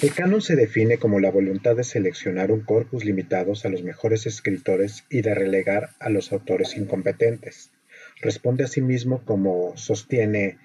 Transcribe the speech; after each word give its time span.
El 0.00 0.14
canon 0.14 0.40
se 0.40 0.54
define 0.54 0.98
como 0.98 1.18
la 1.18 1.32
voluntad 1.32 1.74
de 1.74 1.82
seleccionar 1.82 2.52
un 2.52 2.60
corpus 2.60 3.04
limitados 3.04 3.64
a 3.64 3.68
los 3.68 3.82
mejores 3.82 4.26
escritores 4.26 5.04
y 5.10 5.22
de 5.22 5.34
relegar 5.34 5.90
a 5.98 6.08
los 6.08 6.32
autores 6.32 6.76
incompetentes. 6.76 7.72
Responde 8.20 8.62
asimismo, 8.62 9.24
como 9.24 9.76
sostiene 9.76 10.58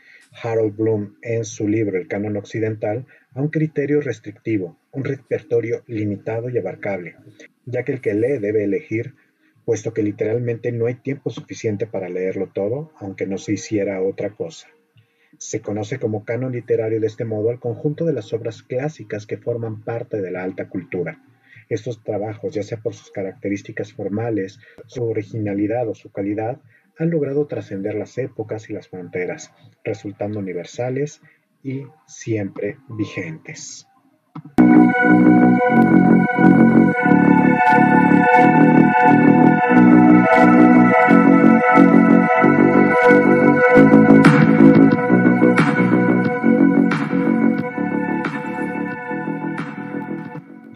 Harold 0.44 0.78
Bloom 0.78 1.16
en 1.24 1.46
su 1.46 1.68
libro 1.68 1.98
El 1.98 2.08
canon 2.08 2.38
occidental, 2.38 3.08
a 3.34 3.42
un 3.42 3.48
criterio 3.48 4.02
restrictivo, 4.02 4.78
un 4.92 5.04
repertorio 5.04 5.84
limitado 5.88 6.52
y 6.52 6.60
abarcable, 6.60 7.16
ya 7.66 7.82
que 7.84 7.94
el 7.94 8.02
que 8.02 8.14
lee 8.14 8.38
debe 8.38 8.66
elegir, 8.66 9.16
puesto 9.66 9.96
que 9.96 10.04
literalmente 10.04 10.72
no 10.72 10.86
hay 10.86 10.94
tiempo 10.94 11.32
suficiente 11.32 11.88
para 11.88 12.08
leerlo 12.08 12.52
todo, 12.54 12.92
aunque 13.00 13.26
no 13.26 13.40
se 13.40 13.54
hiciera 13.54 14.00
otra 14.00 14.30
cosa. 14.30 14.68
Se 15.38 15.62
conoce 15.62 16.00
como 16.00 16.26
canon 16.26 16.52
literario 16.52 17.00
de 17.00 17.08
este 17.08 17.26
modo 17.26 17.50
al 17.50 17.60
conjunto 17.60 18.06
de 18.06 18.14
las 18.14 18.34
obras 18.34 18.64
clásicas 18.64 19.28
que 19.28 19.38
forman 19.38 19.84
parte 19.84 20.22
de 20.22 20.32
la 20.32 20.44
alta 20.44 20.68
cultura. 20.68 21.22
Estos 21.70 22.04
trabajos, 22.04 22.54
ya 22.54 22.64
sea 22.64 22.80
por 22.80 22.94
sus 22.94 23.12
características 23.12 23.94
formales, 23.94 24.60
su 24.88 25.04
originalidad 25.04 25.88
o 25.88 25.96
su 25.96 26.12
calidad, 26.12 26.60
han 26.98 27.12
logrado 27.12 27.46
trascender 27.46 27.96
las 27.96 28.18
épocas 28.18 28.70
y 28.70 28.74
las 28.74 28.88
fronteras, 28.88 29.54
resultando 29.84 30.40
universales 30.40 31.22
y 31.62 31.86
siempre 32.08 32.78
vigentes. 32.90 33.88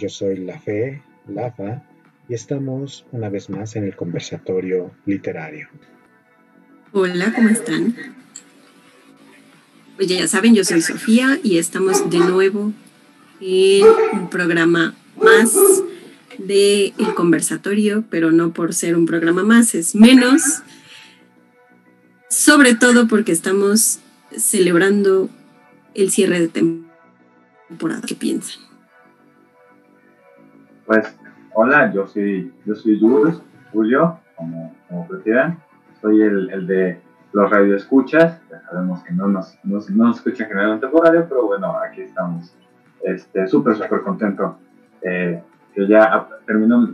Yo 0.02 0.10
soy 0.10 0.38
La 0.38 0.60
Fe, 0.60 1.04
Lafa, 1.28 1.84
y 2.28 2.34
estamos 2.34 3.06
una 3.12 3.30
vez 3.30 3.52
más 3.52 3.76
en 3.76 3.84
el 3.84 3.96
conversatorio 3.96 4.90
literario. 5.06 5.68
Hola, 6.92 7.32
¿cómo 7.36 7.50
están? 7.50 7.96
Pues 9.98 10.08
ya 10.08 10.28
saben, 10.28 10.56
yo 10.56 10.64
soy 10.64 10.82
Sofía 10.82 11.40
y 11.44 11.60
estamos 11.60 12.10
de 12.10 12.18
nuevo 12.18 12.74
en 13.40 13.86
un 14.14 14.30
programa 14.32 14.96
más 15.22 15.54
de 16.40 16.96
El 16.98 17.14
Conversatorio, 17.14 18.04
pero 18.10 18.32
no 18.32 18.54
por 18.54 18.74
ser 18.74 18.96
un 18.96 19.06
programa 19.06 19.44
más, 19.44 19.76
es 19.76 19.94
menos, 19.94 20.64
sobre 22.28 22.74
todo 22.74 23.08
porque 23.08 23.34
estamos 23.34 24.00
celebrando 24.36 25.30
el 25.94 26.10
cierre 26.10 26.40
de 26.40 26.48
temporada. 26.48 28.02
¿Qué 28.08 28.16
piensan? 28.16 28.71
Pues, 30.92 31.18
hola, 31.54 31.90
yo 31.94 32.06
soy, 32.06 32.52
yo 32.66 32.76
soy 32.76 33.00
Julio, 33.72 34.20
como, 34.36 34.76
como 34.90 35.08
prefieran. 35.08 35.58
Soy 36.02 36.22
el, 36.22 36.50
el 36.50 36.68
de 36.68 37.00
los 37.32 37.50
radioescuchas. 37.50 38.42
Ya 38.52 38.62
sabemos 38.64 39.02
que 39.02 39.14
no 39.14 39.30
nos, 39.30 39.58
no, 39.64 39.80
nos 39.90 40.18
escuchan 40.18 40.50
generalmente 40.50 40.90
por 40.90 41.06
radio, 41.06 41.26
pero 41.30 41.48
bueno, 41.48 41.78
aquí 41.80 42.02
estamos. 42.02 42.54
Este, 43.06 43.48
súper, 43.48 43.78
súper 43.78 44.02
contento. 44.02 44.58
Eh, 45.02 45.42
ya 45.78 46.28
terminó, 46.46 46.94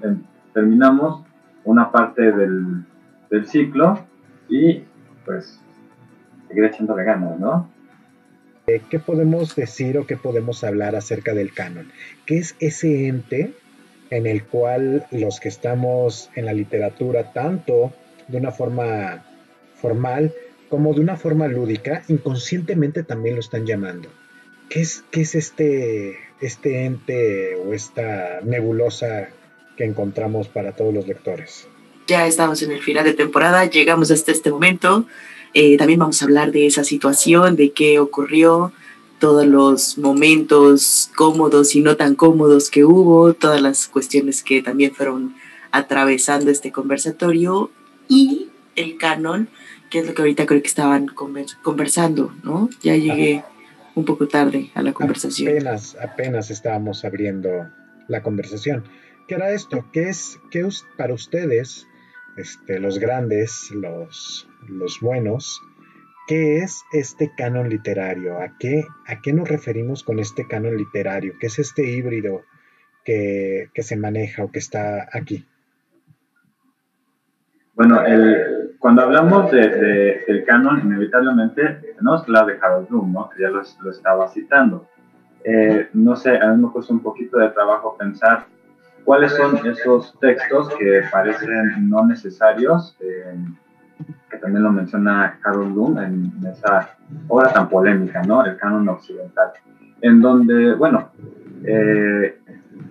terminamos 0.53 1.23
una 1.63 1.91
parte 1.91 2.31
del, 2.31 2.85
del 3.31 3.47
ciclo 3.47 4.05
y 4.47 4.83
pues 5.25 5.59
seguir 6.47 6.65
echándole 6.65 7.03
ganas, 7.03 7.39
¿no? 7.39 7.67
Eh, 8.67 8.79
¿Qué 8.91 8.99
podemos 8.99 9.55
decir 9.55 9.97
o 9.97 10.05
qué 10.05 10.17
podemos 10.17 10.63
hablar 10.63 10.95
acerca 10.95 11.33
del 11.33 11.51
canon? 11.51 11.87
¿Qué 12.27 12.37
es 12.37 12.55
ese 12.59 13.07
ente 13.07 13.55
en 14.09 14.25
el 14.25 14.43
cual 14.43 15.05
los 15.11 15.39
que 15.39 15.49
estamos 15.49 16.29
en 16.35 16.45
la 16.45 16.53
literatura, 16.53 17.33
tanto 17.33 17.93
de 18.27 18.37
una 18.37 18.51
forma 18.51 19.25
formal 19.75 20.33
como 20.69 20.93
de 20.93 21.01
una 21.01 21.15
forma 21.15 21.47
lúdica, 21.47 22.03
inconscientemente 22.07 23.03
también 23.03 23.35
lo 23.35 23.41
están 23.41 23.65
llamando. 23.65 24.09
¿Qué 24.69 24.81
es, 24.81 25.03
qué 25.11 25.21
es 25.21 25.35
este, 25.35 26.17
este 26.41 26.85
ente 26.85 27.55
o 27.55 27.73
esta 27.73 28.41
nebulosa 28.43 29.29
que 29.77 29.85
encontramos 29.85 30.47
para 30.49 30.73
todos 30.73 30.93
los 30.93 31.07
lectores? 31.07 31.67
Ya 32.07 32.27
estamos 32.27 32.61
en 32.63 32.71
el 32.71 32.81
final 32.81 33.05
de 33.05 33.13
temporada, 33.13 33.65
llegamos 33.65 34.11
hasta 34.11 34.31
este 34.31 34.51
momento. 34.51 35.05
Eh, 35.53 35.77
también 35.77 35.99
vamos 35.99 36.21
a 36.21 36.25
hablar 36.25 36.51
de 36.51 36.65
esa 36.65 36.83
situación, 36.83 37.55
de 37.55 37.71
qué 37.71 37.99
ocurrió, 37.99 38.73
todos 39.19 39.45
los 39.45 39.97
momentos 39.97 41.09
cómodos 41.15 41.75
y 41.75 41.81
no 41.81 41.97
tan 41.97 42.15
cómodos 42.15 42.69
que 42.69 42.85
hubo, 42.85 43.33
todas 43.33 43.61
las 43.61 43.87
cuestiones 43.87 44.43
que 44.43 44.61
también 44.61 44.93
fueron 44.93 45.35
atravesando 45.71 46.51
este 46.51 46.71
conversatorio 46.71 47.71
y 48.07 48.49
el 48.75 48.97
canon, 48.97 49.49
que 49.89 49.99
es 49.99 50.07
lo 50.07 50.13
que 50.13 50.21
ahorita 50.21 50.45
creo 50.45 50.61
que 50.61 50.67
estaban 50.67 51.07
conversando, 51.07 52.33
¿no? 52.43 52.69
Ya 52.81 52.95
llegué 52.95 53.43
un 53.95 54.05
poco 54.05 54.27
tarde 54.27 54.69
a 54.75 54.81
la 54.83 54.93
conversación. 54.93 55.49
Apenas, 55.49 55.97
apenas 55.99 56.51
estábamos 56.51 57.03
abriendo 57.03 57.49
la 58.07 58.21
conversación. 58.21 58.83
¿Qué 59.27 59.35
era 59.35 59.51
esto? 59.51 59.85
¿Qué 59.91 60.09
es, 60.09 60.39
qué 60.51 60.61
es 60.61 60.85
para 60.97 61.13
ustedes, 61.13 61.87
este, 62.37 62.79
los 62.79 62.99
grandes, 62.99 63.71
los, 63.71 64.47
los 64.67 64.99
buenos, 65.01 65.61
¿Qué 66.27 66.57
es 66.57 66.83
este 66.91 67.31
canon 67.37 67.69
literario? 67.69 68.41
¿A 68.41 68.57
qué, 68.59 68.83
¿A 69.07 69.21
qué 69.21 69.31
nos 69.31 69.47
referimos 69.47 70.03
con 70.03 70.19
este 70.19 70.45
canon 70.45 70.75
literario? 70.75 71.35
¿Qué 71.39 71.47
es 71.47 71.57
este 71.57 71.89
híbrido 71.89 72.41
que, 73.05 73.69
se 73.73 73.95
maneja 73.95 74.43
o 74.43 74.51
que 74.51 74.59
está 74.59 75.07
aquí? 75.13 75.45
Bueno, 77.75 78.01
cuando 78.79 79.03
hablamos 79.03 79.51
de, 79.51 80.23
del 80.27 80.43
canon, 80.43 80.81
inevitablemente 80.83 81.79
que 81.81 81.95
hablar 81.99 82.45
de 82.45 82.59
Harold 82.61 82.89
Bloom, 82.89 83.13
¿no? 83.13 83.29
que 83.29 83.43
ya 83.43 83.49
lo, 83.49 83.61
estaba 83.61 84.27
citando. 84.27 84.85
Eh, 85.45 85.87
no 85.93 86.17
sé, 86.17 86.37
a 86.37 86.51
mí 86.51 86.61
me 86.61 86.69
cuesta 86.71 86.91
un 86.91 86.99
poquito 86.99 87.37
de 87.37 87.49
trabajo 87.51 87.95
pensar 87.97 88.47
cuáles 89.05 89.31
son 89.31 89.65
esos 89.65 90.19
textos 90.19 90.75
que 90.75 91.03
parecen 91.09 91.89
no 91.89 92.05
necesarios. 92.05 92.97
Que 94.29 94.37
también 94.37 94.63
lo 94.63 94.71
menciona 94.71 95.39
Carol 95.41 95.71
Bloom 95.71 95.97
en, 95.99 96.31
esa 96.47 96.95
obra 97.27 97.51
tan 97.53 97.69
polémica, 97.69 98.21
¿no? 98.23 98.45
El 98.45 98.57
canon 98.57 98.87
occidental, 98.89 99.51
en 100.01 100.21
donde, 100.21 100.73
bueno, 100.75 101.09
eh, 101.63 102.39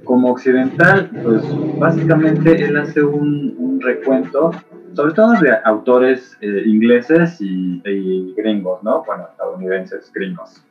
como 0.05 0.31
occidental, 0.31 1.11
pues 1.22 1.43
básicamente 1.78 2.65
él 2.65 2.77
hace 2.77 3.03
un, 3.03 3.78
recuento, 3.78 4.50
sobre 4.94 5.12
todo 5.12 5.33
de 5.34 5.55
autores 5.65 6.37
eh, 6.41 6.62
ingleses 6.65 7.41
y, 7.41 7.83
y, 7.84 8.34
gringos, 8.34 8.83
¿no? 8.83 9.05
Bueno, 9.05 9.28
estadounidenses, 9.31 10.11
gringos. 10.12 10.65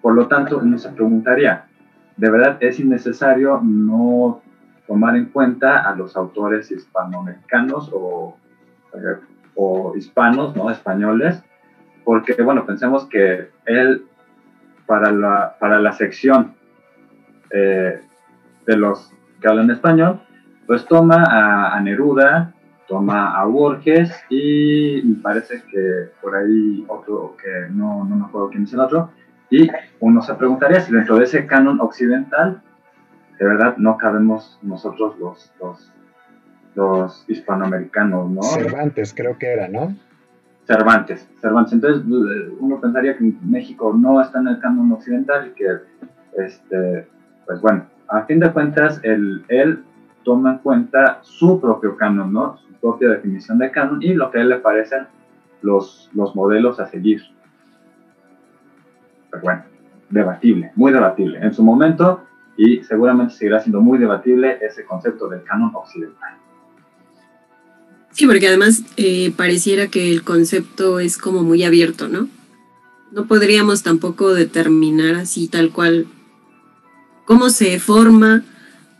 Por 0.00 0.14
lo 0.14 0.28
tanto, 0.28 0.58
uno 0.58 0.78
se 0.78 0.90
preguntaría, 0.90 1.66
¿de 2.16 2.30
verdad 2.30 2.56
es 2.60 2.78
innecesario 2.78 3.60
no 3.62 4.40
tomar 4.86 5.16
en 5.16 5.26
cuenta 5.26 5.88
a 5.88 5.94
los 5.94 6.16
autores 6.16 6.70
hispanoamericanos 6.70 7.90
o 7.92 8.36
o 9.54 9.94
hispanos, 9.96 10.54
¿no? 10.54 10.70
Españoles, 10.70 11.42
porque, 12.04 12.34
bueno, 12.42 12.64
pensemos 12.64 13.06
que 13.06 13.50
él, 13.66 14.04
para 14.86 15.10
la, 15.10 15.56
para 15.58 15.78
la 15.78 15.92
sección 15.92 16.54
eh, 17.50 18.00
de 18.66 18.76
los 18.76 19.12
que 19.40 19.48
hablan 19.48 19.70
español, 19.70 20.20
pues 20.66 20.84
toma 20.86 21.72
a, 21.74 21.80
Neruda, 21.80 22.54
toma 22.86 23.38
a 23.38 23.44
Borges 23.44 24.12
y 24.30 25.02
me 25.04 25.22
parece 25.22 25.62
que 25.70 26.10
por 26.20 26.36
ahí 26.36 26.84
otro 26.88 27.36
que 27.42 27.70
no, 27.70 28.04
no 28.04 28.16
me 28.16 28.24
acuerdo 28.26 28.50
quién 28.50 28.64
es 28.64 28.72
el 28.72 28.80
otro, 28.80 29.10
y 29.50 29.68
uno 30.00 30.22
se 30.22 30.34
preguntaría 30.34 30.80
si 30.80 30.92
dentro 30.92 31.16
de 31.16 31.24
ese 31.24 31.46
canon 31.46 31.80
occidental, 31.80 32.62
de 33.38 33.44
verdad 33.46 33.76
no 33.78 33.96
cabemos 33.96 34.58
nosotros 34.62 35.18
los, 35.18 35.52
los 35.60 35.92
los 36.78 37.24
hispanoamericanos, 37.26 38.30
¿no? 38.30 38.42
Cervantes 38.42 39.12
creo 39.12 39.36
que 39.36 39.48
era, 39.48 39.66
¿no? 39.66 39.96
Cervantes, 40.64 41.28
Cervantes. 41.40 41.72
Entonces 41.72 42.04
uno 42.06 42.80
pensaría 42.80 43.16
que 43.16 43.32
México 43.42 43.92
no 43.98 44.20
está 44.20 44.38
en 44.38 44.48
el 44.48 44.60
canon 44.60 44.92
occidental 44.92 45.48
y 45.48 45.50
que, 45.54 45.66
este, 46.36 47.08
pues 47.46 47.60
bueno, 47.60 47.86
a 48.08 48.22
fin 48.22 48.38
de 48.38 48.52
cuentas, 48.52 49.00
él, 49.02 49.44
él 49.48 49.82
toma 50.24 50.52
en 50.52 50.58
cuenta 50.58 51.18
su 51.22 51.60
propio 51.60 51.96
canon, 51.96 52.32
¿no? 52.32 52.58
Su 52.58 52.72
propia 52.74 53.08
definición 53.08 53.58
de 53.58 53.72
canon 53.72 54.00
y 54.00 54.14
lo 54.14 54.30
que 54.30 54.38
a 54.38 54.42
él 54.42 54.50
le 54.50 54.58
parecen 54.58 55.08
los, 55.62 56.08
los 56.14 56.36
modelos 56.36 56.78
a 56.78 56.86
seguir. 56.86 57.22
Pero 59.30 59.42
bueno, 59.42 59.62
debatible, 60.10 60.70
muy 60.76 60.92
debatible. 60.92 61.40
En 61.40 61.52
su 61.52 61.64
momento, 61.64 62.22
y 62.56 62.84
seguramente 62.84 63.34
seguirá 63.34 63.58
siendo 63.58 63.80
muy 63.80 63.98
debatible 63.98 64.58
ese 64.60 64.84
concepto 64.84 65.28
del 65.28 65.42
canon 65.42 65.72
occidental. 65.74 66.38
Sí, 68.18 68.26
porque 68.26 68.48
además 68.48 68.82
eh, 68.96 69.32
pareciera 69.36 69.86
que 69.86 70.10
el 70.10 70.24
concepto 70.24 70.98
es 70.98 71.18
como 71.18 71.44
muy 71.44 71.62
abierto, 71.62 72.08
¿no? 72.08 72.28
No 73.12 73.28
podríamos 73.28 73.84
tampoco 73.84 74.34
determinar 74.34 75.14
así 75.14 75.46
tal 75.46 75.70
cual 75.70 76.08
cómo 77.26 77.48
se 77.48 77.78
forma, 77.78 78.44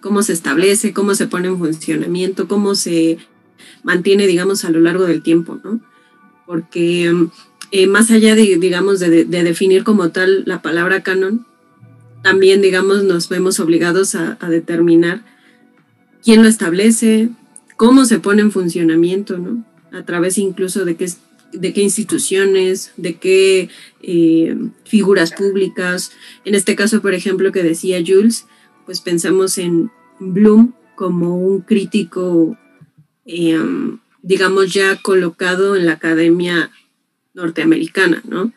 cómo 0.01 0.23
se 0.23 0.33
establece, 0.33 0.93
cómo 0.93 1.17
se 1.17 1.27
pone 1.27 1.49
en 1.49 1.59
funcionamiento, 1.59 2.47
cómo 2.47 2.77
se 2.77 3.19
mantiene, 3.83 4.29
digamos, 4.29 4.65
a 4.65 4.71
lo 4.71 4.79
largo 4.79 5.05
del 5.05 5.21
tiempo, 5.21 5.59
¿no? 5.65 5.81
Porque 6.47 7.13
eh, 7.73 7.87
más 7.89 8.13
allá 8.13 8.37
de, 8.37 8.57
digamos, 8.59 9.01
de, 9.01 9.25
definir 9.25 9.83
como 9.83 10.11
tal 10.11 10.45
la 10.47 10.63
palabra 10.63 11.03
canon, 11.03 11.45
también, 12.23 12.63
digamos, 12.63 13.03
nos 13.03 13.29
vemos 13.29 13.59
obligados 13.59 14.15
a, 14.15 14.37
determinar 14.49 15.25
quién 16.23 16.41
lo 16.45 16.49
establece, 16.49 17.31
cómo 17.79 18.05
se 18.05 18.19
pone 18.19 18.43
en 18.43 18.51
funcionamiento, 18.51 19.39
¿no? 19.39 19.65
A 19.93 20.05
través 20.05 20.37
incluso 20.37 20.85
de 20.85 20.97
qué, 20.97 21.09
de 21.53 21.73
qué 21.73 21.81
instituciones, 21.81 22.93
de 22.97 23.15
qué 23.15 23.71
eh, 24.03 24.59
figuras 24.85 25.33
públicas. 25.33 26.11
En 26.45 26.57
este 26.57 26.75
caso, 26.75 27.01
por 27.01 27.15
ejemplo, 27.15 27.53
que 27.53 27.63
decía 27.63 28.03
Jules, 28.05 28.47
pues 28.85 29.01
pensamos 29.01 29.59
en 29.59 29.93
Bloom 30.19 30.75
como 30.97 31.39
un 31.39 31.61
crítico, 31.61 32.59
eh, 33.25 33.57
digamos, 34.23 34.75
ya 34.75 34.97
colocado 35.01 35.77
en 35.77 35.87
la 35.87 35.93
academia 35.93 36.73
norteamericana, 37.33 38.23
¿no? 38.29 38.53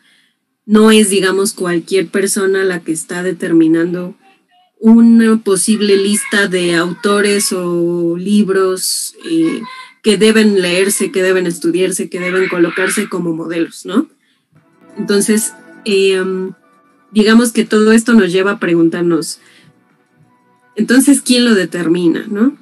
No 0.66 0.90
es, 0.90 1.10
digamos, 1.10 1.54
cualquier 1.54 2.08
persona 2.08 2.64
la 2.64 2.80
que 2.80 2.90
está 2.90 3.22
determinando 3.22 4.16
una 4.84 5.36
posible 5.36 5.96
lista 5.96 6.48
de 6.48 6.74
autores 6.74 7.52
o 7.52 8.16
libros 8.16 9.14
eh, 9.24 9.62
que 10.02 10.16
deben 10.16 10.60
leerse, 10.60 11.12
que 11.12 11.22
deben 11.22 11.46
estudiarse, 11.46 12.10
que 12.10 12.18
deben 12.18 12.48
colocarse 12.48 13.08
como 13.08 13.32
modelos, 13.32 13.86
¿no? 13.86 14.08
Entonces, 14.98 15.54
eh, 15.84 16.20
digamos 17.12 17.52
que 17.52 17.64
todo 17.64 17.92
esto 17.92 18.14
nos 18.14 18.32
lleva 18.32 18.50
a 18.50 18.58
preguntarnos, 18.58 19.38
entonces, 20.74 21.22
¿quién 21.22 21.44
lo 21.44 21.54
determina, 21.54 22.26
no? 22.28 22.56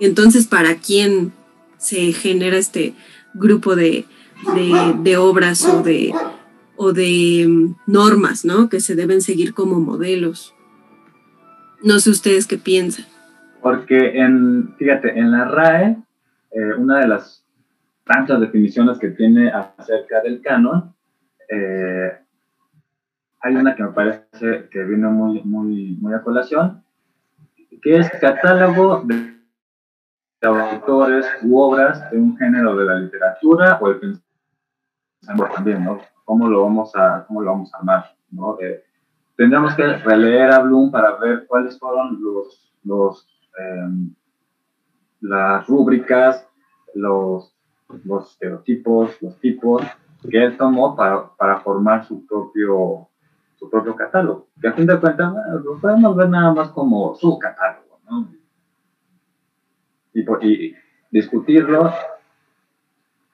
Entonces, 0.00 0.46
¿para 0.46 0.80
quién 0.80 1.32
se 1.78 2.12
genera 2.12 2.58
este 2.58 2.94
grupo 3.32 3.74
de, 3.74 4.04
obras 5.16 5.64
o 5.64 5.82
de, 5.82 6.12
o 6.76 6.92
de 6.92 7.46
mm, 7.48 7.74
normas, 7.86 8.44
¿no? 8.44 8.68
Que 8.68 8.80
se 8.80 8.94
deben 8.94 9.22
seguir 9.22 9.54
como 9.54 9.80
modelos. 9.80 10.52
No 11.82 11.98
sé 11.98 12.10
ustedes 12.10 12.46
qué 12.46 12.58
piensan. 12.58 13.06
Porque 13.60 14.18
en, 14.18 14.74
fíjate, 14.76 15.18
en 15.18 15.30
la 15.30 15.44
RAE, 15.44 15.96
eh, 16.50 16.74
una 16.76 17.00
de 17.00 17.08
las 17.08 17.44
tantas 18.04 18.40
definiciones 18.40 18.98
que 18.98 19.10
tiene 19.10 19.50
acerca 19.50 20.20
del 20.22 20.40
canon, 20.42 20.94
eh, 21.48 22.12
hay 23.40 23.56
una 23.56 23.74
que 23.74 23.82
me 23.82 23.90
parece 23.90 24.68
que 24.70 24.84
vino 24.84 25.10
muy, 25.10 25.42
muy, 25.42 25.96
muy 26.00 26.14
a 26.14 26.22
colación, 26.22 26.82
que 27.82 27.96
es 27.98 28.10
catálogo 28.20 29.02
de 29.04 29.32
autores 30.42 31.26
u 31.42 31.58
obras 31.58 32.10
de 32.10 32.18
un 32.18 32.36
género 32.36 32.76
de 32.76 32.84
la 32.84 32.94
literatura 32.96 33.78
o 33.80 33.88
el 33.88 33.98
pensamiento 35.20 35.54
también, 35.54 35.84
¿no? 35.84 36.00
¿Cómo 36.24 36.48
lo 36.48 36.62
vamos 36.62 36.94
a, 36.94 37.24
cómo 37.26 37.42
lo 37.42 37.50
vamos 37.50 37.74
a 37.74 37.78
armar, 37.78 38.16
¿no? 38.30 38.56
Tendríamos 39.36 39.74
que 39.74 39.84
releer 39.98 40.50
a 40.52 40.60
Bloom 40.60 40.90
para 40.90 41.16
ver 41.16 41.46
cuáles 41.46 41.78
fueron 41.78 42.18
los, 42.22 42.72
los 42.84 43.28
em, 43.58 44.14
las 45.20 45.66
rúbricas, 45.66 46.48
los, 46.94 47.54
los 48.04 48.30
estereotipos, 48.32 49.20
los 49.22 49.38
tipos 49.38 49.82
que 50.28 50.44
él 50.44 50.56
tomó 50.56 50.94
para, 50.96 51.28
para 51.36 51.60
formar 51.60 52.04
su 52.04 52.26
propio 52.26 53.08
su 53.62 53.70
propio 53.70 53.94
catálogo. 53.94 54.48
Que 54.60 54.68
a 54.68 54.72
fin 54.72 54.86
de 54.86 54.98
cuentas 54.98 55.32
lo 55.64 55.78
podemos 55.78 56.16
ver 56.16 56.28
nada 56.28 56.52
más 56.52 56.70
como 56.70 57.14
su 57.14 57.38
catálogo, 57.38 58.00
¿no? 58.10 58.28
Y, 60.12 60.74
discutirlo, 61.10 61.92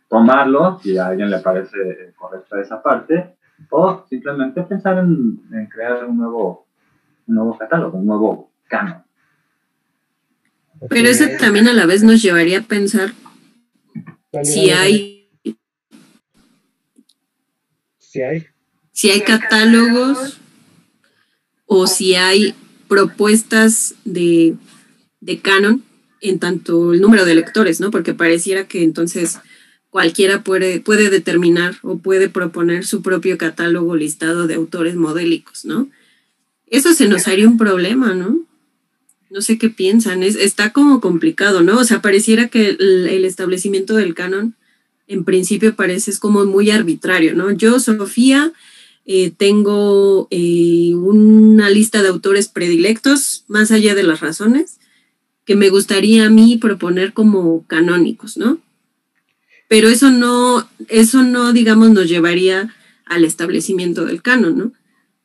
tomarlo, 0.09 0.79
si 0.81 0.99
a 0.99 1.07
alguien 1.07 1.31
le 1.31 1.39
parece 1.39 2.13
correcta 2.17 2.61
esa 2.61 2.83
parte, 2.83 3.38
o 3.71 4.05
simplemente 4.09 4.63
pensar 4.63 4.99
en, 4.99 5.41
crear 5.67 6.05
un 6.05 6.19
nuevo, 6.19 6.67
un 7.27 7.35
nuevo 7.35 7.59
catálogo, 7.59 7.99
un 7.99 8.07
nuevo 8.07 8.51
canon. 8.69 9.03
Pero 10.89 11.09
eso 11.09 11.25
también 11.41 11.67
a 11.69 11.73
la 11.73 11.87
vez 11.87 12.03
nos 12.03 12.23
llevaría 12.23 12.61
a 12.61 12.63
pensar 12.63 13.13
si 14.43 14.71
hay... 14.71 15.29
Si 17.99 18.23
hay 18.23 18.47
si 18.99 19.11
hay 19.13 19.21
catálogos 19.21 20.39
o 21.67 21.87
si 21.87 22.17
hay 22.17 22.53
propuestas 22.89 23.95
de, 24.05 24.57
canon 25.41 25.85
en 26.21 26.41
tanto 26.41 26.93
el 26.93 27.01
número 27.01 27.25
de 27.25 27.37
lectores, 27.37 27.79
¿no? 27.79 27.93
Porque 27.93 28.13
pareciera 28.13 28.67
que 28.67 28.83
entonces 28.83 29.39
cualquiera 29.91 30.43
puede, 30.45 30.81
puede 30.81 31.11
determinar 31.11 31.77
o 31.83 31.99
puede 31.99 32.29
proponer 32.29 32.85
su 32.85 33.03
propio 33.03 33.39
catálogo 33.39 33.97
listado 33.97 34.47
de 34.47 34.55
autores 34.55 34.97
modélicos, 34.97 35.65
¿no? 35.65 35.89
Eso 36.67 36.93
se 36.93 37.09
nos 37.09 37.27
haría 37.29 37.49
un 37.49 37.57
problema, 37.57 38.15
¿no? 38.15 38.41
No 39.31 39.41
sé 39.41 39.59
qué 39.59 39.71
piensan, 39.71 40.23
es, 40.23 40.37
está 40.37 40.73
como 40.73 41.01
complicado, 41.01 41.63
¿no? 41.63 41.79
O 41.79 41.85
sea, 41.85 42.03
pareciera 42.03 42.49
que 42.49 42.71
el, 42.71 43.25
establecimiento 43.25 43.95
del 43.95 44.15
canon 44.15 44.55
en 45.07 45.25
principio 45.25 45.75
parece 45.75 46.11
es 46.11 46.19
como 46.19 46.45
muy 46.45 46.71
arbitrario, 46.71 47.35
¿no? 47.35 47.51
Yo, 47.51 47.81
Sofía, 47.81 48.53
eh, 49.07 49.31
tengo 49.31 50.29
eh, 50.31 50.93
una 50.95 51.71
lista 51.71 52.03
de 52.03 52.09
autores 52.09 52.49
predilectos, 52.49 53.45
más 53.49 53.71
allá 53.71 53.95
de 53.95 54.03
las 54.03 54.21
razones, 54.21 54.79
que 55.47 55.57
me 55.57 55.71
gustaría 55.71 56.27
a 56.27 56.31
mí 56.31 56.59
proponer 56.59 57.15
como 57.15 57.67
canónicos, 57.67 58.37
¿no? 58.37 58.59
Pero 59.69 59.89
eso 59.89 60.11
no, 60.11 60.69
eso 60.89 61.23
no, 61.23 61.53
digamos, 61.53 61.91
nos 61.91 62.09
llevaría 62.09 62.75
al 63.05 63.25
establecimiento 63.25 64.05
del 64.05 64.23
canon, 64.23 64.59
¿no? 64.59 64.73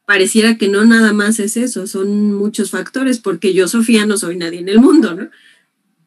Pareciera 0.05 0.57
que 0.57 0.67
no 0.67 0.83
nada 0.85 1.13
más 1.13 1.39
es 1.39 1.55
eso, 1.55 1.87
son 1.87 2.33
muchos 2.33 2.71
factores, 2.71 3.19
porque 3.19 3.53
yo, 3.53 3.67
Sofía, 3.67 4.05
no 4.05 4.17
soy 4.17 4.35
nadie 4.37 4.59
en 4.59 4.69
el 4.69 4.79
mundo, 4.79 5.15
¿no? 5.15 5.29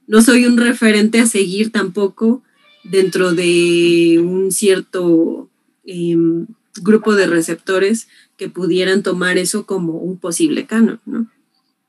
No 0.07 0.23
soy 0.23 0.45
un 0.45 0.59
referente 0.59 1.19
a 1.19 1.27
seguir 1.27 1.73
tampoco 1.73 2.43
dentro 2.85 3.33
de 3.33 4.21
un 4.23 4.53
cierto 4.53 5.49
em, 5.85 6.47
grupo 6.83 7.15
de 7.15 7.27
receptores 7.27 8.09
que 8.37 8.49
pudieran 8.49 9.03
tomar 9.03 9.39
eso 9.39 9.67
como 9.67 9.95
un 9.95 10.19
posible 10.19 10.67
canon, 10.67 11.01
¿no? 11.07 11.27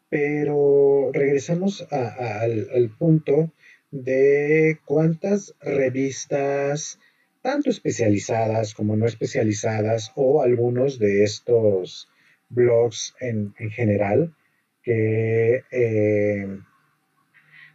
Pero 0.09 1.11
regresamos 1.13 1.85
al, 1.91 2.89
punto 2.97 3.51
de 3.91 4.79
cuántas 4.85 5.55
revistas, 5.61 6.99
tanto 7.41 7.69
especializadas 7.69 8.73
como 8.73 8.95
no 8.95 9.05
especializadas, 9.05 10.11
o 10.15 10.41
algunos 10.41 10.99
de 10.99 11.23
estos 11.23 12.09
blogs 12.49 13.15
en, 13.19 13.53
general, 13.71 14.35
que, 14.83 15.63
eh, 15.71 16.59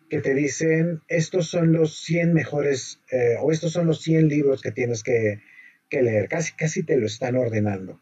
que 0.08 0.20
te 0.20 0.34
dicen, 0.34 1.00
estos 1.08 1.48
son 1.48 1.72
los 1.72 1.98
100 2.00 2.34
mejores, 2.34 3.00
eh, 3.10 3.36
o 3.40 3.50
estos 3.50 3.72
son 3.72 3.86
los 3.86 4.02
100 4.02 4.28
libros 4.28 4.60
que 4.60 4.72
tienes 4.72 5.02
que, 5.02 5.40
que 5.88 6.02
leer, 6.02 6.28
casi, 6.28 6.52
casi 6.54 6.82
te 6.82 6.96
lo 6.96 7.06
están 7.06 7.36
ordenando. 7.36 8.00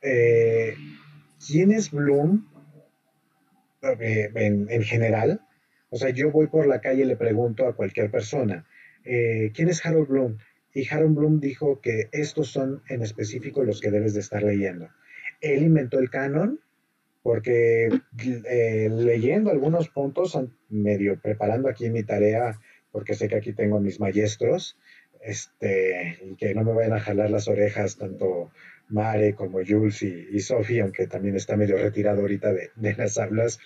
Eh, 0.00 0.76
¿Quién 1.44 1.72
es 1.72 1.90
Bloom 1.90 2.46
eh, 3.82 4.30
en, 4.34 4.82
general? 4.82 5.45
O 5.90 5.96
sea, 5.96 6.10
yo 6.10 6.30
voy 6.30 6.48
por 6.48 6.66
la 6.66 6.80
calle 6.80 7.02
y 7.02 7.06
le 7.06 7.16
pregunto 7.16 7.66
a 7.66 7.76
cualquier 7.76 8.10
persona, 8.10 8.66
eh, 9.04 9.52
¿quién 9.54 9.68
es 9.68 9.84
Harold 9.84 10.08
Bloom? 10.08 10.38
Y 10.74 10.86
Harold 10.92 11.14
Bloom 11.14 11.40
dijo 11.40 11.80
que 11.80 12.08
estos 12.12 12.48
son 12.48 12.82
en 12.88 13.02
específico 13.02 13.64
los 13.64 13.80
que 13.80 13.90
debes 13.90 14.14
de 14.14 14.20
estar 14.20 14.42
leyendo. 14.42 14.88
Él 15.40 15.62
inventó 15.62 15.98
el 15.98 16.10
canon 16.10 16.60
porque 17.22 17.88
leyendo 18.88 19.50
algunos 19.50 19.88
puntos, 19.88 20.38
medio 20.68 21.20
preparando 21.20 21.68
aquí 21.68 21.90
mi 21.90 22.04
tarea, 22.04 22.60
porque 22.92 23.14
sé 23.14 23.26
que 23.26 23.34
aquí 23.34 23.52
tengo 23.52 23.80
mis 23.80 23.98
maestros, 23.98 24.78
este, 25.22 26.18
y 26.22 26.36
que 26.36 26.54
no 26.54 26.62
me 26.62 26.72
vayan 26.72 26.92
a 26.92 27.00
jalar 27.00 27.30
las 27.30 27.48
orejas 27.48 27.96
tanto 27.96 28.52
Mare 28.88 29.34
como 29.34 29.58
Jules 29.66 30.02
y, 30.02 30.38
Sophie, 30.38 30.82
aunque 30.82 31.08
también 31.08 31.34
está 31.34 31.56
medio 31.56 31.76
retirado 31.76 32.20
ahorita 32.20 32.52
de, 32.52 32.94
las 32.96 33.18
hablas, 33.18 33.58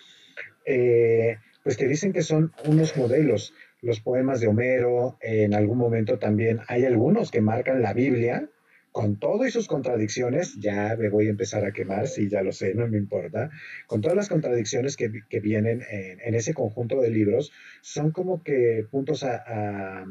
eh, 0.64 1.36
pues 1.62 1.76
que 1.76 1.86
dicen 1.86 2.12
que 2.12 2.22
son 2.22 2.52
unos 2.64 2.96
modelos. 2.96 3.54
Los 3.82 4.00
poemas 4.00 4.40
de 4.40 4.48
Homero, 4.48 5.18
en 5.20 5.54
algún 5.54 5.78
momento 5.78 6.18
también 6.18 6.60
hay 6.68 6.84
algunos 6.84 7.30
que 7.30 7.40
marcan 7.40 7.82
la 7.82 7.94
Biblia, 7.94 8.48
con 8.92 9.20
todo 9.20 9.46
y 9.46 9.50
sus 9.50 9.68
contradicciones, 9.68 10.56
ya 10.58 10.96
me 10.98 11.08
voy 11.08 11.28
a 11.28 11.30
empezar 11.30 11.64
a 11.64 11.72
quemar, 11.72 12.08
sí, 12.08 12.28
ya 12.28 12.42
lo 12.42 12.50
sé, 12.50 12.74
no 12.74 12.88
me 12.88 12.98
importa, 12.98 13.50
con 13.86 14.00
todas 14.00 14.16
las 14.16 14.28
contradicciones 14.28 14.96
que, 14.96 15.08
vienen 15.40 15.82
en, 15.88 16.34
ese 16.34 16.54
conjunto 16.54 17.00
de 17.00 17.10
libros, 17.10 17.52
son 17.82 18.10
como 18.10 18.42
que 18.42 18.84
puntos 18.90 19.22
a, 19.22 20.04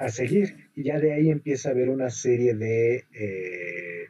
a 0.00 0.08
seguir. 0.08 0.70
Y 0.74 0.84
ya 0.84 0.98
de 0.98 1.12
ahí 1.12 1.30
empieza 1.30 1.68
a 1.68 1.72
haber 1.72 1.90
una 1.90 2.10
serie 2.10 2.54
de, 2.54 3.04
eh, 3.14 4.08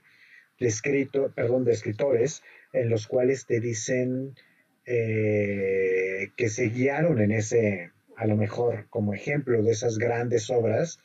de, 0.58 1.08
perdón, 1.34 1.64
de 1.64 1.72
escritores 1.72 2.42
en 2.72 2.88
los 2.88 3.06
cuales 3.06 3.44
te 3.44 3.60
dicen 3.60 4.34
eh, 4.92 6.32
que 6.36 6.48
se 6.48 6.64
guiaron 6.64 7.20
en 7.20 7.30
ese, 7.30 7.92
a 8.16 8.26
lo 8.26 8.36
mejor 8.36 8.88
como 8.90 9.14
ejemplo 9.14 9.62
de 9.62 9.70
esas 9.70 9.98
grandes 9.98 10.50
obras, 10.50 10.98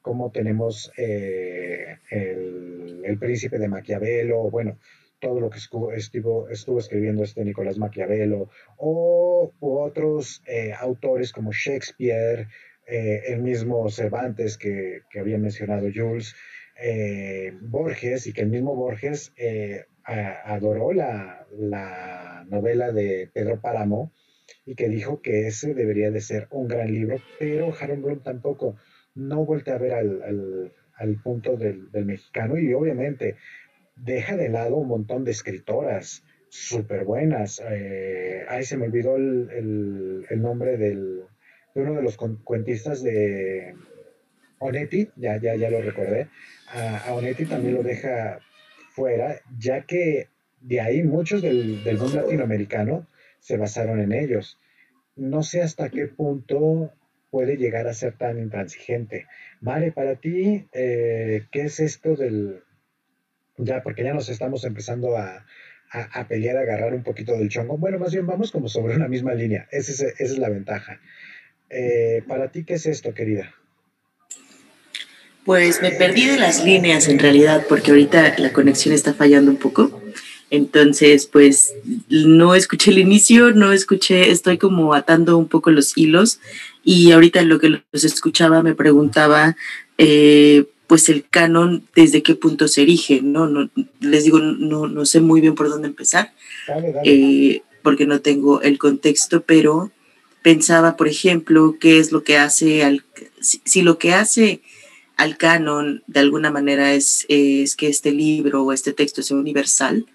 como 0.00 0.30
tenemos 0.30 0.92
eh, 0.96 1.98
el, 2.08 3.18
Príncipe 3.18 3.58
de 3.58 3.66
Maquiavelo, 3.66 4.48
bueno, 4.48 4.78
todo 5.18 5.40
lo 5.40 5.50
que 5.50 5.58
estuvo, 5.58 5.92
estuvo, 5.92 6.78
escribiendo 6.78 7.24
este 7.24 7.44
Nicolás 7.44 7.78
Maquiavelo, 7.78 8.48
o 8.76 9.52
otros 9.60 10.40
eh, 10.46 10.72
autores 10.78 11.32
como 11.32 11.50
Shakespeare, 11.52 12.46
el 12.86 13.42
mismo 13.42 13.88
Cervantes 13.90 14.56
que, 14.56 15.02
había 15.18 15.38
mencionado 15.38 15.88
Jules, 15.92 16.36
Borges, 17.60 18.26
y 18.28 18.32
que 18.32 18.42
el 18.42 18.50
mismo 18.50 18.76
Borges 18.76 19.32
adoró 20.04 20.92
la, 20.92 21.46
la 21.56 22.44
novela 22.48 22.92
de 22.92 23.30
Pedro 23.32 23.60
Páramo 23.60 24.12
y 24.66 24.74
que 24.74 24.88
dijo 24.88 25.22
que 25.22 25.46
ese 25.46 25.74
debería 25.74 26.10
de 26.10 26.20
ser 26.20 26.46
un 26.50 26.68
gran 26.68 26.92
libro, 26.92 27.16
pero 27.38 27.72
Harold 27.78 28.02
Bloom 28.02 28.22
tampoco, 28.22 28.76
no 29.14 29.44
vuelve 29.44 29.72
a 29.72 29.78
ver 29.78 29.92
al, 29.92 30.72
al, 30.96 31.16
punto 31.22 31.56
del, 31.56 31.90
del, 31.90 32.06
mexicano 32.06 32.58
y 32.58 32.72
obviamente 32.72 33.36
deja 33.96 34.36
de 34.36 34.48
lado 34.48 34.76
un 34.76 34.88
montón 34.88 35.24
de 35.24 35.32
escritoras 35.32 36.24
súper 36.48 37.04
buenas. 37.04 37.62
Eh, 37.68 38.46
se 38.62 38.76
me 38.76 38.86
olvidó 38.86 39.16
el, 39.16 40.26
el, 40.28 40.42
nombre 40.42 40.76
del, 40.76 41.24
de 41.74 41.82
uno 41.82 41.94
de 41.94 42.02
los 42.02 42.16
cuentistas 42.16 43.02
de 43.02 43.74
Onetti, 44.58 45.08
ya, 45.16 45.38
ya, 45.38 45.56
ya 45.56 45.70
lo 45.70 45.82
recordé. 45.82 46.28
A, 46.68 47.08
a 47.08 47.14
Onetti 47.14 47.44
también 47.46 47.74
lo 47.74 47.82
deja 47.82 48.40
fuera, 48.94 49.40
ya 49.58 49.82
que 49.82 50.28
de 50.60 50.80
ahí 50.80 51.02
muchos 51.02 51.42
del, 51.42 51.82
del 51.84 51.96
boom 51.96 52.14
latinoamericano 52.14 53.06
se 53.40 53.56
basaron 53.56 54.00
en 54.00 54.12
ellos. 54.12 54.58
No 55.16 55.42
sé 55.42 55.62
hasta 55.62 55.90
qué 55.90 56.06
punto 56.06 56.92
puede 57.30 57.56
llegar 57.56 57.88
a 57.88 57.94
ser 57.94 58.16
tan 58.16 58.38
intransigente. 58.38 59.26
Mare, 59.60 59.90
para 59.90 60.16
ti, 60.16 60.68
eh, 60.72 61.46
¿qué 61.50 61.62
es 61.62 61.80
esto 61.80 62.14
del... 62.14 62.62
Ya, 63.56 63.82
porque 63.82 64.04
ya 64.04 64.14
nos 64.14 64.28
estamos 64.28 64.64
empezando 64.64 65.16
a, 65.16 65.46
a, 65.90 66.28
pelear, 66.28 66.56
a 66.56 66.60
agarrar 66.60 66.94
un 66.94 67.02
poquito 67.02 67.36
del 67.36 67.48
chongo. 67.48 67.78
Bueno, 67.78 67.98
más 67.98 68.12
bien 68.12 68.26
vamos 68.26 68.50
como 68.50 68.68
sobre 68.68 68.96
una 68.96 69.08
misma 69.08 69.34
línea. 69.34 69.68
Esa 69.70 69.92
es, 69.92 70.00
esa 70.00 70.24
es 70.24 70.38
la 70.38 70.48
ventaja. 70.48 71.00
Eh, 71.70 72.22
para 72.28 72.50
ti, 72.52 72.64
¿qué 72.64 72.74
es 72.74 72.86
esto, 72.86 73.14
querida? 73.14 73.54
Pues 75.44 75.82
me 75.82 75.90
perdí 75.90 76.26
de 76.26 76.38
las 76.38 76.64
líneas 76.64 77.08
en 77.08 77.18
realidad, 77.18 77.66
porque 77.68 77.90
ahorita 77.90 78.36
la 78.38 78.52
conexión 78.52 78.94
está 78.94 79.12
fallando 79.14 79.50
un 79.50 79.56
poco. 79.56 80.00
Entonces, 80.50 81.26
pues 81.26 81.72
no 82.10 82.54
escuché 82.54 82.90
el 82.90 82.98
inicio, 82.98 83.52
no 83.52 83.72
escuché, 83.72 84.30
estoy 84.30 84.58
como 84.58 84.92
atando 84.92 85.38
un 85.38 85.48
poco 85.48 85.70
los 85.70 85.96
hilos 85.96 86.40
y 86.84 87.10
ahorita 87.12 87.42
lo 87.42 87.58
que 87.58 87.70
los 87.70 88.04
escuchaba 88.04 88.62
me 88.62 88.74
preguntaba, 88.74 89.56
eh, 89.96 90.66
pues 90.86 91.08
el 91.08 91.24
canon, 91.28 91.84
¿desde 91.94 92.22
qué 92.22 92.34
punto 92.34 92.68
se 92.68 92.82
erige? 92.82 93.22
No, 93.22 93.46
no 93.46 93.70
les 94.00 94.24
digo, 94.24 94.40
no, 94.40 94.88
no 94.88 95.06
sé 95.06 95.22
muy 95.22 95.40
bien 95.40 95.54
por 95.54 95.70
dónde 95.70 95.88
empezar, 95.88 96.34
eh, 97.02 97.62
porque 97.82 98.04
no 98.04 98.20
tengo 98.20 98.60
el 98.60 98.76
contexto, 98.76 99.42
pero 99.42 99.90
pensaba, 100.42 100.98
por 100.98 101.08
ejemplo, 101.08 101.76
qué 101.80 101.98
es 101.98 102.12
lo 102.12 102.24
que 102.24 102.36
hace, 102.36 102.84
al, 102.84 103.04
si, 103.40 103.80
lo 103.80 103.96
que 103.96 104.12
hace 104.12 104.60
al 105.16 105.36
canon 105.36 106.02
de 106.06 106.20
alguna 106.20 106.50
manera 106.50 106.94
es, 106.94 107.26
es 107.28 107.76
que 107.76 107.88
este 107.88 108.12
libro 108.12 108.64
o 108.64 108.72
este 108.72 108.92
texto 108.92 109.22
sea 109.22 109.36
universal, 109.36 110.06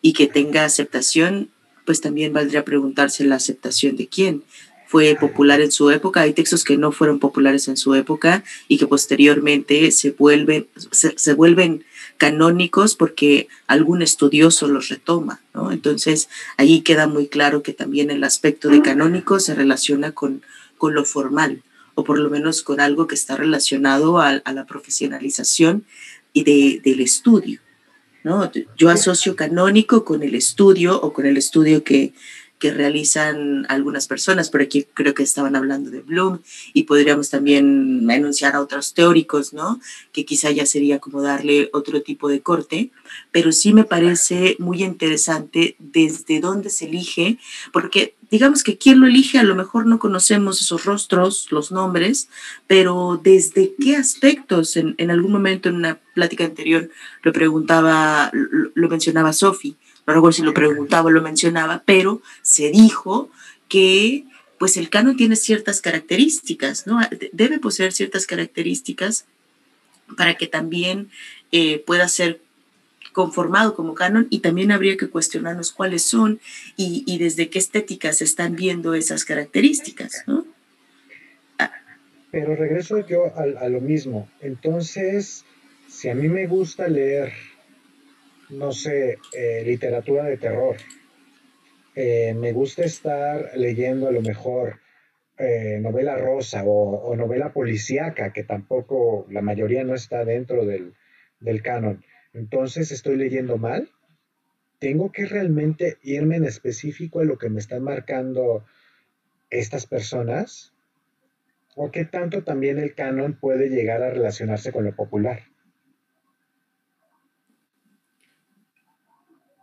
y 0.00 0.12
que 0.12 0.26
tenga 0.26 0.64
aceptación, 0.64 1.50
pues 1.84 2.00
también 2.00 2.32
valdría 2.32 2.64
preguntarse 2.64 3.24
la 3.24 3.36
aceptación 3.36 3.96
de 3.96 4.08
quién. 4.08 4.42
Fue 4.86 5.16
popular 5.20 5.60
en 5.60 5.70
su 5.70 5.90
época, 5.90 6.22
hay 6.22 6.32
textos 6.32 6.64
que 6.64 6.78
no 6.78 6.92
fueron 6.92 7.18
populares 7.18 7.68
en 7.68 7.76
su 7.76 7.94
época 7.94 8.42
y 8.68 8.78
que 8.78 8.86
posteriormente 8.86 9.90
se 9.90 10.12
vuelven, 10.12 10.66
se, 10.92 11.34
vuelven 11.34 11.84
canónicos 12.16 12.94
porque 12.94 13.48
algún 13.66 14.00
estudioso 14.00 14.66
los 14.66 14.88
retoma, 14.88 15.42
¿no? 15.52 15.72
Entonces, 15.72 16.30
ahí 16.56 16.80
queda 16.80 17.06
muy 17.06 17.26
claro 17.26 17.62
que 17.62 17.74
también 17.74 18.10
el 18.10 18.24
aspecto 18.24 18.70
de 18.70 18.80
canónico 18.80 19.40
se 19.40 19.54
relaciona 19.54 20.12
con, 20.12 20.40
con 20.78 20.94
lo 20.94 21.04
formal, 21.04 21.62
o 21.98 22.04
por 22.04 22.20
lo 22.20 22.30
menos 22.30 22.62
con 22.62 22.80
algo 22.80 23.08
que 23.08 23.16
está 23.16 23.34
relacionado 23.34 24.20
a, 24.20 24.40
la 24.52 24.66
profesionalización 24.66 25.84
y 26.32 26.44
de, 26.44 26.80
del 26.84 27.00
estudio. 27.00 27.58
Yo 28.76 28.88
asocio 28.88 29.34
canónico 29.34 30.04
con 30.04 30.22
el 30.22 30.36
estudio 30.36 31.00
o 31.00 31.12
con 31.12 31.26
el 31.26 31.36
estudio 31.36 31.82
que, 31.82 32.12
que 32.58 32.72
realizan 32.72 33.66
algunas 33.68 34.08
personas, 34.08 34.50
por 34.50 34.60
aquí 34.60 34.86
creo 34.94 35.14
que 35.14 35.22
estaban 35.22 35.56
hablando 35.56 35.90
de 35.90 36.00
Bloom 36.00 36.40
y 36.72 36.84
podríamos 36.84 37.30
también 37.30 38.08
enunciar 38.10 38.54
a 38.54 38.60
otros 38.60 38.94
teóricos, 38.94 39.52
¿no? 39.52 39.80
Que 40.12 40.24
quizá 40.24 40.50
ya 40.50 40.66
sería 40.66 40.98
como 40.98 41.22
darle 41.22 41.70
otro 41.72 42.02
tipo 42.02 42.28
de 42.28 42.40
corte, 42.40 42.90
pero 43.30 43.52
sí 43.52 43.72
me 43.72 43.84
parece 43.84 44.56
muy 44.58 44.82
interesante 44.82 45.76
desde 45.78 46.40
dónde 46.40 46.70
se 46.70 46.86
elige, 46.86 47.38
porque 47.72 48.14
digamos 48.30 48.62
que 48.62 48.76
quien 48.76 49.00
lo 49.00 49.06
elige 49.06 49.38
a 49.38 49.42
lo 49.42 49.54
mejor 49.54 49.86
no 49.86 49.98
conocemos 49.98 50.60
esos 50.60 50.84
rostros, 50.84 51.48
los 51.50 51.70
nombres, 51.70 52.28
pero 52.66 53.20
desde 53.22 53.74
qué 53.80 53.96
aspectos, 53.96 54.76
en, 54.76 55.10
algún 55.10 55.32
momento 55.32 55.68
en 55.68 55.76
una 55.76 55.98
plática 56.14 56.44
anterior 56.44 56.90
lo 57.22 57.32
preguntaba, 57.32 58.30
lo, 58.32 58.70
lo 58.74 58.88
mencionaba 58.88 59.32
Sophie, 59.32 59.76
no 60.08 60.14
recuerdo 60.14 60.32
si 60.32 60.42
lo 60.42 60.54
preguntaba 60.54 61.08
o 61.08 61.10
lo 61.10 61.20
mencionaba, 61.20 61.82
pero 61.84 62.22
se 62.40 62.70
dijo 62.70 63.30
que 63.68 64.24
pues 64.58 64.78
el 64.78 64.88
canon 64.88 65.18
tiene 65.18 65.36
ciertas 65.36 65.82
características, 65.82 66.86
¿no? 66.86 66.98
Debe 67.32 67.58
poseer 67.58 67.92
ciertas 67.92 68.26
características 68.26 69.26
para 70.16 70.36
que 70.36 70.46
también 70.46 71.10
eh, 71.52 71.80
pueda 71.86 72.08
ser 72.08 72.40
conformado 73.12 73.74
como 73.74 73.94
canon 73.94 74.26
y 74.30 74.38
también 74.38 74.72
habría 74.72 74.96
que 74.96 75.10
cuestionarnos 75.10 75.72
cuáles 75.72 76.04
son 76.04 76.40
y, 76.78 77.18
desde 77.18 77.50
qué 77.50 77.58
estética 77.58 78.14
se 78.14 78.24
están 78.24 78.56
viendo 78.56 78.94
esas 78.94 79.26
características. 79.26 80.24
Pero 82.30 82.56
regreso 82.56 83.06
yo 83.06 83.30
a 83.36 83.68
lo 83.68 83.82
mismo. 83.82 84.26
Entonces, 84.40 85.44
si 85.86 86.08
a 86.08 86.14
mí 86.14 86.28
me 86.28 86.46
gusta 86.46 86.88
leer 86.88 87.34
no 88.50 88.72
sé, 88.72 89.18
eh, 89.34 89.62
literatura 89.64 90.24
de 90.24 90.36
terror. 90.36 90.76
Eh, 91.94 92.34
me 92.34 92.52
gusta 92.52 92.84
estar 92.84 93.50
leyendo 93.56 94.08
a 94.08 94.12
lo 94.12 94.22
mejor 94.22 94.80
eh, 95.36 95.78
novela 95.80 96.16
rosa 96.16 96.62
o, 96.64 97.14
novela 97.16 97.52
policíaca, 97.52 98.32
que 98.32 98.44
tampoco 98.44 99.26
la 99.30 99.42
mayoría 99.42 99.84
no 99.84 99.94
está 99.94 100.24
dentro 100.24 100.64
del, 100.64 100.94
del 101.40 101.62
canon. 101.62 102.04
Entonces 102.32 102.90
estoy 102.92 103.16
leyendo 103.16 103.58
mal. 103.58 103.90
Tengo 104.78 105.10
que 105.10 105.26
realmente 105.26 105.98
irme 106.02 106.36
en 106.36 106.44
específico 106.44 107.20
a 107.20 107.24
lo 107.24 107.36
que 107.36 107.50
me 107.50 107.58
están 107.58 107.82
marcando 107.82 108.64
estas 109.50 109.86
personas. 109.86 110.72
¿O 111.74 111.90
qué 111.90 112.04
tanto 112.04 112.44
también 112.44 112.78
el 112.78 112.94
canon 112.94 113.38
puede 113.38 113.68
llegar 113.68 114.02
a 114.02 114.10
relacionarse 114.10 114.72
con 114.72 114.84
lo 114.84 114.94
popular? 114.94 115.42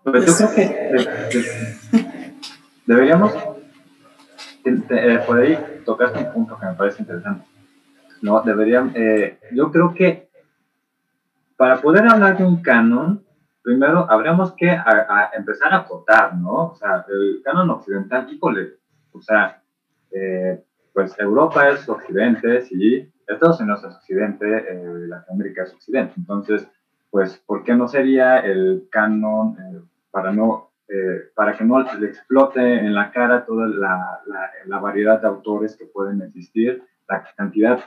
Pues 0.05 0.23
yo 0.23 0.33
creo 0.37 0.53
que 0.53 0.61
eh, 0.61 2.35
deberíamos, 2.85 3.33
eh, 4.63 5.19
por 5.25 5.39
ahí 5.39 5.57
tocaste 5.83 6.19
un 6.19 6.31
punto 6.31 6.59
que 6.59 6.67
me 6.67 6.73
parece 6.75 7.01
interesante. 7.01 7.43
No, 8.21 8.39
deberían, 8.41 8.91
eh, 8.93 9.39
yo 9.51 9.71
creo 9.71 9.95
que 9.95 10.29
para 11.57 11.81
poder 11.81 12.07
hablar 12.07 12.37
de 12.37 12.45
un 12.45 12.61
canon, 12.61 13.25
primero 13.63 14.05
habríamos 14.07 14.53
que 14.53 14.77
empezar 15.35 15.73
a 15.73 15.77
acotar, 15.77 16.35
¿no? 16.35 16.67
O 16.67 16.75
sea, 16.75 17.03
el 17.09 17.41
canon 17.43 17.71
occidental, 17.71 18.31
híjole, 18.31 18.75
o 19.11 19.19
sea, 19.23 19.63
pues 20.93 21.17
Europa 21.17 21.69
es 21.69 21.89
occidente, 21.89 22.61
sí, 22.61 23.11
Estados 23.27 23.59
Unidos 23.59 23.83
es 23.83 23.95
occidente, 23.95 24.45
Latinoamérica 25.07 25.63
es 25.63 25.73
occidente. 25.73 26.13
Entonces, 26.17 26.67
pues, 27.09 27.37
¿por 27.39 27.63
qué 27.63 27.73
no 27.73 27.87
sería 27.87 28.37
el 28.37 28.87
canon 28.91 29.57
para, 30.15 30.31
no, 30.31 30.71
eh, 30.87 31.29
para 31.35 31.57
que 31.57 31.65
no 31.65 31.83
le 31.99 32.07
explote 32.07 32.61
en 32.61 32.95
la 32.95 33.11
cara 33.11 33.45
toda 33.45 33.67
la, 33.67 34.21
la, 34.65 34.79
variedad 34.79 35.19
de 35.19 35.27
autores 35.27 35.75
que 35.75 35.87
pueden 35.87 36.21
existir, 36.21 36.81
la 37.09 37.21
cantidad 37.35 37.81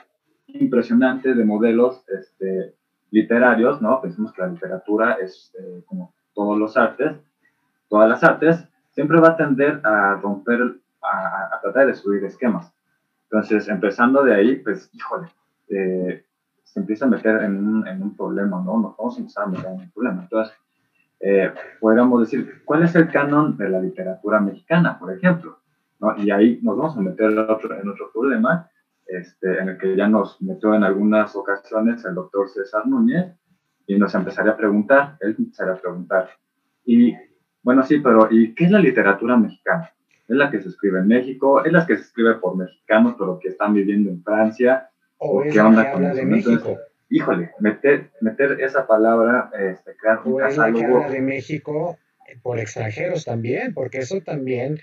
impresionante 0.49 1.33
de 1.33 1.43
modelos 1.43 2.05
este, 2.07 2.75
literarios, 3.11 3.81
¿no? 3.81 4.03
Pensemos 4.03 4.31
que 4.35 4.43
la 4.43 4.49
literatura 4.49 5.15
es 5.15 5.55
eh, 5.59 5.83
como 5.87 6.13
todos 6.35 6.59
los 6.59 6.77
artes, 6.77 7.17
todas 7.89 8.11
las 8.11 8.23
artes, 8.23 8.63
siempre 8.91 9.21
va 9.21 9.29
a 9.29 9.37
tender 9.39 9.81
a 9.85 10.17
romper, 10.17 10.61
a, 11.01 11.57
a 11.57 11.61
tratar 11.63 11.87
de 11.87 11.95
subir 11.95 12.23
esquemas. 12.25 12.71
Entonces, 13.31 13.69
empezando 13.69 14.23
de 14.23 14.35
ahí, 14.35 14.57
pues, 14.57 14.91
híjole, 14.93 15.29
eh, 15.71 16.27
se 16.63 16.79
empieza 16.79 17.07
a 17.07 17.09
meter 17.09 17.43
en 17.43 17.57
un, 17.57 17.89
en 17.89 18.03
un 18.03 18.15
problema, 18.15 18.63
¿no? 18.63 18.81
Nos 18.81 18.97
vamos 18.99 19.17
a 19.17 19.21
empezar 19.21 19.45
a 19.45 19.47
meter 19.47 19.65
en 19.65 19.81
un 19.81 19.91
problema. 19.93 20.23
Entonces, 20.25 20.55
eh, 21.21 21.53
podríamos 21.81 22.21
decir, 22.21 22.63
¿cuál 22.65 22.85
es 22.85 22.95
el 22.95 23.09
canon 23.11 23.57
de 23.57 23.69
la 23.69 23.81
literatura 23.81 24.41
mexicana, 24.41 24.99
por 24.99 25.13
ejemplo? 25.13 25.59
¿No? 26.01 26.17
Y 26.17 26.31
ahí 26.31 26.61
nos 26.63 26.77
vamos 26.77 26.97
a 26.97 27.01
meter 27.01 27.31
en 27.31 27.39
otro, 27.39 27.75
en 27.81 27.89
otro 27.89 28.11
problema, 28.13 28.71
este, 29.07 29.59
en 29.59 29.71
el 29.71 29.79
que 29.79 29.97
ya 29.97 30.07
nos 30.07 30.41
metió 30.43 30.75
en 30.75 30.85
algunas 30.85 31.35
ocasiones 31.35 32.05
el 32.05 32.15
doctor 32.15 32.49
César 32.49 32.87
Núñez, 32.87 33.35
y 33.87 33.99
nos 33.99 34.15
empezaría 34.15 34.53
a 34.53 34.57
preguntar, 34.57 35.17
él 35.21 35.35
empezaría 35.39 35.73
a 35.73 35.81
preguntar, 35.81 36.29
y 36.85 37.15
bueno, 37.63 37.83
sí, 37.83 37.99
pero 38.01 38.29
¿y 38.31 38.55
qué 38.55 38.65
es 38.65 38.71
la 38.71 38.79
literatura 38.79 39.37
mexicana? 39.37 39.91
¿Es 40.29 40.37
la 40.37 40.51
que 40.51 40.61
se 40.61 40.69
escribe 40.69 41.01
en 41.01 41.09
México? 41.09 41.65
¿Es 41.65 41.73
la 41.73 41.87
que 41.87 41.97
se 41.97 42.03
escribe 42.03 42.35
por 42.35 42.57
mexicanos, 42.57 43.15
pero 43.19 43.39
que 43.39 43.49
están 43.49 43.75
viviendo 43.75 44.11
en 44.11 44.23
Francia? 44.23 44.91
¿O, 45.17 45.43
qué 45.43 45.61
onda 45.61 45.91
con 45.91 46.05
eso? 46.05 46.25
México? 46.25 46.77
Híjole, 47.11 47.51
meter, 47.61 48.11
meter 48.21 48.61
esa 48.61 48.87
palabra, 48.87 49.51
este, 49.59 49.97
crear 49.97 50.21
un 50.25 50.39
catálogo. 50.39 51.11
de 51.11 51.21
México 51.21 51.99
por 52.43 52.59
extranjeros 52.59 53.25
también, 53.25 53.73
porque 53.75 53.99
eso 53.99 54.21
también 54.21 54.81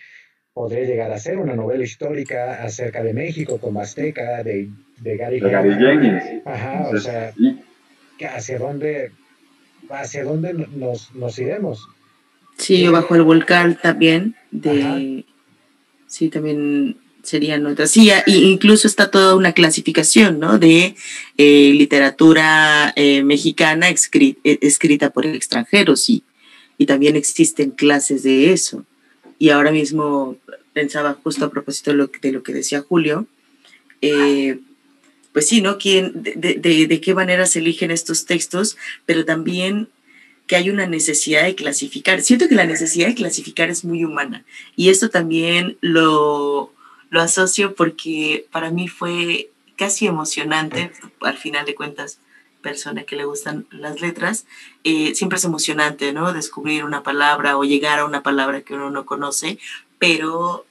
podría 0.53 0.85
llegar 0.85 1.11
a 1.11 1.19
ser 1.19 1.37
una 1.37 1.55
novela 1.55 1.83
histórica 1.83 2.63
acerca 2.63 3.03
de 3.03 3.13
México 3.13 3.59
como 3.59 3.81
Azteca, 3.81 4.41
de, 4.43 4.69
de 4.99 5.17
Gary, 5.17 5.39
de 5.39 5.49
Gary 5.49 5.75
Jenkins. 5.75 6.23
Ajá, 6.45 6.89
o 6.91 6.97
sea, 6.97 7.33
hacia 8.33 8.57
dónde, 8.57 9.11
hacia 9.89 10.23
dónde 10.23 10.53
nos, 10.53 11.13
nos 11.13 11.37
iremos. 11.37 11.87
Sí, 12.57 12.87
o 12.87 12.93
bajo 12.93 13.15
el 13.15 13.23
volcán 13.23 13.77
también, 13.81 14.35
de... 14.51 15.25
Sí, 16.07 16.29
también 16.29 16.97
serían 17.25 17.65
otras. 17.65 17.91
Sí, 17.91 18.11
incluso 18.27 18.87
está 18.87 19.11
toda 19.11 19.35
una 19.35 19.53
clasificación, 19.53 20.39
¿no? 20.39 20.57
De 20.57 20.95
eh, 21.37 21.71
literatura 21.73 22.93
eh, 22.95 23.23
mexicana 23.23 23.89
escrita, 23.89 24.39
eh, 24.43 24.59
escrita 24.61 25.09
por 25.09 25.25
extranjeros 25.25 26.09
y, 26.09 26.23
y 26.77 26.85
también 26.85 27.15
existen 27.15 27.71
clases 27.71 28.23
de 28.23 28.51
eso. 28.53 28.85
Y 29.39 29.49
ahora 29.49 29.71
mismo 29.71 30.37
pensaba 30.73 31.17
justo 31.23 31.45
a 31.45 31.51
propósito 31.51 31.91
de 31.91 32.31
lo, 32.31 32.43
que 32.43 32.53
decía 32.53 32.81
Julio, 32.81 33.27
pues 35.33 35.47
sí, 35.47 35.61
¿no? 35.61 35.77
¿Quién, 35.77 36.11
de, 36.15 36.55
de, 36.55 36.87
de, 36.87 37.01
qué 37.01 37.13
manera 37.13 37.45
se 37.45 37.59
eligen 37.59 37.91
estos 37.91 38.25
textos, 38.25 38.77
pero 39.05 39.25
también 39.25 39.89
que 40.47 40.55
hay 40.55 40.69
una 40.69 40.85
necesidad 40.85 41.43
de 41.43 41.55
clasificar. 41.55 42.21
Siento 42.21 42.47
que 42.47 42.55
la 42.55 42.65
necesidad 42.65 43.07
de 43.07 43.15
clasificar 43.15 43.69
es 43.69 43.83
muy 43.83 44.03
humana 44.03 44.45
y 44.75 44.89
esto 44.89 45.09
también 45.09 45.77
lo, 45.81 46.74
lo 47.09 47.21
asocio 47.21 47.75
porque 47.75 48.47
para 48.51 48.71
mí 48.71 48.87
fue 48.87 49.49
casi 49.75 50.07
emocionante, 50.07 50.91
al 51.21 51.37
final 51.37 51.65
de 51.65 51.75
cuentas, 51.75 52.19
persona 52.61 53.03
que 53.03 53.15
le 53.15 53.25
gustan 53.25 53.67
las 53.69 54.01
letras, 54.01 54.45
eh, 54.83 55.13
siempre 55.13 55.37
es 55.37 55.45
emocionante, 55.45 56.13
¿no? 56.13 56.33
Descubrir 56.33 56.83
una 56.83 57.03
palabra 57.03 57.57
o 57.57 57.63
llegar 57.63 57.99
a 57.99 58.05
una 58.05 58.23
palabra 58.23 58.61
que 58.61 58.73
uno 58.73 58.89
no 58.89 59.05
conoce, 59.05 59.59
pero 59.99 60.65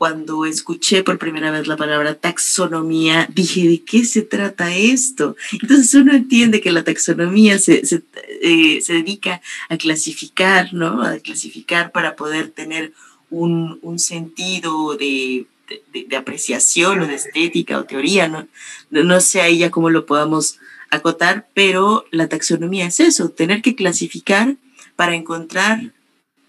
cuando 0.00 0.46
escuché 0.46 1.02
por 1.02 1.18
primera 1.18 1.50
vez 1.50 1.66
la 1.66 1.76
palabra 1.76 2.14
taxonomía, 2.14 3.28
dije, 3.34 3.68
¿de 3.68 3.82
qué 3.82 4.04
se 4.04 4.22
trata 4.22 4.74
esto? 4.74 5.36
Entonces 5.60 5.92
uno 5.92 6.14
entiende 6.14 6.62
que 6.62 6.72
la 6.72 6.84
taxonomía 6.84 7.58
se, 7.58 7.84
se, 7.84 8.02
eh, 8.40 8.80
se 8.80 8.94
dedica 8.94 9.42
a 9.68 9.76
clasificar, 9.76 10.72
¿no? 10.72 11.02
A 11.02 11.18
clasificar 11.18 11.92
para 11.92 12.16
poder 12.16 12.48
tener 12.48 12.94
un, 13.28 13.78
un 13.82 13.98
sentido 13.98 14.96
de 14.96 15.46
de, 15.92 16.16
apreciación 16.16 17.00
o 17.00 17.06
de 17.06 17.14
estética 17.14 17.78
o 17.78 17.84
teoría, 17.84 18.28
no, 18.28 18.48
no 18.90 19.20
sé 19.20 19.40
ahí 19.40 19.58
ya 19.58 19.70
cómo 19.70 19.90
lo 19.90 20.06
podamos 20.06 20.58
acotar, 20.90 21.48
pero 21.54 22.04
la 22.10 22.28
taxonomía 22.28 22.86
es 22.86 23.00
eso, 23.00 23.30
tener 23.30 23.62
que 23.62 23.76
clasificar 23.76 24.56
para 24.96 25.14
encontrar 25.14 25.92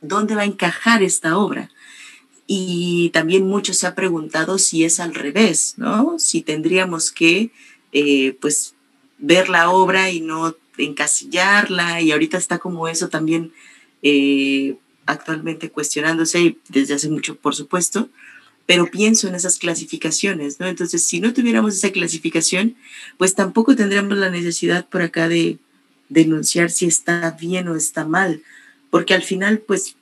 dónde 0.02 0.36
va 0.36 0.42
a 0.42 0.46
encajar 0.46 1.04
esta 1.04 1.38
obra. 1.38 1.70
Y 2.48 3.12
también 3.12 3.48
mucho 3.48 3.74
se 3.74 3.88
ha 3.88 3.96
preguntado 3.96 4.58
si 4.58 4.84
es 4.84 5.00
al 5.00 5.14
revés, 5.14 5.76
¿no? 5.78 6.20
Si 6.20 6.42
tendríamos 6.42 7.12
que, 7.12 7.52
eh, 7.94 8.36
pues, 8.42 8.74
ver 9.20 9.48
la 9.48 9.70
obra 9.70 10.10
y 10.10 10.20
no 10.20 10.56
encasillarla, 10.78 12.02
y 12.02 12.12
ahorita 12.12 12.38
está 12.38 12.58
como 12.58 12.88
eso 12.88 13.10
también 13.10 13.54
eh, 14.02 14.76
actualmente 15.06 15.70
cuestionándose, 15.70 16.58
desde 16.68 16.96
hace 16.96 17.10
mucho, 17.10 17.36
por 17.36 17.56
supuesto, 17.56 18.10
pero 18.72 18.90
pienso 18.90 19.28
en 19.28 19.36
esas 19.36 19.60
clasificaciones, 19.60 20.62
¿no? 20.62 20.66
Entonces, 20.66 21.04
si 21.04 21.20
no 21.20 21.34
tuviéramos 21.34 21.76
esa 21.76 21.92
clasificación, 21.92 22.78
pues 23.18 23.36
tampoco 23.36 23.76
tendríamos 23.76 24.18
la 24.18 24.30
necesidad 24.30 24.88
por 24.88 25.02
acá 25.02 25.28
de 25.28 25.58
denunciar 26.08 26.72
si 26.72 26.86
está 26.86 27.32
bien 27.32 27.68
o 27.68 27.76
está 27.76 28.06
mal, 28.06 28.42
porque 28.90 29.14
al 29.14 29.24
final, 29.24 29.60
pues, 29.60 29.98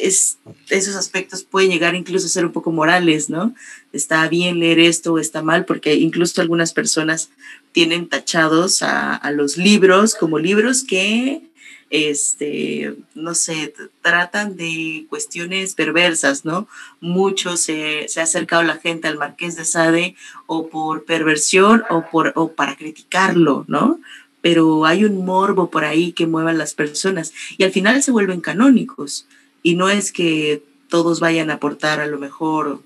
es, 0.00 0.38
esos 0.70 0.96
aspectos 0.96 1.42
pueden 1.42 1.70
llegar 1.70 1.94
incluso 1.94 2.24
a 2.24 2.30
ser 2.30 2.46
un 2.46 2.52
poco 2.52 2.72
morales, 2.72 3.28
¿no? 3.28 3.54
Está 3.92 4.26
bien 4.28 4.60
leer 4.60 4.80
esto 4.80 5.12
o 5.12 5.18
está 5.18 5.42
mal, 5.42 5.66
porque 5.66 5.94
incluso 5.96 6.40
algunas 6.40 6.72
personas 6.72 7.28
tienen 7.72 8.08
tachados 8.08 8.80
a, 8.80 9.14
a 9.14 9.30
los 9.30 9.58
libros 9.58 10.14
como 10.14 10.38
libros 10.38 10.84
que 10.84 11.49
este, 11.90 12.94
no 13.16 13.34
sé, 13.34 13.74
tratan 14.00 14.56
de 14.56 15.06
cuestiones 15.08 15.74
perversas, 15.74 16.44
¿no? 16.44 16.68
Mucho 17.00 17.56
se, 17.56 18.06
se, 18.08 18.20
ha 18.20 18.22
acercado 18.22 18.62
la 18.62 18.76
gente 18.76 19.08
al 19.08 19.18
Marqués 19.18 19.56
de 19.56 19.64
Sade 19.64 20.14
o 20.46 20.68
por 20.68 21.04
perversión 21.04 21.82
o, 21.90 22.04
por, 22.08 22.32
o 22.36 22.52
para 22.52 22.76
criticarlo, 22.76 23.64
¿no? 23.66 24.00
Pero 24.40 24.86
hay 24.86 25.04
un 25.04 25.24
morbo 25.24 25.68
por 25.68 25.84
ahí 25.84 26.12
que 26.12 26.28
mueva 26.28 26.50
a 26.50 26.54
las 26.54 26.74
personas 26.74 27.32
y 27.58 27.64
al 27.64 27.72
final 27.72 28.02
se 28.02 28.12
vuelven 28.12 28.40
canónicos. 28.40 29.26
Y 29.62 29.74
no 29.74 29.90
es 29.90 30.12
que 30.12 30.62
todos 30.88 31.20
vayan 31.20 31.50
a 31.50 31.54
aportar 31.54 32.00
a 32.00 32.06
lo 32.06 32.18
mejor 32.18 32.82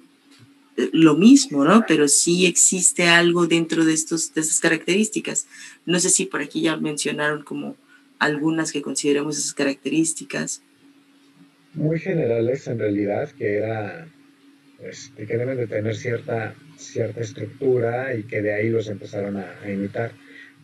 eh, 0.77 0.91
lo 0.93 1.15
mismo, 1.15 1.65
¿no? 1.65 1.85
Pero 1.87 2.09
sí 2.09 2.47
existe 2.47 3.07
algo 3.09 3.47
dentro 3.47 3.85
de, 3.85 3.93
estos, 3.93 4.33
de 4.35 4.41
estas 4.41 4.61
características. 4.61 5.47
No 5.85 6.01
sé 6.01 6.09
si 6.09 6.25
por 6.25 6.41
aquí 6.41 6.63
ya 6.63 6.77
mencionaron 6.79 7.43
como 7.43 7.77
algunas 8.25 8.73
que 8.73 8.83
consideramos 8.83 9.39
esas 9.39 9.55
características? 9.55 10.63
Muy 11.75 11.99
generales 11.99 12.67
en 12.67 12.79
realidad, 12.79 13.31
que 13.33 13.57
era 13.57 14.07
pues, 14.85 15.13
que 15.17 15.25
deben 15.25 15.57
de 15.57 15.67
tener 15.67 15.97
cierta, 15.97 16.55
cierta 16.77 17.21
estructura 17.21 18.15
y 18.15 18.25
que 18.25 18.43
de 18.43 18.53
ahí 18.53 18.69
los 18.69 18.89
empezaron 18.89 19.37
a, 19.39 19.71
imitar. 19.71 20.13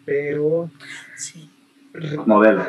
Pero... 0.04 0.70
Sí. 1.16 1.48
Modelos. 2.26 2.66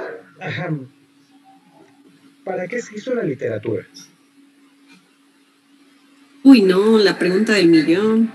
¿Para 2.46 2.68
qué 2.68 2.82
se 2.82 2.96
hizo 2.96 3.14
la 3.14 3.24
literatura? 3.24 3.86
Uy, 6.44 6.62
no, 6.62 6.98
la 6.98 7.20
pregunta 7.20 7.54
del 7.54 7.68
millón. 7.68 8.32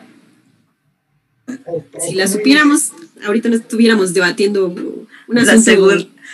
si 1.98 2.14
la 2.14 2.28
supiéramos, 2.28 2.92
ahorita 3.24 3.48
no 3.48 3.56
estuviéramos 3.56 4.14
debatiendo 4.14 4.74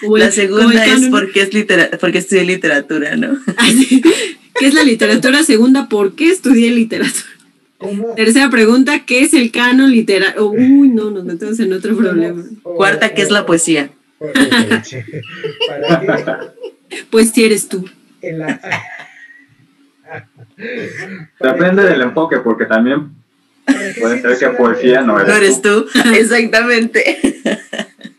la, 0.03 0.27
la 0.27 0.31
segunda 0.31 0.85
es 0.87 1.07
porque, 1.11 1.43
es 1.43 1.55
litera, 1.55 1.91
porque 2.01 2.19
estudié 2.19 2.45
literatura, 2.45 3.17
¿no? 3.17 3.39
Ah, 3.57 3.69
¿Qué 4.59 4.67
es 4.67 4.75
la 4.75 4.85
literatura? 4.85 5.43
Segunda, 5.43 5.89
¿por 5.89 6.15
qué 6.15 6.31
estudié 6.31 6.71
literatura? 6.71 7.27
Tercera 8.17 8.49
pregunta, 8.51 9.05
¿qué 9.05 9.23
es 9.23 9.35
el 9.35 9.51
canon 9.51 9.91
literario? 9.91 10.47
uy, 10.47 10.89
no, 10.89 11.11
nos 11.11 11.25
metemos 11.25 11.59
en 11.59 11.73
otro 11.73 11.97
problema. 11.97 12.45
Cuarta, 12.63 13.13
¿qué 13.15 13.23
es 13.23 13.31
la 13.31 13.45
poesía? 13.45 13.91
pues 17.11 17.31
si 17.31 17.45
eres 17.45 17.69
tú. 17.69 17.89
Depende 21.41 21.83
del 21.89 22.03
enfoque, 22.03 22.39
porque 22.39 22.67
también 22.67 23.11
puede 24.01 24.21
ser 24.21 24.39
que 24.39 24.49
poesía 24.57 25.01
no 25.03 25.19
eres, 25.19 25.29
no 25.29 25.37
eres 25.37 25.63
tú. 25.63 25.87
Exactamente. 26.15 27.19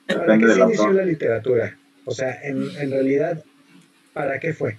¿Para 0.08 0.38
qué 0.38 0.48
se 0.48 0.60
inició 0.60 0.92
la 0.92 1.06
literatura? 1.06 1.78
O 2.06 2.12
sea, 2.12 2.42
en, 2.44 2.64
en 2.78 2.92
realidad, 2.92 3.44
¿para 4.14 4.40
qué 4.40 4.54
fue? 4.54 4.78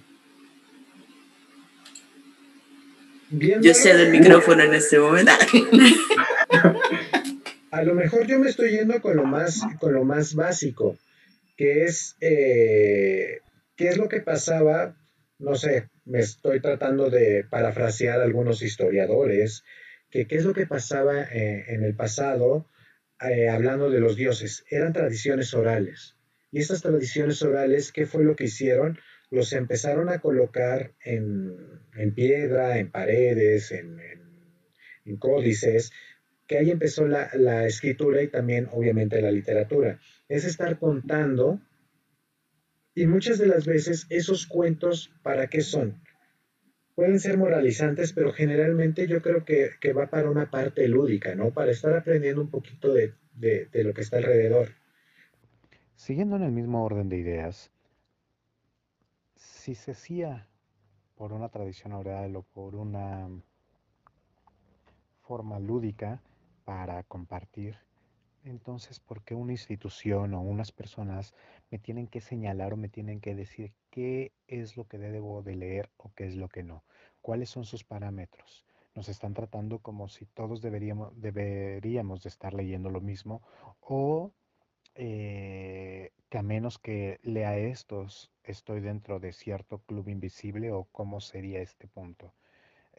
yo 3.31 3.73
sé 3.73 3.95
del 3.95 4.11
micrófono 4.11 4.63
en 4.63 4.73
este 4.73 4.99
momento. 4.99 5.31
a 7.71 7.83
lo 7.83 7.93
mejor 7.93 8.27
yo 8.27 8.39
me 8.39 8.49
estoy 8.49 8.71
yendo 8.71 9.01
con 9.01 9.17
lo 9.17 9.25
más, 9.25 9.61
con 9.79 9.93
lo 9.93 10.03
más 10.03 10.35
básico, 10.35 10.97
que 11.57 11.83
es 11.83 12.15
eh, 12.21 13.39
qué 13.75 13.89
es 13.89 13.97
lo 13.97 14.07
que 14.07 14.21
pasaba, 14.21 14.95
no 15.39 15.55
sé, 15.55 15.89
me 16.05 16.19
estoy 16.19 16.61
tratando 16.61 17.09
de 17.09 17.43
parafrasear 17.49 18.21
a 18.21 18.23
algunos 18.23 18.61
historiadores, 18.61 19.63
que 20.09 20.27
qué 20.27 20.37
es 20.37 20.45
lo 20.45 20.53
que 20.53 20.67
pasaba 20.67 21.23
eh, 21.23 21.65
en 21.69 21.83
el 21.83 21.95
pasado 21.95 22.67
eh, 23.21 23.49
hablando 23.49 23.89
de 23.89 23.99
los 23.99 24.15
dioses, 24.15 24.65
eran 24.69 24.93
tradiciones 24.93 25.53
orales. 25.53 26.15
Y 26.51 26.59
estas 26.59 26.81
tradiciones 26.81 27.41
orales, 27.41 27.91
¿qué 27.91 28.05
fue 28.05 28.23
lo 28.23 28.35
que 28.35 28.45
hicieron? 28.45 28.99
Los 29.29 29.53
empezaron 29.53 30.09
a 30.09 30.19
colocar 30.19 30.93
en, 31.03 31.81
piedra, 32.15 32.77
en 32.77 32.91
paredes, 32.91 33.71
en, 33.71 33.99
códices, 35.19 35.91
que 36.47 36.57
ahí 36.57 36.71
empezó 36.71 37.07
la, 37.07 37.29
la, 37.33 37.65
escritura 37.65 38.21
y 38.21 38.27
también 38.27 38.67
obviamente 38.71 39.21
la 39.21 39.31
literatura. 39.31 39.99
Es 40.27 40.45
estar 40.45 40.79
contando 40.79 41.59
Y 42.95 43.07
muchas 43.07 43.37
de 43.37 43.47
las 43.47 43.65
veces 43.65 44.07
esos 44.09 44.47
cuentos, 44.47 45.11
¿para 45.21 45.47
qué 45.47 45.61
son? 45.61 46.01
Pueden 46.95 47.19
ser 47.19 47.37
moralizantes, 47.37 48.13
pero 48.13 48.31
generalmente 48.31 49.07
yo 49.07 49.21
creo 49.21 49.43
que, 49.43 49.93
va 49.93 50.07
para 50.07 50.31
una 50.31 50.49
parte 50.49 50.87
lúdica, 50.87 51.35
¿no? 51.35 51.51
Para 51.51 51.71
estar 51.71 51.93
aprendiendo 51.93 52.41
un 52.41 52.49
poquito 52.49 52.93
de, 52.93 53.13
de 53.33 53.83
lo 53.83 53.93
que 53.93 54.01
está 54.01 54.17
alrededor. 54.17 54.69
Siguiendo 55.95 56.37
en 56.37 56.43
el 56.43 56.51
mismo 56.51 56.83
orden 56.83 57.09
de 57.09 57.17
ideas, 57.17 57.71
si 59.35 59.75
se 59.75 59.91
hacía 59.91 60.47
por 61.15 61.33
una 61.33 61.49
tradición 61.49 61.93
oral 61.93 62.35
o 62.35 62.43
por 62.43 62.75
una 62.75 63.29
forma 65.21 65.59
lúdica 65.59 66.21
para 66.65 67.03
compartir, 67.03 67.77
entonces, 68.45 68.99
¿por 68.99 69.23
qué 69.23 69.33
una 69.33 69.53
institución 69.53 70.35
o 70.35 70.41
unas 70.41 70.71
personas 70.71 71.33
me 71.71 71.79
tienen 71.79 72.07
que 72.07 72.21
señalar 72.21 72.73
o 72.73 72.77
me 72.77 72.89
tienen 72.89 73.19
que 73.21 73.35
decir 73.35 73.73
qué 73.89 74.33
es 74.47 74.77
lo 74.77 74.87
que 74.87 74.97
debo 74.97 75.41
de 75.43 75.55
leer 75.55 75.89
o 75.97 76.11
qué 76.15 76.25
es 76.27 76.35
lo 76.35 76.49
que 76.49 76.63
no? 76.63 76.83
¿Cuáles 77.21 77.49
son 77.49 77.65
sus 77.65 77.83
parámetros? 77.83 78.65
Nos 78.93 79.09
están 79.09 79.33
tratando 79.33 79.79
como 79.79 80.07
si 80.07 80.25
todos 80.25 80.61
deberíamos, 80.61 81.19
deberíamos 81.19 82.23
de 82.23 82.29
estar 82.29 82.53
leyendo 82.53 82.89
lo 82.89 83.01
mismo 83.01 83.41
o 83.81 84.31
eh, 84.95 86.11
que 86.29 86.37
a 86.37 86.43
menos 86.43 86.79
que 86.79 87.19
lea 87.23 87.57
estos, 87.57 88.31
estoy 88.43 88.79
dentro 88.79 89.19
de 89.19 89.33
cierto 89.33 89.79
club 89.79 90.07
invisible 90.09 90.71
o 90.71 90.85
cómo 90.85 91.19
sería 91.19 91.61
este 91.61 91.87
punto. 91.87 92.33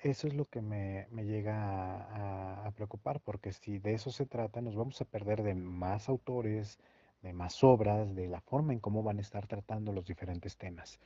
Eso 0.02 0.26
es 0.28 0.34
lo 0.34 0.44
que 0.46 0.60
me, 0.60 1.06
llega 1.24 2.66
a, 2.66 2.70
preocupar, 2.72 3.20
porque 3.20 3.52
si 3.52 3.78
de 3.78 3.94
eso 3.94 4.10
se 4.10 4.26
trata, 4.26 4.60
nos 4.60 4.76
vamos 4.76 5.00
a 5.00 5.06
perder 5.06 5.42
de 5.42 5.54
más 5.54 6.08
autores, 6.08 6.78
de 7.26 7.32
más 7.32 7.64
obras, 7.64 8.14
de 8.14 8.28
la 8.28 8.40
forma 8.40 8.72
en 8.72 8.78
cómo 8.78 9.02
van 9.02 9.18
a 9.18 9.22
estar 9.22 9.46
tratando 9.46 9.92
los 9.92 10.06
diferentes 10.06 10.56
temas. 10.56 11.00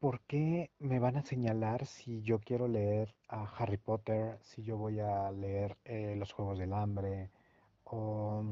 ¿Por 0.00 0.20
qué 0.22 0.70
me 0.78 0.98
van 0.98 1.16
a 1.16 1.22
señalar 1.22 1.86
si 1.86 2.22
yo 2.22 2.40
quiero 2.40 2.68
leer 2.68 3.14
a 3.28 3.44
Harry 3.56 3.76
Potter, 3.76 4.38
si 4.42 4.62
yo 4.62 4.76
voy 4.76 5.00
a 5.00 5.30
leer 5.30 5.76
eh, 5.84 6.14
Los 6.16 6.32
Juegos 6.32 6.58
del 6.58 6.72
Hambre 6.72 7.30
o, 7.84 8.44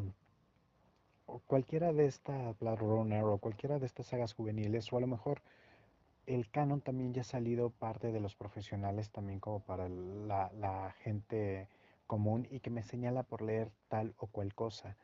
cualquiera 1.47 1.93
de 1.93 2.07
estas 2.07 2.59
Blood 2.59 2.79
Runner 2.79 3.25
o 3.25 3.39
cualquiera 3.39 3.79
de 3.79 3.87
estas 3.87 4.07
sagas 4.07 4.35
juveniles 4.35 4.93
o 4.93 4.97
a 4.97 5.01
lo 5.01 5.07
mejor 5.07 5.43
el 6.27 6.49
canon 6.51 6.81
también 6.81 7.13
ya 7.13 7.21
ha 7.23 7.25
salido 7.25 7.71
parte 7.71 8.11
de 8.11 8.21
los 8.21 8.35
profesionales 8.35 9.11
también 9.11 9.39
como 9.41 9.61
para 9.61 9.89
la, 9.89 10.95
gente 10.99 11.69
común 12.07 12.47
y 12.51 12.61
que 12.61 12.71
me 12.71 12.83
señala 12.83 13.23
por 13.23 13.43
leer 13.43 13.71
tal 13.89 14.15
o 14.19 14.27
cual 14.29 14.55
cosa. 14.55 14.97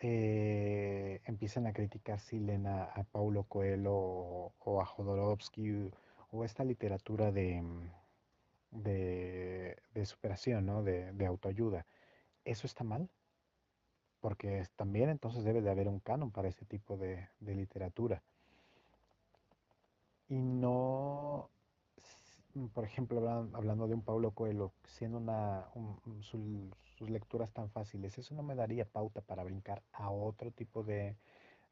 Eh, 0.00 1.20
empiezan 1.24 1.66
a 1.66 1.72
criticar 1.72 2.20
si 2.20 2.38
leen 2.40 2.66
a, 2.66 3.04
Paulo 3.12 3.44
Coelho 3.44 3.94
o, 3.94 4.80
a 4.80 4.86
Jodorowsky 4.86 5.90
o, 6.30 6.44
esta 6.44 6.64
literatura 6.64 7.30
de, 7.32 7.62
de, 8.72 10.06
superación, 10.06 10.66
¿no? 10.66 10.82
de, 10.82 11.26
autoayuda. 11.26 11.86
¿Eso 12.44 12.66
está 12.66 12.84
mal? 12.84 13.08
Porque 14.20 14.66
también 14.76 15.10
entonces 15.10 15.44
debe 15.44 15.62
de 15.62 15.70
haber 15.70 15.88
un 15.88 16.00
canon 16.00 16.30
para 16.30 16.48
ese 16.48 16.64
tipo 16.64 16.96
de 16.96 17.28
literatura 17.40 18.22
y 20.28 20.40
no, 20.40 21.50
por 22.72 22.84
ejemplo, 22.84 23.28
hablando 23.52 23.88
de 23.88 23.94
un 23.94 24.02
Paulo 24.02 24.30
Coelho, 24.30 24.72
siendo 24.84 25.18
una, 25.18 25.66
sus 26.20 27.10
lecturas 27.10 27.52
tan 27.52 27.70
fáciles, 27.70 28.16
eso 28.18 28.34
no 28.34 28.42
me 28.42 28.54
daría 28.54 28.84
pauta 28.84 29.20
para 29.20 29.42
brincar 29.42 29.82
a 29.92 30.10
otro 30.10 30.50
tipo 30.52 30.84
de, 30.84 31.16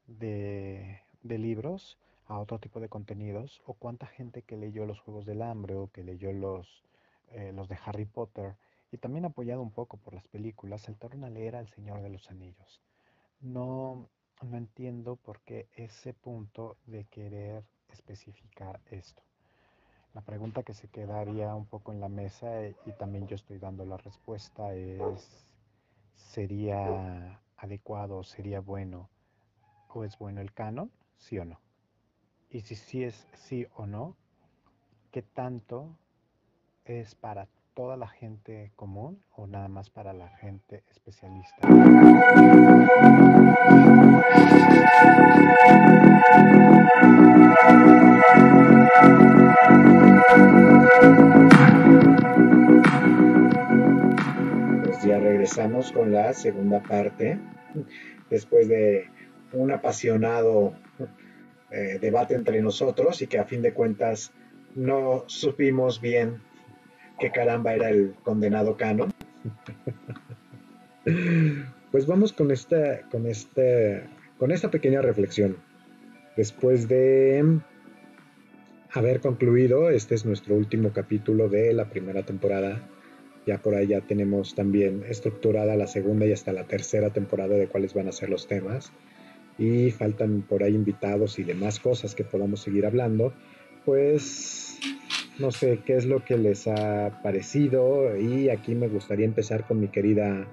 de, 0.07 0.99
libros, 1.23 1.99
a 2.27 2.39
otro 2.39 2.59
tipo 2.59 2.81
de 2.81 2.89
contenidos, 2.89 3.63
o 3.67 3.75
cuánta 3.75 4.07
gente 4.07 4.43
que 4.43 4.57
leyó 4.57 4.85
los 4.87 5.01
Juegos 5.01 5.25
del 5.25 5.43
Hambre 5.43 5.77
o 5.77 5.89
que 5.89 6.03
leyó 6.03 6.33
los, 6.33 6.83
eh, 7.29 7.53
los 7.55 7.69
de 7.69 7.79
Harry 7.85 8.05
Potter, 8.05 8.57
y 8.91 8.99
también 8.99 9.25
apoyado 9.25 9.63
un 9.63 9.71
poco 9.71 9.97
por 9.97 10.15
las 10.15 10.27
películas, 10.29 10.83
saltaron 10.83 11.25
a 11.25 11.31
leer 11.31 11.57
al 11.57 11.69
Señor 11.69 12.03
de 12.03 12.11
los 12.11 12.29
Anillos. 12.31 12.81
No, 13.41 14.09
no 14.43 14.57
entiendo 14.57 15.17
por 15.17 15.41
qué 15.41 15.69
ese 15.77 16.13
punto 16.13 16.77
de 16.87 17.05
querer 17.05 17.65
especificar 17.89 18.81
esto. 18.91 19.23
La 20.15 20.21
pregunta 20.21 20.63
que 20.63 20.75
se 20.75 20.89
quedaría 20.89 21.55
un 21.55 21.65
poco 21.65 21.91
en 21.93 22.01
la 22.01 22.09
mesa 22.09 22.63
eh, 22.63 22.77
y 22.85 22.93
también 22.93 23.27
yo 23.27 23.35
estoy 23.35 23.59
dando 23.59 23.87
la 23.87 23.97
respuesta 23.97 24.75
es, 24.75 25.47
¿sería 26.17 27.41
adecuado, 27.57 28.23
sería 28.23 28.61
bueno 28.61 29.09
o 29.89 30.05
es 30.05 30.19
bueno 30.19 30.43
el 30.43 30.53
canon? 30.53 30.91
¿Sí 31.17 31.39
o 31.39 31.47
no? 31.47 31.61
Y 32.51 32.61
si 32.61 32.75
sí 32.75 33.05
es 33.05 33.27
sí 33.33 33.67
o 33.75 33.87
no, 33.87 34.15
¿qué 35.13 35.23
tanto 35.23 35.97
es 36.85 37.15
para 37.15 37.49
toda 37.73 37.97
la 37.97 38.09
gente 38.09 38.71
común 38.77 39.25
o 39.35 39.47
nada 39.47 39.69
más 39.69 39.89
para 39.89 40.13
la 40.13 40.29
gente 40.29 40.85
especialista? 40.91 41.69
Pues 54.85 55.03
ya 55.05 55.19
regresamos 55.19 55.93
con 55.93 56.13
la 56.13 56.33
segunda 56.33 56.83
parte, 56.83 57.39
después 58.31 58.69
de 58.69 59.09
un 59.53 59.73
apasionado 59.73 60.75
eh, 61.71 61.99
debate 62.01 62.35
entre 62.35 62.63
nosotros 62.63 63.21
y 63.23 63.27
que 63.27 63.39
a 63.39 63.45
fin 63.45 63.63
de 63.63 63.73
cuentas 63.73 64.33
no 64.75 65.25
supimos 65.27 66.01
bien 66.01 66.41
qué 67.19 67.31
caramba 67.31 67.75
era 67.75 67.91
el 67.91 68.15
condenado 68.23 68.77
canon. 68.77 69.13
Pues 71.91 72.07
vamos 72.07 72.33
con 72.33 72.51
esta, 72.51 73.03
con 73.11 73.27
esta, 73.27 73.61
con 74.39 74.51
esta 74.51 74.71
pequeña 74.71 75.03
reflexión. 75.03 75.59
Después 76.39 76.89
de 76.89 77.61
haber 78.95 79.21
concluido, 79.21 79.91
este 79.91 80.15
es 80.15 80.27
nuestro 80.27 80.55
último 80.55 80.93
capítulo 80.93 81.49
de 81.49 81.73
la 81.73 81.89
primera 81.89 82.25
temporada. 82.25 82.89
Ya 83.47 83.59
por 83.59 83.75
ahí 83.75 83.89
ya 83.89 84.03
tenemos 84.03 84.55
también 84.55 85.05
estructurada 85.09 85.77
la 85.77 85.87
segunda 85.87 86.27
y 86.27 86.33
hasta 86.33 86.53
la 86.53 86.65
tercera 86.65 87.11
temporada 87.11 87.57
de 87.57 87.69
cuáles 87.69 87.95
van 87.95 88.09
a 88.09 88.13
ser 88.13 88.29
los 88.29 88.47
temas. 88.47 88.93
Y 89.59 89.91
faltan 89.91 90.43
por 90.43 90.63
ahí 90.63 90.75
invitados 90.75 91.39
y 91.39 91.45
demás 91.45 91.81
cosas 91.81 92.15
que 92.15 92.25
podamos 92.25 92.61
seguir 92.61 92.85
hablando. 92.85 93.33
Pues 93.85 94.79
no 95.39 95.51
sé 95.51 95.81
qué 95.85 95.97
es 95.97 96.05
lo 96.05 96.25
que 96.25 96.37
les 96.37 96.69
ha 96.69 97.21
parecido. 97.23 98.17
Y 98.17 98.51
aquí 98.51 98.75
me 98.75 98.89
gustaría 98.89 99.25
empezar 99.25 99.67
con 99.67 99.81
mi 99.81 99.89
querida 99.89 100.47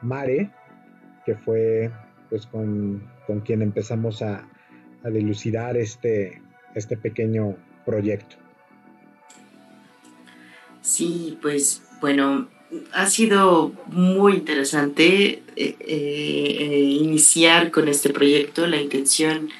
Mare, 0.00 0.50
que 1.26 1.36
fue 1.36 1.90
pues 2.30 2.46
con, 2.46 3.02
quien 3.44 3.60
empezamos 3.60 4.22
a, 4.22 4.48
a 5.04 5.10
dilucidar 5.10 5.76
este, 5.76 6.40
este 6.74 6.96
pequeño 6.96 7.56
proyecto. 7.84 8.36
Sí, 10.82 11.38
pues 11.40 11.82
bueno, 12.00 12.48
ha 12.92 13.06
sido 13.06 13.72
muy 13.86 14.34
interesante 14.34 15.42
eh, 15.56 15.76
eh, 15.80 16.98
iniciar 17.00 17.70
con 17.70 17.88
este 17.88 18.10
proyecto. 18.10 18.66
La 18.66 18.80
intención 18.80 19.50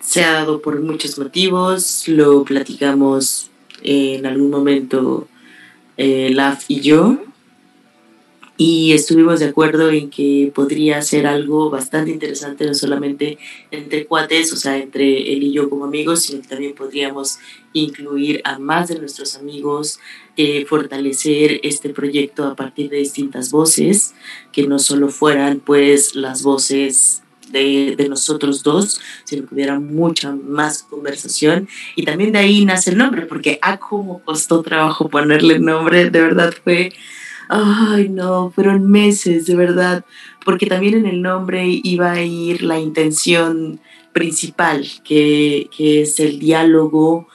se 0.00 0.24
ha 0.24 0.32
dado 0.32 0.60
por 0.60 0.80
muchos 0.80 1.18
motivos, 1.18 2.08
lo 2.08 2.44
platicamos 2.44 3.50
en 3.82 4.26
algún 4.26 4.50
momento 4.50 5.28
eh, 5.96 6.30
Laf 6.32 6.64
y 6.68 6.80
yo 6.80 7.29
y 8.62 8.92
estuvimos 8.92 9.40
de 9.40 9.46
acuerdo 9.46 9.88
en 9.88 10.10
que 10.10 10.52
podría 10.54 11.00
ser 11.00 11.26
algo 11.26 11.70
bastante 11.70 12.10
interesante, 12.10 12.66
no 12.66 12.74
solamente 12.74 13.38
entre 13.70 14.04
cuates, 14.04 14.52
o 14.52 14.56
sea, 14.56 14.76
entre 14.76 15.32
él 15.32 15.44
y 15.44 15.52
yo 15.52 15.70
como 15.70 15.86
amigos, 15.86 16.24
sino 16.24 16.42
que 16.42 16.48
también 16.48 16.74
podríamos 16.74 17.38
incluir 17.72 18.42
a 18.44 18.58
más 18.58 18.88
de 18.88 18.98
nuestros 18.98 19.34
amigos, 19.34 19.98
eh, 20.36 20.66
fortalecer 20.66 21.60
este 21.62 21.88
proyecto 21.88 22.44
a 22.44 22.54
partir 22.54 22.90
de 22.90 22.98
distintas 22.98 23.50
voces, 23.50 24.12
que 24.52 24.66
no 24.66 24.78
solo 24.78 25.08
fueran 25.08 25.60
pues 25.60 26.14
las 26.14 26.42
voces 26.42 27.22
de, 27.48 27.94
de, 27.96 28.10
nosotros 28.10 28.62
dos, 28.62 29.00
sino 29.24 29.48
que 29.48 29.54
hubiera 29.54 29.80
mucha 29.80 30.32
más 30.32 30.82
conversación. 30.82 31.66
Y 31.96 32.04
también 32.04 32.32
de 32.32 32.40
ahí 32.40 32.66
nace 32.66 32.90
el 32.90 32.98
nombre, 32.98 33.22
porque 33.22 33.58
a 33.62 33.72
ah, 33.72 33.80
cómo 33.80 34.22
costó 34.22 34.60
trabajo 34.60 35.08
ponerle 35.08 35.58
nombre, 35.60 36.10
de 36.10 36.20
verdad 36.20 36.52
fue 36.62 36.92
Ay, 37.52 38.08
no, 38.08 38.52
fueron 38.52 38.88
meses, 38.88 39.44
de 39.46 39.56
verdad, 39.56 40.04
porque 40.44 40.66
también 40.66 40.94
en 40.94 41.06
el 41.06 41.20
nombre 41.20 41.66
iba 41.82 42.12
a 42.12 42.22
ir 42.22 42.62
la 42.62 42.78
intención 42.78 43.80
principal, 44.12 44.86
que, 45.02 45.68
es 45.76 46.20
el 46.20 46.38
diálogo, 46.38 47.26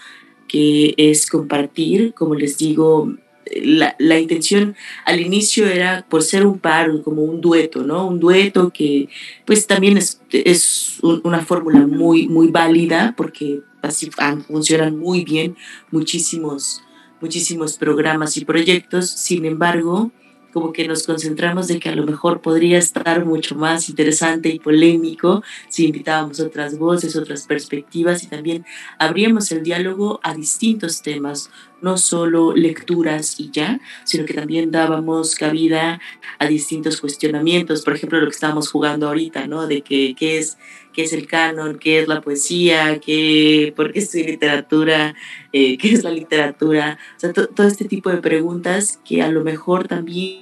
que 0.47 0.93
es 0.95 1.29
compartir, 1.29 2.13
como 2.13 2.33
les 2.33 2.57
digo, 2.57 3.13
la, 3.57 3.93
la, 3.99 4.17
intención 4.17 4.77
al 5.03 5.19
inicio 5.19 5.67
era 5.67 6.05
por 6.09 6.23
ser 6.23 6.45
un 6.45 6.59
par, 6.59 7.01
como 7.03 7.23
un 7.23 7.41
dueto, 7.41 7.83
¿no? 7.83 8.07
Un 8.07 8.21
dueto 8.21 8.71
que 8.71 9.09
pues 9.43 9.67
también 9.67 9.97
es, 9.97 10.21
es 10.31 10.99
una 11.01 11.41
fórmula 11.45 11.85
muy, 11.87 12.29
muy 12.29 12.47
válida 12.47 13.13
porque 13.17 13.63
así 13.81 14.09
funcionan 14.47 14.97
muy 14.97 15.25
bien 15.25 15.57
muchísimos, 15.91 16.84
muchísimos 17.21 17.77
programas 17.77 18.37
y 18.37 18.45
proyectos. 18.45 19.09
Sin 19.09 19.45
embargo, 19.45 20.11
como 20.55 20.71
que 20.71 20.87
nos 20.87 21.03
concentramos 21.03 21.67
de 21.67 21.79
que 21.81 21.89
a 21.89 21.95
lo 21.95 22.05
mejor 22.05 22.41
podría 22.41 22.77
estar 22.77 23.25
mucho 23.25 23.55
más 23.55 23.89
interesante 23.89 24.47
y 24.47 24.59
polémico 24.59 25.43
si 25.67 25.87
invitábamos 25.87 26.39
otras 26.39 26.77
voces, 26.77 27.17
otras 27.17 27.45
perspectivas 27.45 28.23
y 28.23 28.27
también 28.27 28.65
abríamos 28.97 29.51
el 29.51 29.63
diálogo 29.63 30.21
a 30.23 30.33
distintos 30.33 31.01
temas, 31.01 31.49
no 31.85 31.99
solo 31.99 32.55
lecturas 32.55 33.39
y 33.39 33.51
ya, 33.51 33.79
sino 34.05 34.25
que 34.25 34.33
también 34.33 34.71
dábamos 34.71 35.35
cabida 35.35 36.01
a 36.39 36.47
distintos 36.47 36.99
cuestionamientos, 36.99 37.83
por 37.83 37.93
ejemplo, 37.93 38.19
lo 38.19 38.25
que 38.25 38.31
estamos 38.31 38.71
jugando 38.71 39.07
ahorita, 39.07 39.45
¿no? 39.45 39.67
De 39.67 39.81
que, 39.81 40.15
qué 40.17 40.39
es 40.39 40.57
qué 40.93 41.03
es 41.03 41.13
el 41.13 41.27
canon, 41.27 41.77
qué 41.77 41.99
es 41.99 42.07
la 42.07 42.21
poesía, 42.21 42.99
qué, 42.99 43.71
por 43.75 43.91
qué 43.93 43.99
estoy 43.99 44.23
literatura, 44.23 45.13
eh, 45.53 45.77
qué 45.77 45.93
es 45.93 46.03
la 46.03 46.09
literatura, 46.09 46.97
o 47.17 47.19
sea, 47.19 47.33
todo 47.33 47.67
este 47.67 47.85
tipo 47.85 48.09
de 48.09 48.17
preguntas 48.17 48.99
que 49.05 49.21
a 49.21 49.29
lo 49.29 49.43
mejor 49.43 49.87
también 49.87 50.41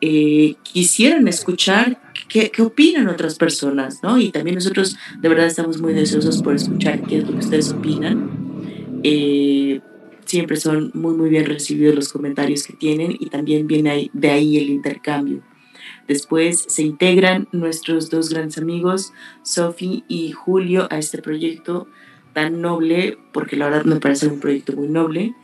eh, 0.00 0.56
quisieran 0.64 1.28
escuchar 1.28 2.00
qué, 2.28 2.50
qué, 2.50 2.62
opinan 2.62 3.06
otras 3.08 3.36
personas, 3.36 4.02
¿no? 4.02 4.18
Y 4.18 4.32
también 4.32 4.56
nosotros 4.56 4.96
de 5.20 5.28
verdad 5.28 5.46
estamos 5.46 5.78
muy 5.78 5.92
deseosos 5.92 6.42
por 6.42 6.56
escuchar 6.56 7.02
qué 7.02 7.18
es 7.18 7.24
lo 7.24 7.32
que 7.34 7.44
ustedes 7.44 7.70
opinan. 7.70 8.42
Eh, 9.04 9.80
siempre 10.32 10.56
son 10.56 10.90
muy, 10.94 11.14
muy 11.14 11.28
bien 11.28 11.44
recibidos 11.44 11.94
los 11.94 12.10
comentarios 12.10 12.66
que 12.66 12.72
tienen 12.72 13.14
y 13.20 13.26
también 13.26 13.66
viene 13.66 14.10
de 14.14 14.30
ahí 14.30 14.56
el 14.56 14.70
intercambio. 14.70 15.42
Después 16.08 16.64
se 16.68 16.82
integran 16.82 17.48
nuestros 17.52 18.08
dos 18.08 18.30
grandes 18.30 18.56
amigos, 18.56 19.12
Sofi 19.42 20.04
y 20.08 20.32
Julio, 20.32 20.88
a 20.90 20.96
este 20.96 21.20
proyecto 21.20 21.86
tan 22.32 22.62
noble, 22.62 23.18
porque 23.34 23.56
la 23.56 23.66
verdad 23.66 23.84
me 23.84 24.00
parece 24.00 24.26
un 24.26 24.40
proyecto 24.40 24.72
muy 24.72 24.88
noble, 24.88 25.34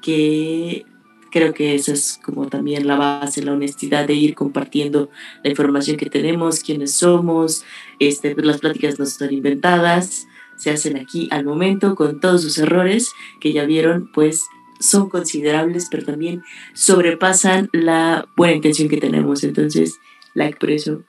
que 0.00 0.86
Creo 1.30 1.52
que 1.52 1.74
esa 1.74 1.92
es 1.92 2.18
como 2.22 2.46
también 2.46 2.86
la 2.86 2.96
base, 2.96 3.42
la 3.42 3.52
honestidad 3.52 4.06
de 4.06 4.14
ir 4.14 4.34
compartiendo 4.34 5.10
la 5.44 5.50
información 5.50 5.98
que 5.98 6.08
tenemos, 6.08 6.60
quiénes 6.60 6.94
somos. 6.94 7.64
Este, 7.98 8.34
pues, 8.34 8.46
las 8.46 8.60
pláticas 8.60 8.98
no 8.98 9.04
son 9.04 9.34
inventadas, 9.34 10.26
se 10.58 10.70
hacen 10.70 10.96
aquí 10.96 11.28
al 11.30 11.44
momento 11.44 11.94
con 11.94 12.20
todos 12.20 12.42
sus 12.42 12.58
errores 12.58 13.12
que 13.40 13.52
ya 13.52 13.64
vieron, 13.64 14.10
pues 14.12 14.44
son 14.80 15.08
considerables, 15.08 15.88
pero 15.90 16.04
también 16.04 16.42
sobrepasan 16.74 17.68
la 17.72 18.28
buena 18.36 18.54
intención 18.54 18.88
que 18.88 18.98
tenemos. 18.98 19.42
Entonces, 19.44 19.94
like 20.34 20.58
por 20.58 20.70
eso, 20.70 21.04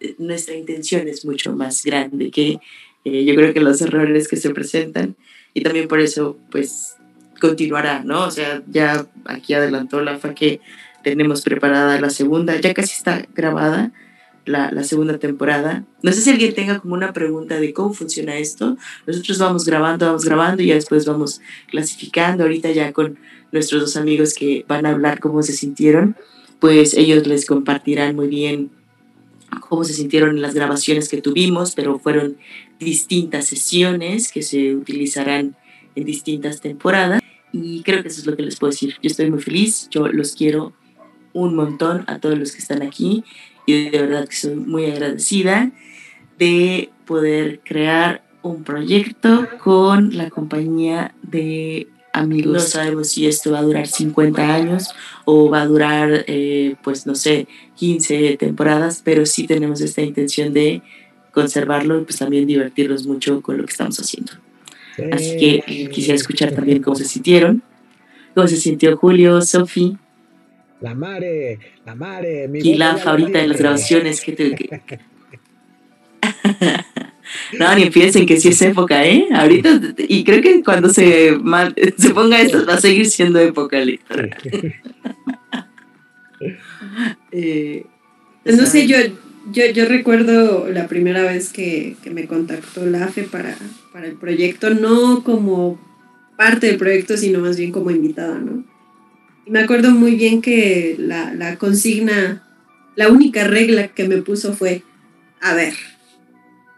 eh, 0.00 0.14
nuestra 0.18 0.54
intención 0.54 1.06
es 1.08 1.24
mucho 1.24 1.54
más 1.54 1.84
grande 1.84 2.30
que 2.30 2.58
eh, 3.04 3.24
yo 3.24 3.34
creo 3.34 3.52
que 3.52 3.60
los 3.60 3.80
errores 3.80 4.28
que 4.28 4.36
se 4.36 4.50
presentan. 4.50 5.16
Y 5.54 5.62
también 5.62 5.88
por 5.88 6.00
eso, 6.00 6.38
pues, 6.50 6.96
continuará, 7.40 8.02
¿no? 8.04 8.24
O 8.24 8.30
sea, 8.30 8.62
ya 8.68 9.06
aquí 9.24 9.54
adelantó 9.54 10.00
la 10.00 10.18
FA 10.18 10.34
que 10.34 10.60
tenemos 11.02 11.42
preparada 11.42 12.00
la 12.00 12.10
segunda, 12.10 12.58
ya 12.60 12.72
casi 12.74 12.94
está 12.94 13.26
grabada 13.34 13.92
la, 14.44 14.84
segunda 14.84 15.18
temporada. 15.18 15.84
No 16.02 16.12
sé 16.12 16.20
si 16.20 16.30
alguien 16.30 16.54
tenga 16.54 16.80
como 16.80 16.94
una 16.94 17.12
pregunta 17.12 17.60
de 17.60 17.72
cómo 17.72 17.92
funciona 17.94 18.36
esto. 18.36 18.76
Nosotros 19.06 19.38
vamos 19.38 19.64
grabando, 19.64 20.06
vamos 20.06 20.24
grabando 20.24 20.62
y 20.62 20.66
ya 20.66 20.74
después 20.74 21.06
vamos 21.06 21.40
clasificando. 21.70 22.44
Ahorita 22.44 22.70
ya 22.70 22.92
con 22.92 23.18
nuestros 23.52 23.82
dos 23.82 23.96
amigos 23.96 24.34
que 24.34 24.64
van 24.66 24.86
a 24.86 24.90
hablar 24.90 25.20
cómo 25.20 25.42
se 25.42 25.52
sintieron, 25.52 26.16
pues 26.58 26.94
ellos 26.94 27.26
les 27.26 27.46
compartirán 27.46 28.16
muy 28.16 28.28
bien 28.28 28.70
cómo 29.68 29.84
se 29.84 29.92
sintieron 29.92 30.40
las 30.40 30.54
grabaciones 30.54 31.08
que 31.08 31.20
tuvimos, 31.20 31.74
pero 31.74 31.98
fueron 31.98 32.36
distintas 32.80 33.46
sesiones 33.46 34.32
que 34.32 34.42
se 34.42 34.74
utilizarán 34.74 35.56
en 35.94 36.04
distintas 36.04 36.60
temporadas. 36.60 37.20
Y 37.52 37.82
creo 37.82 38.02
que 38.02 38.08
eso 38.08 38.20
es 38.20 38.26
lo 38.26 38.36
que 38.36 38.42
les 38.42 38.56
puedo 38.56 38.70
decir. 38.70 38.94
Yo 39.02 39.08
estoy 39.08 39.30
muy 39.30 39.40
feliz, 39.40 39.88
yo 39.90 40.08
los 40.08 40.34
quiero 40.34 40.72
un 41.34 41.54
montón 41.54 42.04
a 42.06 42.18
todos 42.18 42.38
los 42.38 42.52
que 42.52 42.58
están 42.58 42.82
aquí 42.82 43.24
y 43.66 43.90
de 43.90 43.98
verdad 44.02 44.28
que 44.28 44.36
soy 44.36 44.54
muy 44.54 44.86
agradecida 44.86 45.70
de 46.38 46.90
poder 47.06 47.60
crear 47.64 48.22
un 48.42 48.64
proyecto 48.64 49.48
con 49.62 50.16
la 50.16 50.30
compañía 50.30 51.14
de 51.22 51.88
amigos. 52.12 52.52
No 52.52 52.60
sabemos 52.60 53.08
si 53.08 53.26
esto 53.26 53.52
va 53.52 53.60
a 53.60 53.62
durar 53.62 53.86
50 53.86 54.54
años 54.54 54.88
o 55.24 55.48
va 55.48 55.62
a 55.62 55.66
durar, 55.66 56.24
eh, 56.26 56.76
pues 56.82 57.06
no 57.06 57.14
sé, 57.14 57.46
15 57.76 58.36
temporadas, 58.36 59.00
pero 59.04 59.26
sí 59.26 59.46
tenemos 59.46 59.80
esta 59.80 60.02
intención 60.02 60.52
de 60.52 60.82
conservarlo 61.32 62.00
y 62.00 62.04
pues 62.04 62.18
también 62.18 62.46
divertirnos 62.46 63.06
mucho 63.06 63.40
con 63.40 63.56
lo 63.56 63.64
que 63.64 63.70
estamos 63.70 63.98
haciendo. 63.98 64.32
Así 65.10 65.36
que 65.38 65.88
quisiera 65.90 66.16
escuchar 66.16 66.52
también 66.52 66.82
cómo 66.82 66.96
se 66.96 67.04
sintieron. 67.04 67.62
¿Cómo 68.34 68.46
se 68.46 68.56
sintió 68.56 68.96
Julio, 68.96 69.40
Sofi? 69.40 69.96
La 70.82 70.94
mare, 70.96 71.58
la 71.86 71.94
mare. 71.94 72.48
Mi 72.48 72.58
y 72.58 72.74
la 72.74 72.96
favorita 72.96 73.38
de 73.38 73.46
las 73.46 73.58
grabaciones 73.58 74.20
que 74.20 74.32
te... 74.32 74.70
no, 77.58 77.74
ni 77.76 77.88
piensen 77.90 78.26
que 78.26 78.40
sí 78.40 78.48
es 78.48 78.60
época, 78.62 79.06
¿eh? 79.06 79.28
Ahorita, 79.32 79.80
y 79.96 80.24
creo 80.24 80.42
que 80.42 80.62
cuando 80.64 80.88
se, 80.88 81.38
se 81.96 82.10
ponga 82.10 82.40
esto 82.40 82.66
va 82.66 82.74
a 82.74 82.80
seguir 82.80 83.06
siendo 83.06 83.38
época, 83.38 83.78
eh, 87.32 87.86
no 88.44 88.66
sé, 88.66 88.88
yo, 88.88 88.96
yo, 89.52 89.66
yo 89.72 89.84
recuerdo 89.84 90.68
la 90.68 90.88
primera 90.88 91.22
vez 91.22 91.52
que, 91.52 91.94
que 92.02 92.10
me 92.10 92.26
contactó 92.26 92.84
la 92.86 93.04
AFE 93.04 93.22
para, 93.22 93.56
para 93.92 94.06
el 94.06 94.16
proyecto, 94.16 94.70
no 94.70 95.22
como 95.22 95.80
parte 96.36 96.66
del 96.66 96.76
proyecto, 96.76 97.16
sino 97.16 97.38
más 97.38 97.56
bien 97.56 97.70
como 97.70 97.92
invitada, 97.92 98.38
¿no? 98.38 98.71
Me 99.46 99.60
acuerdo 99.60 99.90
muy 99.90 100.14
bien 100.14 100.40
que 100.40 100.96
la, 100.98 101.34
la 101.34 101.56
consigna, 101.56 102.42
la 102.96 103.08
única 103.08 103.46
regla 103.46 103.88
que 103.88 104.06
me 104.08 104.18
puso 104.18 104.54
fue, 104.54 104.82
a 105.40 105.54
ver, 105.54 105.74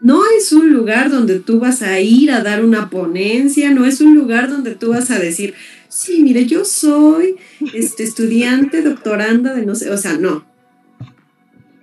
no 0.05 0.21
es 0.37 0.51
un 0.51 0.71
lugar 0.71 1.09
donde 1.09 1.39
tú 1.39 1.59
vas 1.59 1.81
a 1.81 1.99
ir 1.99 2.31
a 2.31 2.43
dar 2.43 2.63
una 2.63 2.91
ponencia, 2.91 3.71
no 3.71 3.85
es 3.85 4.01
un 4.01 4.13
lugar 4.13 4.49
donde 4.49 4.75
tú 4.75 4.89
vas 4.89 5.09
a 5.09 5.17
decir, 5.17 5.55
sí, 5.89 6.21
mire, 6.21 6.45
yo 6.45 6.63
soy 6.63 7.37
este, 7.73 8.03
estudiante, 8.03 8.83
doctoranda 8.83 9.55
de 9.55 9.65
no 9.65 9.73
sé, 9.73 9.89
o 9.89 9.97
sea, 9.97 10.13
no. 10.13 10.45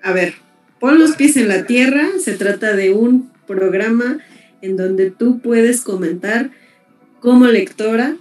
A 0.04 0.12
ver, 0.12 0.34
pon 0.78 1.00
los 1.00 1.16
pies 1.16 1.36
en 1.36 1.48
la 1.48 1.66
tierra, 1.66 2.10
se 2.22 2.34
trata 2.34 2.76
de 2.76 2.92
un 2.92 3.28
programa 3.48 4.18
en 4.60 4.76
donde 4.76 5.10
tú 5.10 5.40
puedes 5.40 5.80
comentar 5.80 6.52
como 7.18 7.46
lectora 7.46 8.16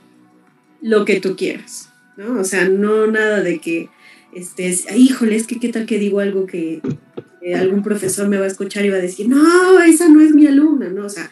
lo 0.81 1.05
que 1.05 1.19
tú 1.19 1.35
quieras, 1.35 1.90
¿no? 2.17 2.39
O 2.39 2.43
sea, 2.43 2.67
no 2.67 3.07
nada 3.07 3.41
de 3.41 3.59
que 3.59 3.89
estés, 4.33 4.85
híjole, 4.95 5.35
es 5.35 5.47
que 5.47 5.59
qué 5.59 5.69
tal 5.69 5.85
que 5.85 5.99
digo 5.99 6.19
algo 6.19 6.45
que, 6.45 6.81
algún 7.55 7.81
profesor 7.81 8.27
me 8.27 8.37
va 8.37 8.45
a 8.45 8.47
escuchar 8.47 8.85
y 8.85 8.89
va 8.89 8.97
a 8.97 9.01
decir, 9.01 9.27
no, 9.27 9.81
esa 9.81 10.07
no 10.07 10.21
es 10.21 10.33
mi 10.33 10.45
alumna, 10.45 10.89
¿no? 10.89 11.05
O 11.05 11.09
sea, 11.09 11.31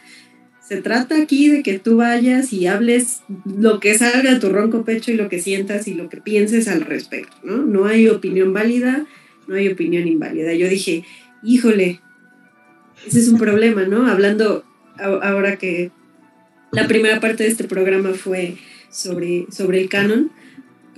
se 0.67 0.81
trata 0.81 1.21
aquí 1.21 1.49
de 1.49 1.61
que 1.61 1.77
tú 1.77 1.97
vayas 1.97 2.51
y 2.51 2.67
hables 2.67 3.21
lo 3.45 3.79
que 3.79 3.97
salga 3.97 4.33
de 4.33 4.39
tu 4.39 4.49
ronco 4.49 4.83
pecho 4.83 5.11
y 5.11 5.15
lo 5.15 5.29
que 5.29 5.39
sientas 5.39 5.87
y 5.87 5.93
lo 5.93 6.09
que 6.09 6.17
pienses 6.17 6.67
al 6.67 6.81
respecto, 6.81 7.37
¿no? 7.43 7.57
No 7.57 7.85
hay 7.85 8.07
opinión 8.07 8.53
válida, 8.53 9.05
no 9.47 9.55
hay 9.55 9.67
opinión 9.67 10.07
inválida. 10.07 10.53
Yo 10.53 10.67
dije, 10.67 11.03
híjole, 11.43 12.01
ese 13.05 13.19
es 13.19 13.29
un 13.29 13.37
problema, 13.37 13.85
¿no? 13.85 14.07
Hablando 14.07 14.63
ahora 14.97 15.57
que 15.57 15.91
la 16.71 16.87
primera 16.87 17.19
parte 17.19 17.43
de 17.43 17.49
este 17.49 17.63
programa 17.63 18.13
fue 18.13 18.57
sobre, 18.91 19.47
sobre 19.51 19.81
el 19.81 19.89
canon, 19.89 20.31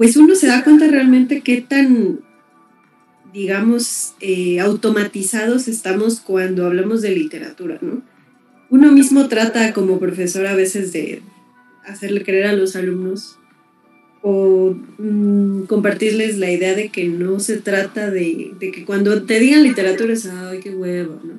pues 0.02 0.18
uno 0.18 0.34
se 0.34 0.48
da 0.48 0.64
cuenta 0.64 0.88
realmente 0.88 1.42
qué 1.42 1.62
tan, 1.62 2.22
digamos, 3.32 4.16
eh, 4.20 4.60
automatizados 4.60 5.68
estamos 5.68 6.22
cuando 6.22 6.66
hablamos 6.66 7.04
de 7.04 7.12
literatura, 7.12 7.78
¿no? 7.84 8.02
Uno 8.72 8.92
mismo 8.92 9.28
trata 9.28 9.74
como 9.74 10.00
profesor 10.00 10.48
a 10.48 10.56
veces 10.56 10.92
de 10.92 11.22
hacerle 11.86 12.24
creer 12.24 12.48
a 12.48 12.54
los 12.54 12.76
alumnos 12.76 13.38
o 14.24 14.76
mm, 14.98 15.66
compartirles 15.66 16.40
la 16.40 16.50
idea 16.50 16.74
de 16.74 16.90
que 16.90 17.08
no 17.08 17.40
se 17.40 17.58
trata 17.58 18.10
de, 18.10 18.56
que 18.60 18.84
cuando 18.86 19.22
te 19.22 19.40
digan 19.40 19.62
literatura 19.62 20.14
es, 20.14 20.26
ay, 20.26 20.62
qué 20.62 20.72
huevo, 20.72 21.22
¿no? 21.24 21.34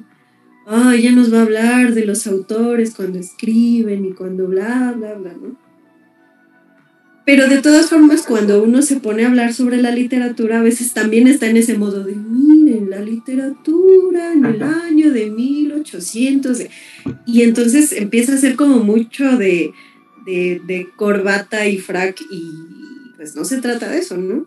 ah, 0.68 0.94
ya 0.94 1.10
nos 1.10 1.34
va 1.34 1.38
a 1.38 1.42
hablar 1.42 1.94
de 1.94 2.06
los 2.06 2.28
autores 2.28 2.94
cuando 2.94 3.18
escriben 3.18 4.04
y 4.04 4.12
cuando 4.12 4.46
bla, 4.46 4.94
bla, 4.96 5.14
bla, 5.14 5.32
¿no? 5.32 5.56
Pero 7.24 7.48
de 7.48 7.62
todas 7.62 7.88
formas, 7.88 8.22
cuando 8.22 8.62
uno 8.62 8.82
se 8.82 8.96
pone 8.96 9.24
a 9.24 9.28
hablar 9.28 9.54
sobre 9.54 9.80
la 9.80 9.92
literatura, 9.92 10.58
a 10.58 10.62
veces 10.62 10.92
también 10.92 11.28
está 11.28 11.48
en 11.48 11.56
ese 11.56 11.78
modo 11.78 12.02
de, 12.02 12.16
miren, 12.16 12.90
la 12.90 13.00
literatura 13.00 14.32
en 14.32 14.44
el 14.44 14.62
año 14.62 15.12
de 15.12 15.30
1800. 15.30 16.58
Y 17.26 17.42
entonces 17.42 17.92
empieza 17.92 18.34
a 18.34 18.38
ser 18.38 18.56
como 18.56 18.78
mucho 18.78 19.36
de, 19.36 19.72
de, 20.26 20.60
de 20.66 20.88
corbata 20.96 21.66
y 21.68 21.78
frac 21.78 22.20
y 22.30 22.42
pues 23.16 23.36
no 23.36 23.44
se 23.44 23.60
trata 23.60 23.88
de 23.88 23.98
eso, 23.98 24.16
¿no? 24.16 24.46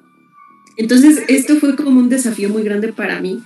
Entonces, 0.78 1.24
esto 1.30 1.56
fue 1.56 1.78
como 1.78 2.00
un 2.00 2.10
desafío 2.10 2.50
muy 2.50 2.64
grande 2.64 2.92
para 2.92 3.22
mí 3.22 3.42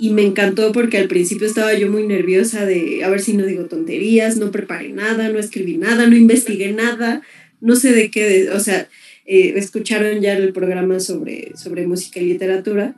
y 0.00 0.10
me 0.10 0.22
encantó 0.22 0.72
porque 0.72 0.98
al 0.98 1.08
principio 1.08 1.46
estaba 1.46 1.74
yo 1.74 1.90
muy 1.90 2.06
nerviosa 2.06 2.64
de 2.64 3.04
a 3.04 3.10
ver 3.10 3.20
si 3.20 3.34
no 3.34 3.44
digo 3.44 3.66
tonterías, 3.66 4.38
no 4.38 4.50
preparé 4.50 4.88
nada, 4.88 5.28
no 5.28 5.38
escribí 5.38 5.76
nada, 5.76 6.06
no 6.06 6.16
investigué 6.16 6.72
nada, 6.72 7.22
no 7.60 7.76
sé 7.76 7.92
de 7.92 8.10
qué, 8.10 8.50
o 8.50 8.60
sea, 8.60 8.88
eh, 9.26 9.54
escucharon 9.56 10.20
ya 10.20 10.32
el 10.32 10.52
programa 10.52 11.00
sobre, 11.00 11.52
sobre 11.56 11.86
música 11.86 12.20
y 12.20 12.26
literatura. 12.26 12.94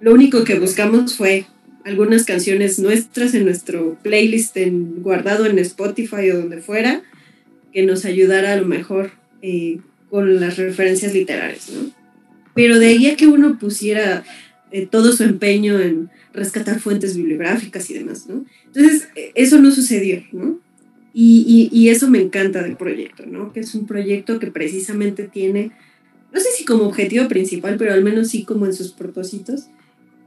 Lo 0.00 0.12
único 0.12 0.44
que 0.44 0.58
buscamos 0.58 1.16
fue 1.16 1.46
algunas 1.84 2.24
canciones 2.24 2.78
nuestras 2.78 3.34
en 3.34 3.44
nuestro 3.44 3.98
playlist 4.02 4.56
guardado 4.98 5.46
en 5.46 5.58
Spotify 5.58 6.30
o 6.30 6.38
donde 6.38 6.58
fuera, 6.58 7.02
que 7.72 7.84
nos 7.84 8.04
ayudara 8.04 8.52
a 8.52 8.56
lo 8.56 8.66
mejor 8.66 9.12
eh, 9.42 9.78
con 10.10 10.40
las 10.40 10.56
referencias 10.56 11.14
literarias, 11.14 11.70
¿no? 11.70 11.90
Pero 12.54 12.78
de 12.78 12.86
ahí 12.86 13.06
a 13.08 13.16
que 13.16 13.26
uno 13.26 13.58
pusiera 13.58 14.24
eh, 14.70 14.86
todo 14.86 15.12
su 15.12 15.24
empeño 15.24 15.78
en 15.78 16.10
rescatar 16.32 16.80
fuentes 16.80 17.16
bibliográficas 17.16 17.90
y 17.90 17.94
demás, 17.94 18.26
¿no? 18.26 18.44
Entonces, 18.66 19.08
eso 19.34 19.60
no 19.60 19.70
sucedió, 19.70 20.22
¿no? 20.32 20.60
Y, 21.18 21.70
y, 21.72 21.88
eso 21.88 22.10
me 22.10 22.20
encanta 22.20 22.62
del 22.62 22.76
proyecto, 22.76 23.24
¿no? 23.24 23.50
Que 23.50 23.60
es 23.60 23.74
un 23.74 23.86
proyecto 23.86 24.38
que 24.38 24.48
precisamente 24.48 25.26
tiene, 25.26 25.70
no 26.30 26.38
sé 26.38 26.48
si 26.54 26.66
como 26.66 26.84
objetivo 26.84 27.26
principal, 27.26 27.76
pero 27.78 27.94
al 27.94 28.04
menos 28.04 28.28
sí 28.28 28.44
como 28.44 28.66
en 28.66 28.74
sus 28.74 28.92
propósitos, 28.92 29.68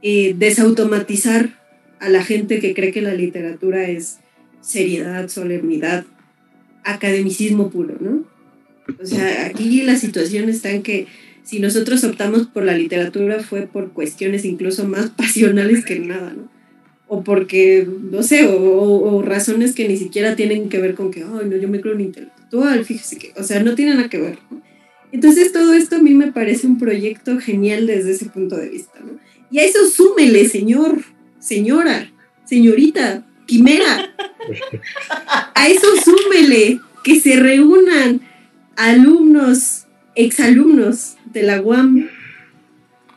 eh, 0.02 0.34
desautomatizar 0.36 1.60
a 1.99 2.10
la 2.10 2.23
gente 2.23 2.60
que 2.60 2.73
cree 2.73 2.91
que 2.91 3.04
la 3.04 3.13
literatura 3.13 3.88
es 3.88 4.17
seriedad, 4.62 5.30
solemnidad, 5.30 6.08
academicismo 6.84 7.69
puro, 7.69 7.97
¿no? 7.99 8.25
O 8.99 9.06
sea, 9.06 9.45
aquí 9.45 9.84
la 9.84 9.95
situación 9.95 10.49
está 10.49 10.71
en 10.71 10.82
que 10.82 11.06
si 11.43 11.60
nosotros 11.60 12.04
optamos 12.04 12.47
por 12.47 12.63
la 12.63 12.75
literatura 12.75 13.43
fue 13.43 13.67
por 13.67 13.91
cuestiones 13.91 14.43
incluso 14.43 14.88
más 14.88 15.10
pasionales 15.17 15.86
que 15.86 15.99
nada, 15.99 16.34
¿no? 16.34 16.49
O 17.11 17.23
porque, 17.23 17.87
no 18.11 18.23
sé, 18.23 18.47
o, 18.47 19.21
razones 19.23 19.73
que 19.73 19.87
ni 19.87 19.97
siquiera 19.97 20.35
tienen 20.35 20.69
que 20.69 20.79
ver 20.79 20.93
con 20.93 21.11
que, 21.11 21.23
ay, 21.23 21.49
no, 21.49 21.57
yo 21.57 21.67
me 21.67 21.81
creo 21.81 21.95
un 21.95 22.01
intelectual, 22.01 22.85
fíjese 22.85 23.17
que, 23.17 23.33
o 23.35 23.43
sea, 23.43 23.61
no 23.63 23.75
tienen 23.75 23.97
nada 23.97 24.09
que 24.09 24.19
ver. 24.19 24.37
Entonces 25.11 25.51
todo 25.51 25.73
esto 25.73 25.95
a 25.95 25.99
mí 25.99 26.13
me 26.13 26.31
parece 26.31 26.67
un 26.67 26.77
proyecto 26.77 27.39
genial 27.39 27.87
desde 27.87 28.11
ese 28.11 28.25
punto 28.25 28.55
de 28.55 28.69
vista, 28.69 28.99
¿no? 28.99 29.19
Y 29.51 29.57
a 29.57 29.63
eso 29.63 29.79
súmele, 29.89 30.47
señor, 30.47 30.99
señora, 31.39 32.11
señorita, 32.45 33.25
quimera. 33.47 34.13
A 35.55 35.67
eso 35.67 35.87
súmele 36.03 36.79
que 37.03 37.19
se 37.19 37.35
reúnan 37.37 38.21
alumnos, 38.75 39.87
exalumnos 40.15 41.15
de 41.33 41.43
la 41.43 41.61
UAM 41.61 42.07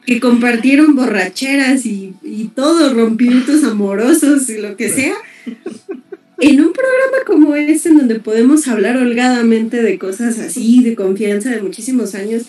que 0.07 0.21
compartieron 0.21 0.95
borracheras 0.97 1.87
y, 1.87 2.15
y 2.23 2.49
todo, 2.55 2.93
rompimientos 2.93 3.65
amorosos 3.65 4.49
y 4.51 4.59
lo 4.59 4.77
que 4.77 4.88
sea, 4.88 5.15
en 6.38 6.61
un 6.61 6.73
programa 6.73 7.25
como 7.25 7.55
este, 7.55 7.91
en 7.91 7.99
donde 7.99 8.19
podemos 8.19 8.67
hablar 8.67 8.97
holgadamente 8.97 9.81
de 9.81 9.99
cosas 9.99 10.38
así, 10.41 10.83
de 10.83 10.97
confianza 10.97 11.51
de 11.51 11.62
muchísimos 11.62 12.15
años, 12.15 12.47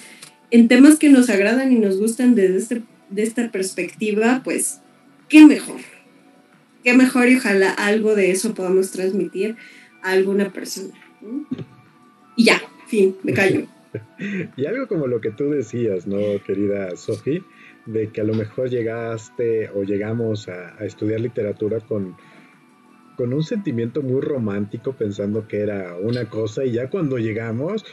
en 0.50 0.68
temas 0.68 0.98
que 0.98 1.10
nos 1.10 1.30
agradan 1.30 1.72
y 1.72 1.76
nos 1.78 1.98
gustan 1.98 2.34
desde 2.36 2.58
este, 2.58 2.82
de 3.10 3.24
esta 3.24 3.52
perspectiva, 3.52 4.42
pues, 4.44 4.80
qué 5.30 5.46
mejor. 5.46 5.80
Qué 6.84 6.94
mejor 6.94 7.30
y 7.30 7.36
ojalá 7.36 7.72
algo 7.72 8.16
de 8.16 8.32
eso 8.32 8.54
podamos 8.54 8.92
transmitir 8.92 9.56
a 10.02 10.12
alguna 10.12 10.52
persona. 10.52 10.94
Y 12.36 12.46
ya, 12.46 12.62
fin, 12.88 13.16
me 13.24 13.34
callo. 13.34 13.68
y 14.58 14.66
algo 14.66 14.88
como 14.88 15.08
lo 15.08 15.22
que 15.22 15.32
tú 15.32 15.50
decías, 15.50 16.08
¿no, 16.08 16.18
querida 16.46 16.96
Sofi? 16.96 17.44
De 17.86 18.10
que 18.10 18.22
a 18.22 18.24
lo 18.24 18.34
mejor 18.34 18.70
llegaste 18.70 19.70
o 19.70 19.84
llegamos 19.84 20.48
a, 20.48 20.84
estudiar 20.86 21.20
literatura 21.22 21.80
con, 21.82 22.16
con 23.18 23.34
un 23.34 23.44
sentimiento 23.44 24.02
muy 24.02 24.22
romántico, 24.22 24.94
pensando 24.94 25.48
que 25.48 25.62
era 25.62 25.96
una 26.02 26.30
cosa, 26.30 26.66
y 26.66 26.72
ya 26.72 26.90
cuando 26.90 27.18
llegamos, 27.18 27.86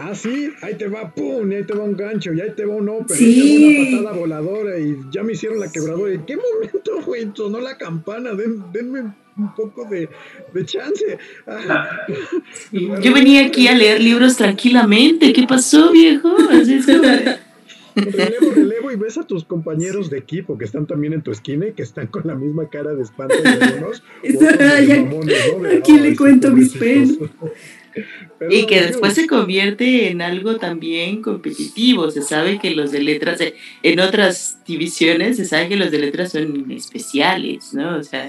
Ah, 0.00 0.14
sí, 0.14 0.52
ahí 0.62 0.76
te 0.76 0.86
va, 0.86 1.12
pum, 1.12 1.50
y 1.50 1.56
ahí 1.56 1.64
te 1.64 1.74
va 1.74 1.82
un 1.82 1.96
gancho, 1.96 2.32
y 2.32 2.40
ahí 2.40 2.52
te 2.54 2.64
va 2.64 2.76
un 2.76 2.88
open, 2.88 3.16
sí. 3.16 3.34
y 3.34 3.80
te 3.80 3.88
va 3.88 3.96
una 3.96 3.96
patada 3.96 4.20
voladora, 4.20 4.78
y 4.78 4.96
ya 5.10 5.24
me 5.24 5.32
hicieron 5.32 5.58
la 5.58 5.72
quebradora. 5.72 6.12
¿En 6.12 6.24
qué 6.24 6.36
momento, 6.36 7.02
güey, 7.04 7.28
sonó 7.34 7.58
la 7.60 7.76
campana? 7.76 8.30
denme 8.32 9.12
un 9.38 9.54
poco 9.54 9.84
de, 9.86 10.08
de 10.52 10.64
chance. 10.64 11.18
Ah. 11.46 12.06
Yo 12.72 13.12
venía 13.12 13.46
aquí 13.46 13.68
a 13.68 13.74
leer 13.74 14.00
libros 14.00 14.36
tranquilamente. 14.36 15.32
¿Qué 15.32 15.46
pasó, 15.46 15.90
viejo? 15.92 16.36
Así 16.50 16.80
Relevo, 17.94 18.52
relevo 18.54 18.92
y 18.92 18.96
ves 18.96 19.18
a 19.18 19.26
tus 19.26 19.44
compañeros 19.44 20.08
de 20.08 20.18
equipo 20.18 20.56
que 20.56 20.64
están 20.64 20.86
también 20.86 21.14
en 21.14 21.22
tu 21.22 21.32
esquina 21.32 21.66
y 21.66 21.72
que 21.72 21.82
están 21.82 22.06
con 22.06 22.26
la 22.26 22.36
misma 22.36 22.68
cara 22.68 22.94
de 22.94 23.02
espanto 23.02 23.34
de 23.42 23.48
algunos. 23.48 24.02
Aquí 25.78 25.98
le 25.98 26.14
cuento 26.14 26.52
mis 26.52 26.74
penas. 26.74 27.18
y 28.50 28.66
que 28.66 28.82
después 28.82 29.14
se 29.14 29.26
convierte 29.26 30.10
en 30.10 30.22
algo 30.22 30.56
también 30.56 31.22
competitivo. 31.22 32.10
Se 32.10 32.22
sabe 32.22 32.58
que 32.58 32.70
los 32.70 32.92
de 32.92 33.00
letras, 33.00 33.40
en 33.82 34.00
otras 34.00 34.58
divisiones, 34.66 35.36
se 35.36 35.44
sabe 35.44 35.68
que 35.68 35.76
los 35.76 35.90
de 35.90 35.98
letras 35.98 36.32
son 36.32 36.70
especiales, 36.70 37.74
¿no? 37.74 37.96
O 37.96 38.02
sea, 38.02 38.28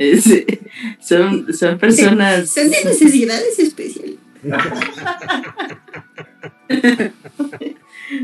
son, 1.00 1.52
son 1.52 1.78
personas... 1.78 2.48
Son 2.48 2.70
de 2.70 2.84
necesidades 2.84 3.58
especiales. 3.58 4.16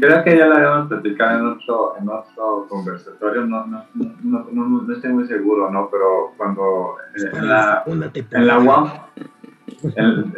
Creo 0.00 0.24
que 0.24 0.38
ya 0.38 0.46
lo 0.46 0.56
habíamos 0.56 0.88
platicado 0.88 1.38
en 1.38 1.46
otro, 1.46 1.94
en 2.00 2.08
otro 2.08 2.66
conversatorio, 2.68 3.44
no, 3.44 3.66
no, 3.66 3.84
no, 3.94 4.46
no, 4.50 4.92
estoy 4.92 5.12
muy 5.12 5.26
seguro, 5.26 5.70
¿no? 5.70 5.88
Pero 5.90 6.32
cuando 6.36 6.96
en 7.14 7.48
la, 7.48 7.84
en 7.86 8.46
la 8.46 8.58
UAM, 8.58 8.90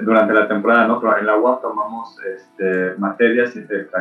durante 0.02 0.34
la 0.34 0.48
temporada, 0.48 0.88
¿no? 0.88 1.00
Pero 1.00 1.18
en 1.18 1.26
la 1.26 1.36
UAM 1.36 1.60
tomamos 1.62 2.18
este, 2.20 2.94
materias 2.98 3.54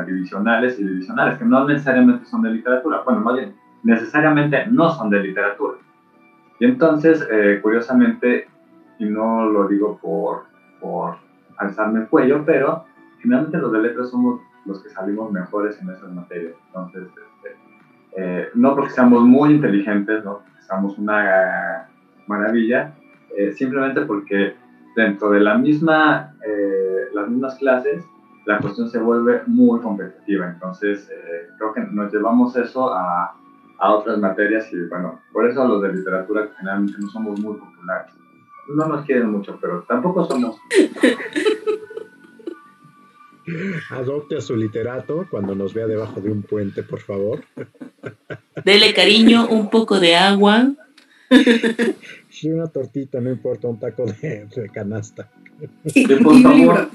divisionales 0.06 0.80
y 0.80 0.84
divisionales, 0.84 1.38
que 1.38 1.45
no 1.45 1.65
necesariamente 1.65 2.26
son 2.26 2.41
de 2.41 2.52
literatura, 2.52 3.04
bueno, 3.06 3.21
más 3.21 3.36
bien, 3.36 3.56
necesariamente 3.84 4.65
no 4.67 4.89
son 4.89 5.10
de 5.10 5.21
literatura 5.21 5.78
y 6.60 6.65
entonces, 6.65 7.28
eh, 7.32 7.60
curiosamente, 7.62 8.48
y 9.00 9.06
no 9.06 9.46
lo 9.46 9.67
digo 9.67 10.00
por, 10.02 10.46
por 10.80 11.17
alzarme 11.58 12.02
el 12.02 12.08
cuello, 12.08 12.43
pero 12.46 12.86
finalmente 13.20 13.58
los 13.58 13.72
de 13.72 13.82
letras 13.82 14.10
somos 14.10 14.41
los 14.65 14.82
que 14.82 14.89
salimos 14.89 15.32
mejores 15.32 15.80
en 15.82 15.89
esas 15.89 16.12
materias. 16.12 16.56
Entonces, 16.67 17.04
este, 17.04 17.56
eh, 18.17 18.50
no 18.56 18.76
porque 18.76 18.89
seamos 18.89 19.24
muy 19.24 19.52
inteligentes, 19.52 20.26
no 20.26 20.39
porque 20.39 20.62
seamos 20.63 20.98
una 20.98 21.88
maravilla, 22.26 22.93
eh, 23.38 23.52
simplemente 23.52 24.02
porque 24.02 24.56
dentro 24.96 25.30
de 25.30 25.39
la 25.41 25.58
misma, 25.58 26.34
las 27.13 27.30
mismas 27.30 27.56
clases, 27.56 28.04
la 28.46 28.58
cuestión 28.58 28.89
se 28.89 28.98
vuelve 28.98 29.43
muy 29.46 29.80
competitiva. 29.80 30.48
Entonces, 30.48 31.12
creo 31.58 31.74
que 31.74 31.82
nos 31.82 32.12
llevamos 32.12 32.56
eso 32.56 32.91
a, 32.91 33.36
a 33.80 33.94
otras 33.94 34.18
materias 34.18 34.72
y 34.72 34.78
bueno, 34.88 35.22
por 35.32 35.50
eso 35.50 35.68
los 35.68 35.82
de 35.82 35.94
literatura 35.94 36.50
generalmente 36.58 36.98
no 37.00 37.10
somos 37.10 37.40
muy 37.40 37.56
populares. 37.58 38.13
No 38.70 38.86
nos 38.88 39.06
quieren 39.06 39.32
mucho, 39.32 39.58
pero 39.62 39.84
tampoco 39.88 40.26
somos... 40.26 40.58
Adopte 43.92 44.38
a 44.38 44.42
su 44.42 44.58
literato 44.58 45.26
cuando 45.30 45.56
nos 45.56 45.74
vea 45.74 45.88
debajo 45.88 46.20
de 46.20 46.30
un 46.30 46.42
puente, 46.44 46.84
por 46.84 47.00
favor. 47.00 47.46
Dele 48.66 48.94
cariño, 48.94 49.48
un 49.48 49.70
poco 49.70 50.02
de 50.02 50.16
agua. 50.16 50.74
Sí, 52.30 52.52
una 52.52 52.68
tortita, 52.68 53.20
no 53.20 53.32
importa, 53.32 53.68
un 53.68 53.80
taco 53.80 54.06
de, 54.06 54.48
canasta. 54.74 55.30
Y, 55.86 56.06
por 56.08 56.42
favor, 56.42 56.90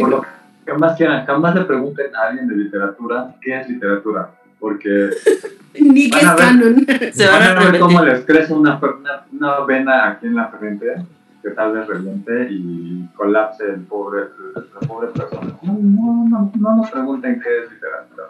por 0.00 0.08
lo 0.08 0.24
que 0.64 0.72
más 0.74 0.96
quieran, 0.96 1.26
jamás 1.26 1.54
le 1.54 1.64
pregunten 1.64 2.14
a 2.16 2.28
alguien 2.28 2.48
de 2.48 2.56
literatura 2.56 3.36
qué 3.42 3.60
es 3.60 3.68
literatura, 3.68 4.39
porque 4.60 5.10
Ni 5.78 6.10
que 6.10 6.18
es 6.18 6.30
canon. 6.32 6.86
Se 7.12 7.26
van, 7.26 7.58
a, 7.58 7.70
ver 7.70 7.80
cómo 7.80 8.02
les 8.04 8.24
crece 8.24 8.52
una, 8.52 8.80
una, 9.32 9.60
vena 9.64 10.08
aquí 10.08 10.26
en 10.26 10.34
la 10.34 10.48
frente 10.48 10.86
que 11.42 11.50
tal 11.50 11.72
vez 11.72 11.86
reviente 11.86 12.48
y 12.50 13.06
colapse 13.16 13.64
el 13.64 13.80
pobre, 13.82 14.24
la 14.54 14.86
pobre 14.86 15.08
persona. 15.08 15.56
No, 15.62 15.78
no, 15.80 16.28
no, 16.28 16.52
no 16.58 16.76
nos 16.76 16.90
pregunten 16.90 17.40
qué 17.40 17.48
es 17.64 17.70
literatura. 17.72 18.24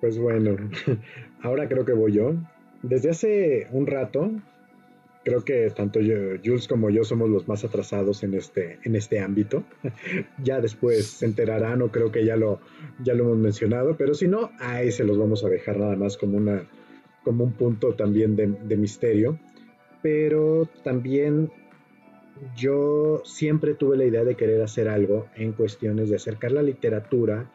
Pues 0.00 0.18
bueno, 0.18 0.56
ahora 1.42 1.68
creo 1.68 1.84
que 1.84 1.92
voy 1.92 2.12
yo. 2.12 2.34
Desde 2.82 3.10
hace 3.10 3.68
un 3.72 3.86
rato 3.86 4.30
creo 5.28 5.44
que 5.44 5.70
tanto 5.70 6.00
yo, 6.00 6.14
Jules 6.42 6.66
como 6.66 6.88
yo 6.88 7.04
somos 7.04 7.28
los 7.28 7.46
más 7.48 7.62
atrasados 7.62 8.22
en 8.22 8.32
este, 8.32 8.78
en 8.84 8.96
este 8.96 9.20
ámbito. 9.20 9.62
ya 10.42 10.58
después 10.60 11.06
se 11.06 11.26
enterarán 11.26 11.82
o 11.82 11.92
creo 11.92 12.10
que 12.10 12.24
ya 12.24 12.36
lo, 12.36 12.60
ya 13.04 13.12
lo 13.12 13.24
hemos 13.24 13.36
mencionado, 13.36 13.94
pero 13.96 14.14
si 14.14 14.26
no, 14.26 14.50
ahí 14.58 14.90
se 14.90 15.04
los 15.04 15.18
vamos 15.18 15.44
a 15.44 15.48
dejar 15.48 15.78
nada 15.78 15.96
más 15.96 16.16
como, 16.16 16.38
una, 16.38 16.66
como 17.24 17.44
un 17.44 17.52
punto 17.52 17.94
también 17.94 18.36
de, 18.36 18.46
de 18.46 18.76
misterio. 18.78 19.38
Pero 20.00 20.66
también 20.82 21.50
yo 22.56 23.20
siempre 23.24 23.74
tuve 23.74 23.98
la 23.98 24.04
idea 24.06 24.24
de 24.24 24.34
querer 24.34 24.62
hacer 24.62 24.88
algo 24.88 25.26
en 25.36 25.52
cuestiones 25.52 26.08
de 26.08 26.16
acercar 26.16 26.52
la 26.52 26.62
literatura 26.62 27.50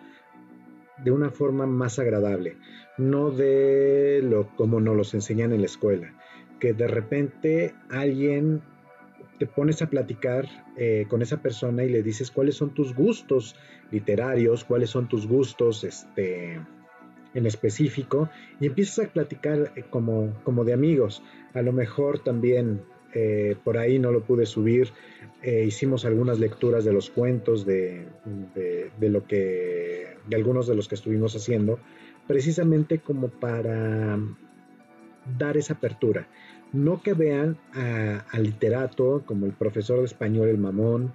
de 1.03 1.09
una 1.09 1.31
forma 1.31 1.65
más 1.65 1.97
agradable, 1.97 2.57
no 2.97 3.31
de 3.31 4.21
lo 4.23 4.47
como 4.55 4.79
nos 4.79 4.95
los 4.95 5.13
enseñan 5.13 5.51
en 5.53 5.61
la 5.61 5.65
escuela, 5.65 6.13
de 6.71 6.87
repente 6.87 7.75
alguien 7.89 8.61
te 9.39 9.47
pones 9.47 9.81
a 9.81 9.89
platicar 9.89 10.47
eh, 10.77 11.05
con 11.09 11.21
esa 11.21 11.41
persona 11.41 11.83
y 11.83 11.89
le 11.89 12.01
dices 12.03 12.31
cuáles 12.31 12.55
son 12.55 12.73
tus 12.73 12.95
gustos 12.95 13.55
literarios, 13.91 14.63
cuáles 14.63 14.89
son 14.89 15.09
tus 15.09 15.27
gustos 15.27 15.83
este, 15.83 16.61
en 17.33 17.45
específico, 17.45 18.29
y 18.61 18.67
empiezas 18.67 19.05
a 19.05 19.09
platicar 19.09 19.73
eh, 19.75 19.83
como, 19.89 20.33
como 20.45 20.63
de 20.63 20.73
amigos. 20.73 21.23
A 21.53 21.61
lo 21.61 21.73
mejor 21.73 22.19
también 22.19 22.83
eh, 23.13 23.57
por 23.63 23.77
ahí 23.77 23.99
no 23.99 24.11
lo 24.11 24.23
pude 24.23 24.45
subir. 24.45 24.91
hicimos 25.43 26.05
algunas 26.05 26.39
lecturas 26.39 26.85
de 26.85 26.93
los 26.93 27.09
cuentos 27.09 27.65
de, 27.65 28.07
de, 28.55 29.09
lo 29.09 29.27
que, 29.27 30.15
de 30.25 30.35
algunos 30.37 30.67
de 30.67 30.75
los 30.75 30.87
que 30.87 30.95
estuvimos 30.95 31.35
haciendo, 31.35 31.79
precisamente 32.27 32.99
como 32.99 33.27
para 33.27 34.17
dar 35.37 35.57
esa 35.57 35.73
apertura. 35.73 36.27
No 36.73 37.01
que 37.01 37.13
vean 37.13 37.57
al 37.73 38.43
literato 38.43 39.23
como 39.25 39.45
el 39.45 39.53
profesor 39.53 39.99
de 39.99 40.05
español, 40.05 40.49
el 40.49 40.57
mamón, 40.57 41.13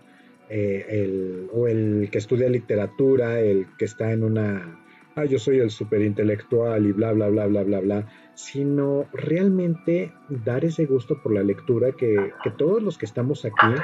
eh, 0.50 1.46
o 1.52 1.68
el 1.68 2.08
que 2.10 2.18
estudia 2.18 2.48
literatura, 2.48 3.40
el 3.40 3.66
que 3.76 3.84
está 3.84 4.12
en 4.12 4.24
una, 4.24 4.80
ah, 5.14 5.24
yo 5.26 5.38
soy 5.38 5.58
el 5.58 5.70
superintelectual 5.70 6.86
y 6.86 6.92
bla, 6.92 7.12
bla, 7.12 7.28
bla, 7.28 7.46
bla, 7.46 7.62
bla, 7.64 7.80
bla, 7.80 8.08
sino 8.34 9.06
realmente 9.12 10.12
dar 10.28 10.64
ese 10.64 10.86
gusto 10.86 11.20
por 11.22 11.34
la 11.34 11.42
lectura 11.42 11.92
que, 11.92 12.32
que 12.42 12.50
todos 12.52 12.82
los 12.82 12.96
que 12.96 13.04
estamos 13.04 13.44
aquí 13.44 13.74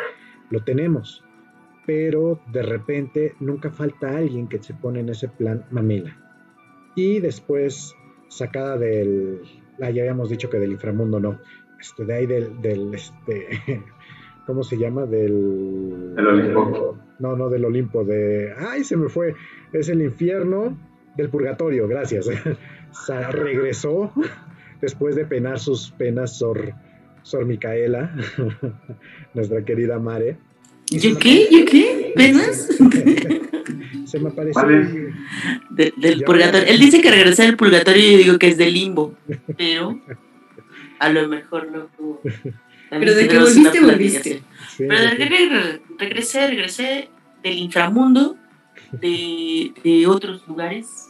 lo 0.50 0.64
tenemos, 0.64 1.22
pero 1.86 2.40
de 2.50 2.62
repente 2.62 3.34
nunca 3.40 3.70
falta 3.70 4.16
alguien 4.16 4.48
que 4.48 4.62
se 4.62 4.72
pone 4.72 5.00
en 5.00 5.10
ese 5.10 5.28
plan 5.28 5.66
mamila. 5.70 6.16
Y 6.96 7.20
después, 7.20 7.94
sacada 8.28 8.78
del, 8.78 9.42
ah, 9.82 9.90
ya 9.90 10.02
habíamos 10.02 10.30
dicho 10.30 10.48
que 10.48 10.58
del 10.58 10.72
inframundo 10.72 11.20
no, 11.20 11.40
este, 11.84 12.04
de 12.06 12.14
ahí 12.14 12.26
del, 12.26 12.62
del 12.62 12.94
este, 12.94 13.82
¿cómo 14.46 14.62
se 14.62 14.78
llama? 14.78 15.04
Del... 15.04 16.14
El 16.16 16.26
Olimpo. 16.26 16.98
no, 17.18 17.36
no, 17.36 17.50
del 17.50 17.66
Olimpo, 17.66 18.04
de... 18.04 18.54
¡Ay, 18.56 18.84
se 18.84 18.96
me 18.96 19.08
fue! 19.08 19.34
Es 19.72 19.90
el 19.90 20.00
infierno 20.00 20.76
del 21.16 21.28
purgatorio, 21.28 21.86
gracias. 21.86 22.26
regresó 23.32 24.12
después 24.80 25.14
de 25.14 25.26
penar 25.26 25.58
sus 25.58 25.90
penas 25.90 26.38
Sor, 26.38 26.72
Sor 27.22 27.44
Micaela, 27.44 28.14
nuestra 29.34 29.62
querida 29.62 29.98
Mare. 29.98 30.38
¿Yo 30.90 31.18
qué? 31.18 31.48
¿Yo 31.50 31.64
qué? 31.70 32.12
¿Penas? 32.14 32.68
se 34.06 34.20
me 34.20 34.28
apareció. 34.28 34.62
del 35.70 36.22
purgatorio. 36.24 36.68
Él 36.68 36.78
dice 36.78 37.00
que 37.00 37.10
regresó 37.10 37.42
del 37.42 37.56
purgatorio 37.56 38.02
y 38.02 38.12
yo 38.12 38.18
digo 38.18 38.38
que 38.38 38.48
es 38.48 38.58
del 38.58 38.72
limbo, 38.72 39.14
pero 39.56 39.98
a 40.98 41.08
lo 41.10 41.28
mejor 41.28 41.70
no 41.70 41.86
tuvo. 41.96 42.20
Pero 42.90 43.14
de 43.14 43.28
que 43.28 43.38
volviste, 43.38 43.80
volviste. 43.80 44.42
Pero 44.78 45.00
de 45.00 45.16
que 45.16 45.80
regresé, 45.98 46.46
regresé 46.46 47.08
del 47.42 47.58
inframundo, 47.58 48.36
de, 48.92 49.72
de 49.82 50.06
otros 50.06 50.46
lugares 50.46 51.08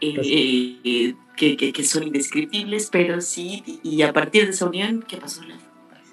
eh, 0.00 0.78
eh, 0.84 1.14
que, 1.36 1.56
que, 1.56 1.72
que, 1.72 1.84
son 1.84 2.04
indescriptibles, 2.04 2.88
pero 2.90 3.20
sí, 3.20 3.80
y 3.82 4.02
a 4.02 4.12
partir 4.12 4.44
de 4.44 4.50
esa 4.50 4.66
unión, 4.66 5.04
¿qué 5.06 5.16
pasó? 5.16 5.42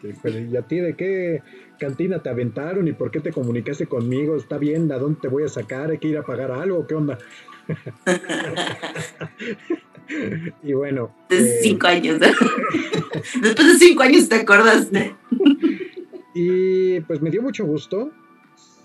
Sí, 0.02 0.10
pero 0.22 0.40
¿y 0.40 0.56
a 0.56 0.62
ti 0.62 0.78
de 0.78 0.96
qué 0.96 1.42
cantina 1.80 2.22
te 2.22 2.30
aventaron 2.30 2.88
y 2.88 2.94
por 2.94 3.12
qué 3.12 3.20
te 3.20 3.32
comunicaste 3.32 3.88
conmigo? 3.88 4.36
¿Está 4.36 4.58
bien? 4.58 4.92
¿A 4.92 4.98
dónde 4.98 5.20
te 5.22 5.28
voy 5.28 5.44
a 5.44 5.50
sacar? 5.50 5.92
¿Hay 5.92 5.98
que 5.98 6.10
ir 6.10 6.18
a 6.18 6.24
pagar 6.24 6.52
algo? 6.52 6.86
¿Qué 6.86 6.96
onda? 6.96 7.18
Y 10.64 10.74
bueno. 10.74 11.16
De 11.30 11.40
eh, 11.40 11.60
cinco 11.62 11.88
años. 11.88 12.20
Después 13.42 13.80
de 13.80 13.86
cinco 13.86 14.04
años 14.04 14.30
te 14.30 14.36
acordaste. 14.36 15.16
y 16.34 17.00
pues 17.02 17.22
me 17.22 17.30
dio 17.30 17.42
mucho 17.42 17.66
gusto. 17.66 18.12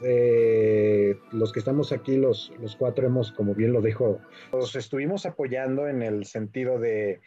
Eh, 0.05 1.16
los 1.30 1.53
que 1.53 1.61
estamos 1.61 1.93
aquí, 1.93 2.16
los, 2.16 2.53
los 2.61 2.74
cuatro, 2.74 3.07
hemos, 3.07 3.30
como 3.30 3.55
bien 3.55 3.72
lo 3.72 3.80
dijo, 3.80 4.18
los 4.53 4.74
estuvimos 4.74 5.26
apoyando 5.26 5.87
en 5.87 6.03
el 6.03 6.24
sentido 6.24 6.80
de, 6.80 7.20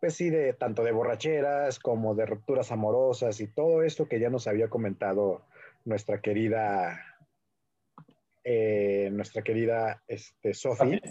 pues 0.00 0.14
sí, 0.14 0.28
de 0.28 0.52
tanto 0.52 0.84
de 0.84 0.92
borracheras 0.92 1.78
como 1.78 2.14
de 2.14 2.26
rupturas 2.26 2.70
amorosas 2.70 3.40
y 3.40 3.46
todo 3.46 3.82
esto 3.82 4.08
que 4.08 4.20
ya 4.20 4.28
nos 4.28 4.46
había 4.46 4.68
comentado 4.68 5.42
nuestra 5.86 6.20
querida, 6.20 7.00
eh, 8.50 9.10
nuestra 9.12 9.42
querida 9.42 10.02
este, 10.08 10.54
Sophie. 10.54 11.02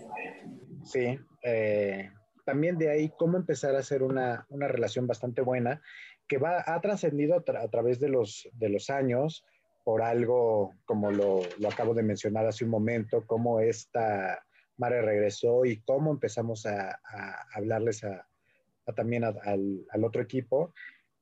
Sí, 0.84 1.20
eh, 1.44 2.10
también 2.44 2.80
de 2.80 2.90
ahí 2.90 3.12
cómo 3.16 3.38
empezar 3.38 3.76
a 3.76 3.80
hacer 3.80 4.02
una, 4.02 4.48
una 4.50 4.68
relación 4.68 5.06
bastante 5.06 5.44
buena 5.44 5.80
que 6.28 6.40
va, 6.40 6.64
ha 6.66 6.82
trascendido 6.82 7.36
a, 7.36 7.68
través 7.68 8.00
de 8.00 8.10
los, 8.10 8.50
de 8.54 8.70
los 8.70 8.90
años 8.90 9.46
por 9.84 10.02
algo 10.02 10.74
como 10.86 11.12
lo, 11.12 11.42
lo, 11.60 11.70
acabo 11.70 11.94
de 11.94 12.02
mencionar 12.02 12.48
hace 12.48 12.66
un 12.66 12.72
momento, 12.72 13.24
cómo 13.28 13.60
esta 13.60 14.44
Mare 14.78 15.04
regresó 15.04 15.64
y 15.64 15.78
cómo 15.82 16.10
empezamos 16.10 16.66
a, 16.66 17.00
a 17.04 17.46
hablarles 17.54 18.04
a, 18.04 18.28
también 18.96 19.24
al, 19.24 19.86
al, 19.92 20.04
otro 20.04 20.24
equipo. 20.24 20.74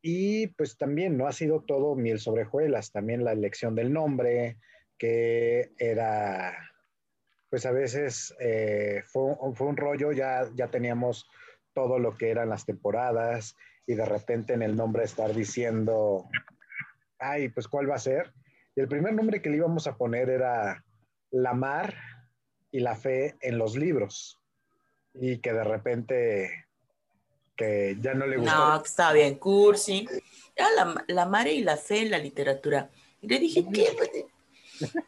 Y 0.01 0.47
pues 0.47 0.77
también 0.77 1.17
no 1.17 1.27
ha 1.27 1.33
sido 1.33 1.61
todo 1.61 1.93
miel 1.95 2.19
sobre 2.19 2.43
hojuelas, 2.43 2.93
también 2.93 3.25
la 3.25 3.33
elección 3.33 3.75
del 3.75 3.91
nombre, 3.91 4.59
que 4.97 5.73
era 5.77 6.57
pues 7.49 7.65
a 7.65 7.71
veces 7.71 8.35
eh, 8.39 9.01
fue, 9.05 9.33
fue, 9.53 9.67
un 9.67 9.77
rollo, 9.77 10.11
ya, 10.11 10.49
ya 10.55 10.67
teníamos 10.67 11.29
todo 11.73 11.99
lo 11.99 12.17
que 12.17 12.29
eran 12.29 12.49
las 12.49 12.65
temporadas 12.65 13.55
y 13.87 13.95
de 13.95 14.05
repente 14.05 14.53
en 14.53 14.61
el 14.61 14.75
nombre 14.75 15.03
estar 15.03 15.33
diciendo, 15.33 16.27
ay, 17.19 17.49
pues 17.49 17.67
cuál 17.67 17.89
va 17.89 17.95
a 17.95 17.99
ser. 17.99 18.33
Y 18.75 18.81
el 18.81 18.87
primer 18.87 19.13
nombre 19.13 19.41
que 19.41 19.49
le 19.49 19.57
íbamos 19.57 19.87
a 19.87 19.95
poner 19.95 20.29
era 20.29 20.83
La 21.31 21.53
Mar 21.53 21.95
y 22.71 22.79
la 22.79 22.95
Fe 22.95 23.35
en 23.41 23.57
los 23.57 23.77
libros. 23.77 24.41
Y 25.13 25.37
que 25.37 25.53
de 25.53 25.63
repente 25.63 26.65
que 27.55 27.95
ya 28.01 28.13
no 28.15 28.27
le 28.27 28.35
gustó. 28.37 28.53
No, 28.53 28.83
estaba 28.83 29.13
bien 29.13 29.35
cursi. 29.35 30.05
La, 30.57 31.05
la 31.07 31.25
Mar 31.25 31.47
y 31.47 31.61
la 31.61 31.77
Fe 31.77 32.01
en 32.01 32.11
la 32.11 32.17
literatura. 32.17 32.89
Y 33.21 33.27
le 33.27 33.39
dije, 33.39 33.65
¿qué? 33.71 33.95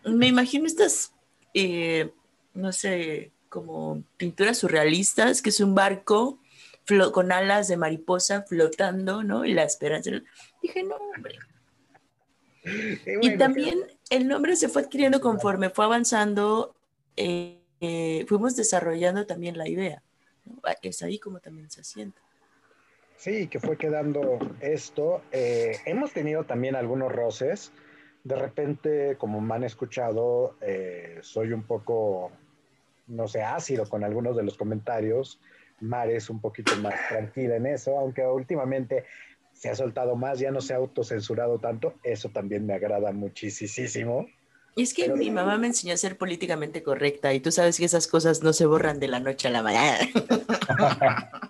Me 0.05 0.27
imagino 0.27 0.65
estas 0.65 1.13
eh, 1.53 2.11
no 2.57 2.71
sé, 2.71 3.31
como 3.49 4.03
pinturas 4.17 4.57
surrealistas, 4.57 5.41
que 5.41 5.49
es 5.49 5.59
un 5.59 5.75
barco 5.75 6.39
con 7.11 7.31
alas 7.31 7.67
de 7.67 7.77
mariposa 7.77 8.43
flotando, 8.43 9.23
¿no? 9.23 9.45
Y 9.45 9.53
la 9.53 9.63
esperanza. 9.63 10.09
Dije, 10.61 10.83
no, 10.83 10.95
hombre. 10.95 11.37
y 13.21 13.37
también 13.37 13.79
el 14.09 14.27
nombre 14.27 14.55
se 14.55 14.69
fue 14.69 14.83
adquiriendo 14.83 15.19
conforme 15.19 15.69
fue 15.69 15.85
avanzando, 15.85 16.75
eh, 17.17 17.61
eh, 17.81 18.25
fuimos 18.27 18.55
desarrollando 18.55 19.25
también 19.25 19.57
la 19.57 19.67
idea. 19.67 20.01
Es 20.81 21.03
ahí 21.03 21.19
como 21.19 21.39
también 21.39 21.69
se 21.69 21.81
asienta. 21.81 22.21
Sí, 23.17 23.47
que 23.47 23.59
fue 23.59 23.77
quedando 23.77 24.39
esto. 24.61 25.21
Eh, 25.31 25.77
hemos 25.85 26.13
tenido 26.13 26.45
también 26.45 26.75
algunos 26.75 27.11
roces. 27.11 27.73
De 28.27 28.35
repente, 28.35 29.15
como 29.17 29.39
me 29.39 29.55
han 29.55 29.63
escuchado, 29.63 30.57
soy 31.21 31.53
un 31.53 31.63
poco 31.63 32.31
no 33.07 33.27
sé, 33.27 33.41
ácido 33.41 33.87
con 33.89 34.03
algunos 34.03 34.35
de 34.35 34.43
los 34.43 34.57
comentarios. 34.57 35.39
Mar 35.79 36.09
es 36.09 36.29
un 36.29 36.41
poquito 36.41 36.75
más 36.77 36.95
tranquila 37.09 37.55
en 37.55 37.67
eso, 37.67 37.97
aunque 37.97 38.25
últimamente 38.25 39.05
se 39.53 39.69
ha 39.69 39.75
soltado 39.75 40.15
más, 40.15 40.39
ya 40.39 40.51
no 40.51 40.61
se 40.61 40.73
ha 40.73 40.77
autocensurado 40.77 41.59
tanto. 41.59 41.95
Eso 42.03 42.29
también 42.29 42.65
me 42.65 42.73
agrada 42.73 43.11
muchísimo. 43.11 44.27
Y 44.75 44.83
es 44.83 44.93
que 44.93 45.09
mi 45.09 45.31
mamá 45.31 45.57
me 45.57 45.67
enseñó 45.67 45.93
a 45.93 45.97
ser 45.97 46.17
políticamente 46.17 46.83
correcta 46.83 47.33
y 47.33 47.39
tú 47.39 47.51
sabes 47.51 47.77
que 47.79 47.85
esas 47.85 48.07
cosas 48.07 48.43
no 48.43 48.53
se 48.53 48.67
borran 48.67 48.99
de 48.99 49.07
la 49.07 49.19
noche 49.19 49.47
a 49.47 49.51
la 49.51 49.63
mañana. 49.63 49.97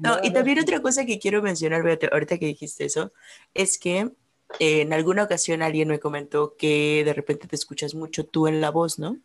no, 0.00 0.18
y 0.24 0.32
también 0.32 0.58
otra 0.58 0.80
cosa 0.82 1.06
que 1.06 1.20
quiero 1.20 1.40
mencionar, 1.40 1.84
ahorita 2.10 2.38
que 2.38 2.46
dijiste 2.46 2.84
eso, 2.84 3.12
es 3.54 3.78
que 3.78 4.10
en 4.58 4.92
alguna 4.92 5.24
ocasión 5.24 5.62
alguien 5.62 5.88
me 5.88 6.00
comentó 6.00 6.56
que 6.56 7.02
de 7.04 7.12
repente 7.14 7.48
te 7.48 7.56
escuchas 7.56 7.94
mucho 7.94 8.24
tú 8.24 8.46
en 8.46 8.60
la 8.60 8.70
voz, 8.70 8.98
¿no? 8.98 9.18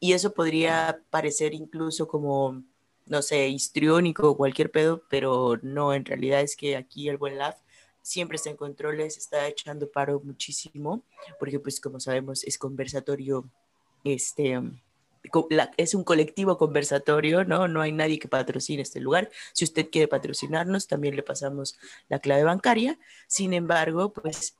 Y 0.00 0.12
eso 0.12 0.32
podría 0.32 1.00
parecer 1.10 1.54
incluso 1.54 2.06
como, 2.06 2.62
no 3.06 3.22
sé, 3.22 3.48
histriónico 3.48 4.30
o 4.30 4.36
cualquier 4.36 4.70
pedo, 4.70 5.02
pero 5.08 5.58
no, 5.62 5.92
en 5.94 6.04
realidad 6.04 6.40
es 6.42 6.54
que 6.56 6.76
aquí 6.76 7.08
el 7.08 7.16
buen 7.16 7.38
LAF 7.38 7.56
siempre 8.02 8.36
está 8.36 8.50
en 8.50 8.56
controles, 8.56 9.16
está 9.18 9.46
echando 9.48 9.90
paro 9.90 10.20
muchísimo, 10.22 11.02
porque 11.38 11.58
pues 11.58 11.80
como 11.80 12.00
sabemos 12.00 12.44
es 12.44 12.56
conversatorio, 12.58 13.44
este, 14.04 14.60
es 15.76 15.94
un 15.94 16.04
colectivo 16.04 16.58
conversatorio, 16.58 17.44
¿no? 17.44 17.68
No 17.68 17.80
hay 17.80 17.92
nadie 17.92 18.18
que 18.18 18.28
patrocine 18.28 18.82
este 18.82 19.00
lugar. 19.00 19.30
Si 19.52 19.64
usted 19.64 19.88
quiere 19.90 20.08
patrocinarnos, 20.08 20.86
también 20.86 21.16
le 21.16 21.22
pasamos 21.22 21.78
la 22.08 22.18
clave 22.18 22.44
bancaria. 22.44 22.98
Sin 23.26 23.52
embargo, 23.52 24.12
pues 24.12 24.56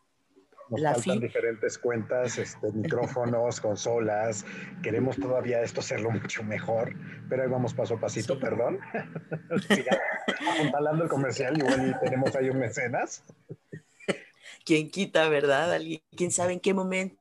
Nos 0.68 0.82
faltan 0.82 1.20
diferentes 1.20 1.78
cuentas, 1.78 2.38
este, 2.38 2.72
micrófonos, 2.72 3.60
consolas. 3.60 4.44
Queremos 4.82 5.16
todavía 5.16 5.62
esto 5.62 5.80
hacerlo 5.80 6.10
mucho 6.10 6.42
mejor, 6.42 6.94
pero 7.28 7.42
ahí 7.42 7.48
vamos 7.48 7.74
paso 7.74 7.94
a 7.94 8.00
pasito, 8.00 8.38
perdón. 8.38 8.78
apuntalando 10.54 11.04
el 11.04 11.10
comercial, 11.10 11.58
igual 11.58 11.98
tenemos 12.02 12.34
ahí 12.36 12.50
un 12.50 12.58
mecenas. 12.58 13.24
¿Quién 14.64 14.90
quita, 14.90 15.28
verdad? 15.28 15.72
¿Alguien, 15.72 16.02
¿Quién 16.14 16.30
sabe 16.30 16.52
en 16.52 16.60
qué 16.60 16.74
momento 16.74 17.16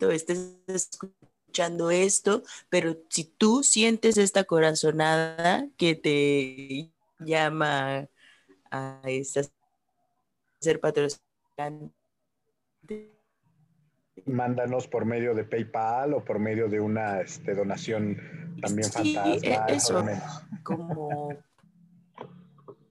estés 0.00 0.56
escuchando 0.68 1.17
esto? 1.90 2.42
Pero 2.68 2.96
si 3.08 3.24
tú 3.24 3.62
sientes 3.62 4.16
esta 4.16 4.44
corazonada 4.44 5.66
que 5.76 5.94
te 5.94 6.90
llama 7.18 8.08
a 8.70 9.02
ser 10.60 10.80
patrocinante. 10.80 11.92
Mándanos 14.26 14.88
por 14.88 15.04
medio 15.04 15.34
de 15.34 15.44
PayPal 15.44 16.14
o 16.14 16.24
por 16.24 16.38
medio 16.38 16.68
de 16.68 16.80
una 16.80 17.20
este, 17.20 17.54
donación 17.54 18.56
también 18.60 18.90
sí, 18.90 19.14
fantasma. 19.14 19.66
E, 19.68 19.74
eso, 19.74 20.04
como 20.62 21.28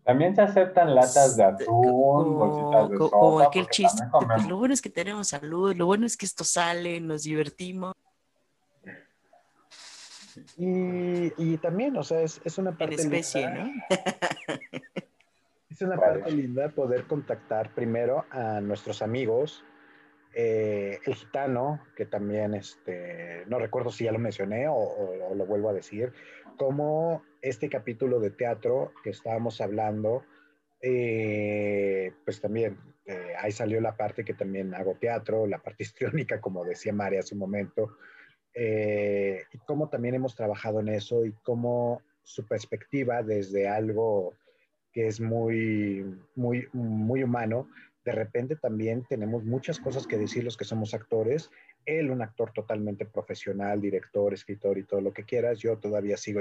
también 0.08 0.34
se 0.36 0.42
aceptan 0.42 0.96
latas 0.96 1.36
de 1.36 1.44
atún, 1.44 2.38
bolsitas 2.38 2.90
de 2.90 2.98
sopa. 2.98 3.18
Como 3.18 3.40
aquel 3.42 3.68
chiste. 3.68 4.04
Pues 4.10 4.48
lo 4.48 4.58
bueno 4.58 4.74
es 4.74 4.82
que 4.82 4.90
tenemos 4.90 5.28
salud, 5.28 5.76
lo 5.76 5.86
bueno 5.86 6.06
es 6.06 6.16
que 6.16 6.26
esto 6.26 6.46
sale, 6.46 7.02
nos 7.02 7.24
divertimos. 7.24 7.94
Y, 10.58 11.34
y 11.38 11.58
también, 11.58 11.96
o 11.98 12.04
sea, 12.04 12.22
es, 12.22 12.42
es 12.44 12.58
una 12.58 12.78
parte. 12.78 12.96
En 12.96 13.00
especie, 13.02 13.46
linda. 13.48 13.64
¿no? 13.66 13.72
es 15.70 15.82
una 15.82 15.98
parte 15.98 16.32
linda 16.32 16.70
poder 16.70 17.04
contactar 17.04 17.74
primero 17.74 18.26
a 18.30 18.62
nuestros 18.62 19.02
amigos. 19.02 19.64
Eh, 20.34 21.00
el 21.06 21.16
gitano, 21.16 21.82
que 21.96 22.06
también, 22.06 22.54
este, 22.54 23.44
no 23.48 23.58
recuerdo 23.58 23.90
si 23.90 24.04
ya 24.04 24.12
lo 24.12 24.20
mencioné 24.20 24.68
o, 24.68 24.76
o, 24.76 25.32
o 25.32 25.36
lo 25.36 25.46
vuelvo 25.48 25.70
a 25.70 25.74
decir, 25.74 26.14
como 26.58 27.24
este 27.42 27.70
capítulo 27.70 28.20
de 28.20 28.32
teatro 28.32 28.94
que 29.04 29.12
estábamos 29.12 29.62
hablando, 29.62 30.24
eh, 30.82 32.14
pues 32.24 32.40
también 32.40 32.78
eh, 33.06 33.34
ahí 33.40 33.52
salió 33.52 33.82
la 33.82 33.96
parte 33.96 34.24
que 34.24 34.34
también 34.34 34.74
hago 34.76 34.96
teatro, 34.96 35.48
la 35.48 35.60
parte 35.60 35.84
histriónica, 35.84 36.42
como 36.42 36.64
decía 36.66 36.94
María 36.94 37.20
hace 37.20 37.36
un 37.36 37.40
momento, 37.40 37.98
eh, 38.60 39.44
y 39.54 39.60
cómo 39.60 39.88
también 39.88 40.16
hemos 40.16 40.36
trabajado 40.36 40.80
en 40.80 40.90
eso 40.90 41.24
y 41.26 41.32
cómo 41.44 42.02
su 42.24 42.44
perspectiva 42.48 43.22
desde 43.22 43.68
algo 43.68 44.34
que 44.92 45.06
es 45.06 45.22
muy, 45.22 46.04
muy, 46.34 46.68
muy 46.74 47.22
humano, 47.22 47.70
de 48.04 48.14
repente 48.14 48.56
también 48.56 49.06
tenemos 49.08 49.44
muchas 49.44 49.80
cosas 49.80 50.08
que 50.08 50.18
decir 50.18 50.44
los 50.44 50.58
que 50.58 50.66
somos 50.66 50.96
actores. 50.96 51.52
Él, 51.86 52.10
un 52.10 52.24
actor 52.24 52.52
totalmente 52.52 53.06
profesional, 53.06 53.80
director, 53.80 54.34
escritor 54.34 54.80
y 54.80 54.86
todo 54.86 55.02
lo 55.02 55.14
que 55.14 55.24
quieras. 55.24 55.60
Yo 55.60 55.78
todavía 55.78 56.18
sigo 56.18 56.40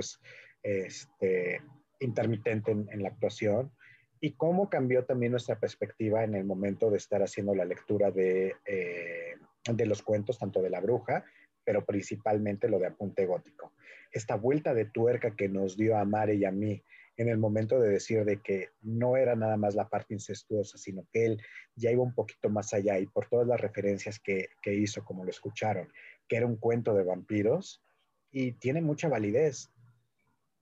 este, 0.62 1.60
intermitente 2.00 2.70
en, 2.70 2.88
en, 2.90 3.02
la 3.02 3.10
actuación. 3.10 3.72
Y 4.20 4.32
cómo 4.32 4.70
cambió 4.70 5.04
también 5.04 5.32
nuestra 5.32 5.60
perspectiva 5.60 6.24
en 6.24 6.34
el 6.34 6.44
momento 6.44 6.90
de 6.90 6.96
estar 6.96 7.22
haciendo 7.22 7.54
la 7.54 7.66
lectura 7.66 8.10
de, 8.10 8.54
eh, 8.64 9.34
de 9.70 9.86
los 9.86 10.02
cuentos, 10.02 10.38
tanto 10.38 10.62
de 10.62 10.70
la 10.70 10.80
bruja, 10.80 11.26
pero 11.66 11.84
principalmente 11.84 12.68
lo 12.68 12.78
de 12.78 12.86
Apunte 12.86 13.26
Gótico. 13.26 13.72
Esta 14.12 14.36
vuelta 14.36 14.72
de 14.72 14.84
tuerca 14.84 15.34
que 15.34 15.48
nos 15.48 15.76
dio 15.76 15.98
a 15.98 16.04
Mare 16.04 16.36
y 16.36 16.44
a 16.44 16.52
mí 16.52 16.80
en 17.16 17.28
el 17.28 17.38
momento 17.38 17.80
de 17.80 17.88
decir 17.88 18.24
de 18.24 18.40
que 18.40 18.68
no 18.82 19.16
era 19.16 19.34
nada 19.34 19.56
más 19.56 19.74
la 19.74 19.88
parte 19.88 20.14
incestuosa, 20.14 20.78
sino 20.78 21.06
que 21.12 21.26
él 21.26 21.42
ya 21.74 21.90
iba 21.90 22.02
un 22.02 22.14
poquito 22.14 22.48
más 22.50 22.72
allá 22.72 22.98
y 23.00 23.06
por 23.06 23.28
todas 23.28 23.48
las 23.48 23.60
referencias 23.60 24.20
que, 24.20 24.50
que 24.62 24.74
hizo, 24.74 25.04
como 25.04 25.24
lo 25.24 25.30
escucharon, 25.30 25.88
que 26.28 26.36
era 26.36 26.46
un 26.46 26.56
cuento 26.56 26.94
de 26.94 27.02
vampiros 27.02 27.82
y 28.30 28.52
tiene 28.52 28.80
mucha 28.80 29.08
validez. 29.08 29.72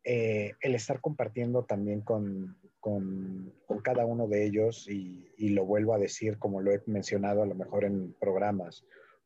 Eh, 0.05 0.53
el 0.61 0.75
estar 0.75 1.01
compartiendo 1.01 1.65
también 1.65 2.03
con, 2.03 2.59
con, 2.79 3.53
con 3.67 3.81
cada 3.81 4.05
uno 4.07 4.29
de 4.29 4.45
ellos 4.45 4.87
y, 4.89 5.33
y, 5.39 5.49
lo 5.49 5.65
vuelvo 5.65 5.95
a 5.95 5.99
decir 5.99 6.39
como 6.39 6.61
lo 6.61 6.73
he 6.73 6.83
mencionado 6.85 7.43
a 7.43 7.47
lo 7.47 7.55
mejor 7.55 7.85
en 7.85 8.13
programas, 8.21 8.85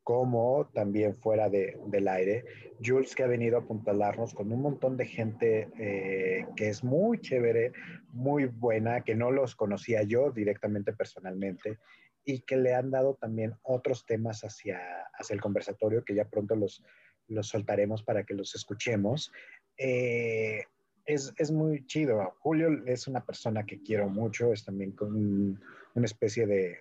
como 0.09 0.71
también 0.73 1.15
fuera 1.19 1.51
de, 1.51 1.79
del 1.89 2.09
aire. 2.09 2.47
Jules 2.83 3.15
que 3.15 3.25
ha 3.25 3.27
venido 3.27 3.59
a 3.59 3.61
apuntalarnos 3.61 4.33
con 4.33 4.51
un 4.51 4.63
montón 4.63 4.97
de 4.97 5.05
gente 5.05 5.69
eh, 5.79 6.47
que 6.57 6.71
es 6.71 6.83
muy 6.83 7.21
chévere, 7.21 7.73
muy 8.15 8.47
buena, 8.47 9.03
que 9.03 9.15
no 9.15 9.31
los 9.31 9.55
conocía 9.55 10.05
yo 10.05 10.31
directamente 10.31 10.95
personalmente 10.95 11.77
y 12.25 12.41
que 12.41 12.57
le 12.57 12.73
han 12.73 12.91
dado 12.91 13.17
también 13.21 13.53
otros 13.63 14.07
temas 14.07 14.45
hacia, 14.45 14.81
hacia 15.13 15.35
el 15.35 15.43
conversatorio 15.43 16.03
que 16.03 16.15
ya 16.15 16.25
pronto 16.27 16.57
los, 16.57 16.83
los 17.27 17.47
soltaremos 17.47 18.03
para 18.03 18.25
que 18.25 18.33
los 18.33 18.55
escuchemos. 18.55 19.31
Eh, 19.77 20.63
es, 21.05 21.35
es, 21.37 21.51
muy 21.51 21.85
chido. 21.85 22.35
Julio 22.39 22.83
es 22.87 23.09
una 23.09 23.27
persona 23.27 23.67
que 23.67 23.83
quiero 23.83 24.09
mucho, 24.09 24.55
es 24.55 24.65
también 24.65 24.93
con 24.93 25.15
un, 25.15 25.61
una 25.95 26.07
especie 26.07 26.47
de 26.47 26.79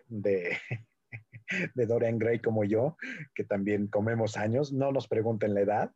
de 1.76 1.86
Dorian 1.86 2.18
Gray 2.18 2.40
como 2.40 2.64
yo, 2.64 2.98
que 3.34 3.44
también 3.44 3.88
comemos 3.88 4.38
años. 4.38 4.74
No 4.74 4.92
nos 4.92 5.08
pregunten 5.08 5.54
la 5.54 5.62
edad. 5.62 5.92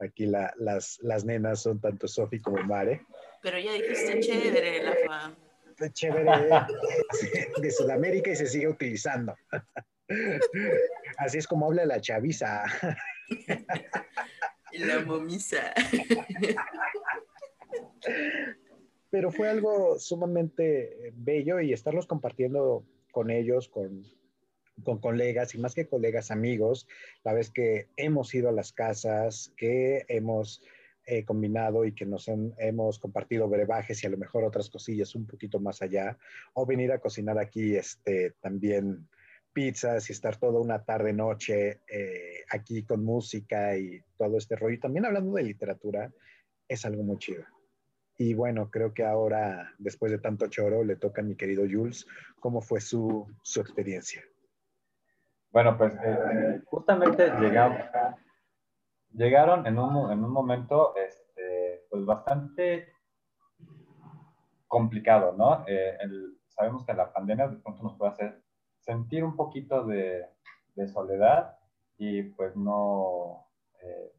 Aquí 0.00 0.26
la, 0.26 0.52
las, 0.56 0.98
las 1.02 1.24
nenas 1.24 1.62
son 1.62 1.80
tanto 1.80 2.08
Sofi 2.08 2.40
como 2.40 2.62
Mare. 2.64 3.02
Pero 3.42 3.58
ya 3.58 3.72
dijiste 3.72 4.20
chévere, 4.20 4.82
la 4.82 4.94
fama. 5.06 5.36
Chévere 5.92 6.30
de 7.62 7.70
Sudamérica 7.70 8.30
y 8.30 8.36
se 8.36 8.46
sigue 8.46 8.68
utilizando. 8.68 9.34
Así 11.18 11.38
es 11.38 11.46
como 11.46 11.66
habla 11.66 11.86
la 11.86 12.00
chaviza. 12.00 12.64
La 14.72 15.00
momisa. 15.00 15.72
Pero 19.10 19.30
fue 19.30 19.48
algo 19.48 19.98
sumamente 19.98 21.12
bello 21.14 21.60
y 21.60 21.72
estarlos 21.72 22.06
compartiendo 22.06 22.84
con 23.12 23.30
ellos, 23.30 23.68
con, 23.68 24.04
con 24.82 24.98
colegas 24.98 25.54
y 25.54 25.58
más 25.58 25.74
que 25.74 25.86
colegas, 25.86 26.30
amigos, 26.30 26.86
la 27.22 27.32
vez 27.32 27.50
que 27.50 27.88
hemos 27.96 28.34
ido 28.34 28.48
a 28.48 28.52
las 28.52 28.72
casas, 28.72 29.52
que 29.56 30.04
hemos 30.08 30.62
eh, 31.06 31.24
combinado 31.24 31.84
y 31.84 31.92
que 31.92 32.06
nos 32.06 32.28
hemos 32.28 32.98
compartido 32.98 33.48
brebajes 33.48 34.02
y 34.02 34.06
a 34.06 34.10
lo 34.10 34.16
mejor 34.16 34.44
otras 34.44 34.70
cosillas 34.70 35.14
un 35.14 35.26
poquito 35.26 35.60
más 35.60 35.82
allá, 35.82 36.18
o 36.54 36.66
venir 36.66 36.92
a 36.92 36.98
cocinar 36.98 37.38
aquí 37.38 37.76
este, 37.76 38.32
también 38.40 39.06
pizzas 39.52 40.08
y 40.10 40.12
estar 40.12 40.36
toda 40.36 40.60
una 40.60 40.82
tarde, 40.84 41.12
noche 41.12 41.80
eh, 41.86 42.44
aquí 42.50 42.82
con 42.84 43.04
música 43.04 43.76
y 43.76 44.02
todo 44.18 44.38
este 44.38 44.56
rollo. 44.56 44.74
Y 44.74 44.80
también 44.80 45.06
hablando 45.06 45.34
de 45.34 45.44
literatura, 45.44 46.12
es 46.66 46.84
algo 46.84 47.02
muy 47.02 47.18
chido. 47.18 47.44
Y 48.16 48.34
bueno, 48.34 48.70
creo 48.70 48.94
que 48.94 49.04
ahora, 49.04 49.74
después 49.78 50.10
de 50.12 50.18
tanto 50.18 50.46
choro, 50.48 50.84
le 50.84 50.96
toca 50.96 51.20
a 51.20 51.24
mi 51.24 51.36
querido 51.36 51.64
Jules, 51.70 52.06
¿cómo 52.40 52.60
fue 52.60 52.80
su, 52.80 53.26
su 53.42 53.60
experiencia? 53.60 54.22
Bueno, 55.54 55.78
pues 55.78 55.92
eh, 56.04 56.62
justamente 56.64 57.30
llegamos, 57.38 57.78
llegaron 59.12 59.64
en 59.68 59.78
un, 59.78 60.10
en 60.10 60.24
un 60.24 60.32
momento 60.32 60.96
este, 60.96 61.86
pues 61.88 62.04
bastante 62.04 62.88
complicado, 64.66 65.32
¿no? 65.38 65.64
Eh, 65.68 65.96
sabemos 66.48 66.84
que 66.84 66.92
la 66.92 67.12
pandemia 67.12 67.46
de 67.46 67.58
pronto 67.58 67.84
nos 67.84 67.96
puede 67.96 68.10
hacer 68.10 68.42
sentir 68.80 69.22
un 69.22 69.36
poquito 69.36 69.84
de, 69.86 70.26
soledad 70.92 71.56
y 71.98 72.24
pues 72.24 72.56
no 72.56 73.46
eh, 73.80 74.12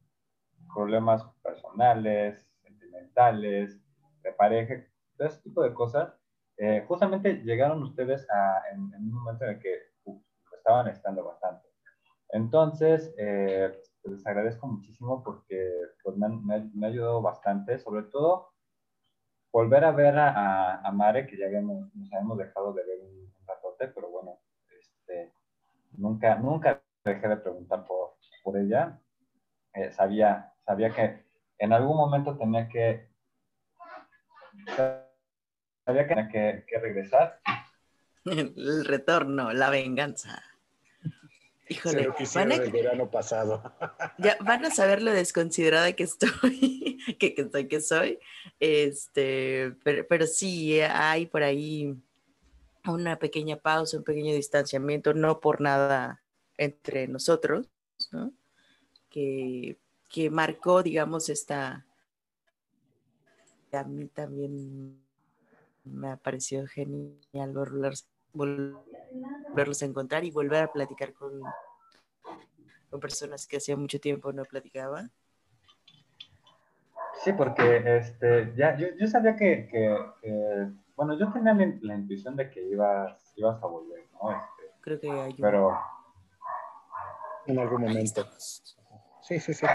problemas 0.74 1.22
personales, 1.44 2.48
sentimentales, 2.64 3.78
de 4.24 4.32
pareja, 4.32 4.76
todo 5.18 5.28
ese 5.28 5.42
tipo 5.42 5.62
de 5.64 5.74
cosas. 5.74 6.14
Justamente 6.88 7.42
llegaron 7.44 7.84
ustedes 7.84 8.26
a, 8.30 8.70
en, 8.72 8.94
en, 8.94 9.04
un 9.04 9.12
momento 9.12 9.44
en 9.44 9.50
el 9.50 9.60
que 9.60 9.95
estaban 10.66 10.88
estando 10.88 11.24
bastante. 11.24 11.70
Entonces, 12.30 13.14
eh, 13.20 13.72
pues 14.02 14.16
les 14.16 14.26
agradezco 14.26 14.66
muchísimo 14.66 15.24
porque 15.24 15.72
pues, 16.04 16.18
me, 16.18 16.56
ha 16.56 16.90
ayudado 16.90 17.22
bastante, 17.22 17.78
sobre 17.78 18.04
todo 18.04 18.50
volver 19.52 19.86
a 19.86 19.92
ver 19.92 20.18
a, 20.18 20.32
a, 20.32 20.82
a 20.82 20.92
Mare, 20.92 21.28
que 21.28 21.38
ya 21.38 21.46
habíamos, 21.46 21.94
nos 21.96 22.12
habíamos 22.12 22.40
dejado 22.40 22.74
de 22.74 22.84
ver 22.84 23.00
un, 23.00 23.32
un 23.40 23.48
ratote, 23.48 23.88
pero 23.90 24.10
bueno, 24.10 24.40
este, 24.78 25.32
nunca, 25.94 26.36
nunca 26.36 26.82
dejé 27.06 27.28
de 27.28 27.38
preguntar 27.38 27.86
por, 27.86 28.16
por 28.44 28.58
ella. 28.58 29.00
Eh, 29.76 29.92
sabía, 29.92 30.52
sabía 30.66 30.90
que 30.90 31.24
en 31.60 31.74
algún 31.74 31.96
momento 31.96 32.36
tenía 32.38 32.68
que, 32.68 33.08
sabía 35.86 36.08
que 36.08 36.16
tenía 36.16 36.28
que, 36.28 36.66
que 36.68 36.80
regresar. 36.80 37.40
El 38.26 38.84
retorno, 38.84 39.54
la 39.54 39.70
venganza. 39.70 40.42
Híjole, 41.68 42.10
van 42.36 42.52
a, 42.52 42.56
el 42.56 42.72
verano 42.72 43.10
pasado. 43.10 43.62
Ya 44.18 44.38
van 44.42 44.66
a 44.66 44.72
saber 44.72 45.02
lo 45.02 45.12
desconsiderada 45.12 45.94
que 45.94 46.04
estoy, 46.04 47.00
que, 47.20 47.34
que 47.34 47.42
estoy, 47.42 47.68
que 47.68 47.82
soy. 47.82 48.20
Este, 48.60 49.76
pero, 49.84 50.06
pero 50.08 50.28
sí, 50.28 50.80
hay 50.82 51.26
por 51.26 51.44
ahí 51.44 51.96
una 52.86 53.18
pequeña 53.18 53.58
pausa, 53.58 53.98
un 53.98 54.04
pequeño 54.04 54.34
distanciamiento, 54.34 55.14
no 55.14 55.40
por 55.40 55.60
nada 55.62 56.22
entre 56.58 57.08
nosotros, 57.08 57.68
¿no? 58.12 58.32
que, 59.16 59.80
que 60.10 60.30
marcó, 60.30 60.84
digamos, 60.84 61.30
esta... 61.30 61.86
A 63.72 63.84
mí 63.84 64.08
también 64.08 65.02
me 65.84 66.10
ha 66.10 66.18
parecido 66.18 66.66
genial 66.68 67.52
volverlos, 67.54 68.06
volverlos 69.56 69.82
a 69.84 69.86
encontrar 69.86 70.26
y 70.26 70.32
volver 70.32 70.64
a 70.64 70.72
platicar 70.72 71.14
con, 71.14 71.42
con 72.90 73.00
personas 73.00 73.48
que 73.48 73.56
hacía 73.56 73.78
mucho 73.78 74.02
tiempo 74.02 74.34
no 74.34 74.44
platicaba. 74.44 75.08
Sí, 77.24 77.32
porque 77.32 77.82
este, 77.98 78.54
ya, 78.58 78.76
yo, 78.78 78.88
yo 79.00 79.08
sabía 79.08 79.38
que, 79.38 79.70
que, 79.72 80.68
bueno, 80.98 81.18
yo 81.18 81.32
tenía 81.32 81.54
la, 81.54 81.96
intuición 81.96 82.36
de 82.36 82.50
que 82.50 82.62
ibas, 82.64 83.32
ibas 83.38 83.64
a 83.64 83.66
volver, 83.66 84.04
¿no? 84.22 84.32
Este, 84.32 84.64
Creo 84.82 85.00
que 85.00 85.10
hay 85.10 85.34
Pero... 85.36 85.80
En 87.48 87.60
algún 87.60 87.84
momento. 87.84 88.28
Sí, 89.22 89.40
sí, 89.40 89.54
sí. 89.54 89.66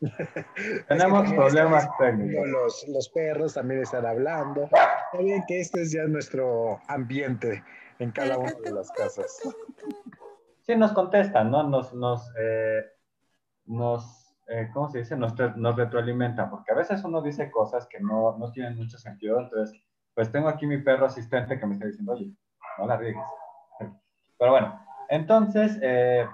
Tenemos 0.88 1.32
problemas 1.32 1.88
técnicos. 1.98 2.48
Los, 2.48 2.88
los, 2.88 3.08
perros 3.10 3.54
también 3.54 3.82
están 3.82 4.06
hablando. 4.06 4.64
Está 4.64 5.10
que 5.46 5.60
este 5.60 5.82
es 5.82 5.92
ya 5.92 6.04
nuestro 6.04 6.80
ambiente 6.86 7.62
en 8.00 8.10
cada 8.12 8.38
una 8.38 8.52
de 8.52 8.72
las 8.72 8.90
casas. 8.92 9.40
Sí, 10.62 10.76
nos 10.76 10.92
contestan, 10.92 11.50
¿no? 11.50 11.64
Nos, 11.64 11.94
nos, 11.94 12.30
eh, 12.38 12.84
nos 13.64 14.20
eh, 14.50 14.68
¿cómo 14.72 14.88
se 14.88 14.98
dice? 14.98 15.16
Nos, 15.16 15.32
nos 15.56 15.76
retroalimenta, 15.76 16.50
porque 16.50 16.72
a 16.72 16.74
veces 16.74 17.04
uno 17.04 17.22
dice 17.22 17.50
cosas 17.52 17.86
que 17.86 18.00
no, 18.00 18.36
no 18.36 18.50
tienen 18.50 18.76
mucho 18.76 18.98
sentido. 18.98 19.40
Entonces, 19.40 19.80
pues 20.12 20.32
tengo 20.32 20.48
aquí 20.48 20.66
mi 20.66 20.78
perro 20.78 21.06
asistente 21.06 21.58
que 21.58 21.66
me 21.66 21.74
está 21.74 21.86
diciendo, 21.86 22.12
oye, 22.12 22.32
no 22.78 22.86
la 22.86 22.96
riegues. 22.96 23.24
Pero 24.38 24.50
bueno, 24.50 24.84
entonces, 25.08 25.78
eh, 25.82 26.26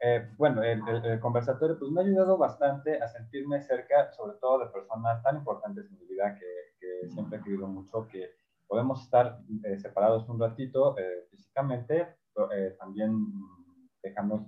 eh, 0.00 0.28
bueno, 0.38 0.62
el, 0.62 1.18
conversatorio 1.20 1.76
pues 1.76 1.90
me 1.90 2.00
ha 2.00 2.04
ayudado 2.04 2.38
bastante 2.38 3.02
a 3.02 3.08
sentirme 3.08 3.60
cerca, 3.60 4.12
sobre 4.12 4.38
todo 4.38 4.60
de 4.60 4.66
personas 4.66 5.20
tan 5.22 5.36
importantes 5.36 5.86
en 5.86 5.98
mi 5.98 6.06
vida 6.06 6.34
que, 6.34 7.08
siempre 7.08 7.38
he 7.38 7.42
querido 7.42 7.66
mucho, 7.66 8.06
que 8.08 8.30
podemos 8.70 9.02
estar 9.02 9.40
eh, 9.64 9.76
separados 9.80 10.28
un 10.28 10.38
ratito 10.38 10.96
eh, 10.96 11.26
físicamente, 11.30 12.14
también 12.78 13.26
dejamos, 14.02 14.46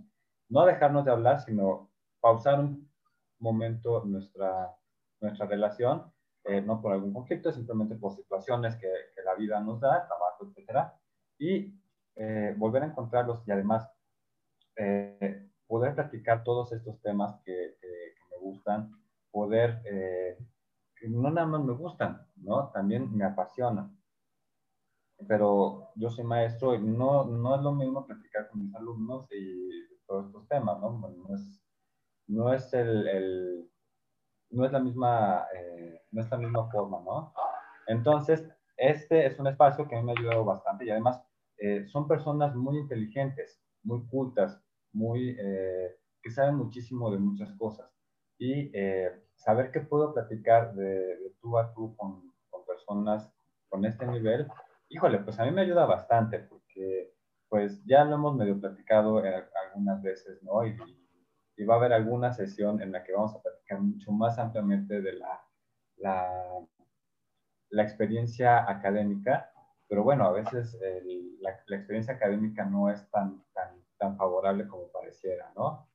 no 0.49 0.65
dejarnos 0.65 1.05
de 1.05 1.11
hablar, 1.11 1.41
sino 1.41 1.91
pausar 2.21 2.61
un 2.61 2.89
momento 3.39 4.05
nuestra, 4.07 4.75
nuestra 5.21 5.47
relación, 5.47 6.11
no 6.65 6.81
por 6.81 6.93
algún 6.93 7.13
conflicto, 7.13 7.53
simplemente 7.53 7.97
por 7.97 8.15
situaciones 8.15 8.77
que, 8.77 8.89
la 9.27 9.35
vida 9.35 9.61
nos 9.61 9.81
da, 9.81 10.07
trabajo, 10.07 10.47
etcétera, 10.47 10.95
y 11.39 11.75
volver 12.57 12.85
a 12.85 12.87
encontrarlos 12.87 13.47
y 13.47 13.51
además 13.51 13.91
eh, 14.77 15.49
poder 15.67 15.95
practicar 15.95 16.45
todos 16.45 16.73
estos 16.73 17.01
temas 17.03 17.41
que, 17.45 17.77
me 18.31 18.37
gustan, 18.39 18.91
poder, 19.31 19.83
eh, 19.85 20.39
no 21.09 21.31
nada 21.31 21.47
más 21.47 21.63
me 21.63 21.73
gustan, 21.73 22.27
¿no? 22.37 22.71
También 22.71 23.15
me 23.15 23.25
apasionan. 23.25 23.97
Pero 25.29 25.91
yo 25.97 26.11
soy 26.11 26.25
maestro 26.25 26.75
y 26.75 26.81
no, 26.81 27.25
no 27.25 27.57
es 27.57 27.63
lo 27.63 27.73
mismo 27.73 28.07
practicar 28.07 28.49
con 28.49 28.63
mis 28.63 28.75
alumnos 28.75 29.29
y 29.31 29.71
todos 30.07 30.27
estos 30.27 30.49
temas, 30.49 30.81
¿no? 30.81 30.99
no 30.99 31.35
es, 31.35 31.63
no 32.27 32.53
es 32.53 32.73
el, 32.75 33.71
no 34.51 34.65
es 34.65 34.73
la 34.73 34.81
misma, 34.81 35.47
eh, 35.55 36.01
no 36.11 36.21
es 36.21 36.31
la 36.31 36.39
misma 36.39 36.71
forma, 36.71 37.01
¿no? 37.01 37.33
Entonces, 37.87 38.47
este 38.77 39.27
es 39.27 39.39
un 39.39 39.47
espacio 39.47 39.89
que 39.89 39.97
a 39.97 40.01
mí 40.01 40.07
me 40.07 40.13
ha 40.13 40.19
ayudado 40.19 40.45
bastante 40.45 40.85
y 40.85 40.91
además 40.91 41.23
son 41.87 42.09
personas 42.09 42.57
muy 42.57 42.77
inteligentes, 42.79 43.63
muy 43.85 44.05
cultas, 44.07 44.61
muy, 44.93 45.37
eh, 45.39 45.97
que 46.23 46.31
saben 46.31 46.57
muchísimo 46.57 47.11
de 47.11 47.19
muchas 47.19 47.53
cosas. 47.53 47.91
Y 48.39 48.71
eh, 48.75 49.11
saber 49.35 49.71
que 49.71 49.81
puedo 49.81 50.13
platicar 50.13 50.75
de, 50.75 51.35
tú 51.41 51.59
a 51.59 51.73
tú 51.75 51.97
con, 51.97 52.33
con, 52.51 52.65
personas 52.65 53.31
con 53.69 53.85
este 53.85 54.07
nivel, 54.07 54.47
híjole, 54.93 55.19
pues 55.19 55.39
a 55.39 55.45
mí 55.45 55.51
me 55.51 55.63
ayuda 55.63 55.87
bastante 55.87 56.39
porque 56.41 57.15
pues 57.49 57.85
ya 57.85 58.05
lo 58.05 58.15
hemos 58.15 58.35
medio 58.37 58.61
platicado 58.61 59.25
eh, 59.25 59.45
algunas 59.67 60.03
veces, 60.03 60.43
¿no? 60.43 60.65
Y, 60.67 60.77
y, 61.57 61.65
va 61.65 61.75
a 61.75 61.77
haber 61.79 61.93
alguna 61.93 62.33
sesión 62.33 62.81
en 62.81 62.93
la 62.93 63.05
que 63.05 63.13
vamos 63.13 63.35
a 63.35 63.43
platicar 63.43 63.81
mucho 63.81 64.11
más 64.11 64.39
ampliamente 64.39 65.01
de 65.01 65.13
la, 65.13 65.41
la, 65.97 66.67
la 67.71 67.83
experiencia 67.83 68.69
académica, 68.69 69.51
pero 69.89 70.03
bueno, 70.03 70.25
a 70.25 70.33
veces 70.33 70.79
la, 71.41 71.57
la, 71.67 71.77
experiencia 71.77 72.15
académica 72.15 72.65
no 72.65 72.91
es 72.91 73.09
tan, 73.11 73.45
tan 73.53 73.83
tan 74.03 74.17
favorable 74.17 74.67
como 74.67 74.91
pareciera, 74.91 75.53
¿no? 75.55 75.89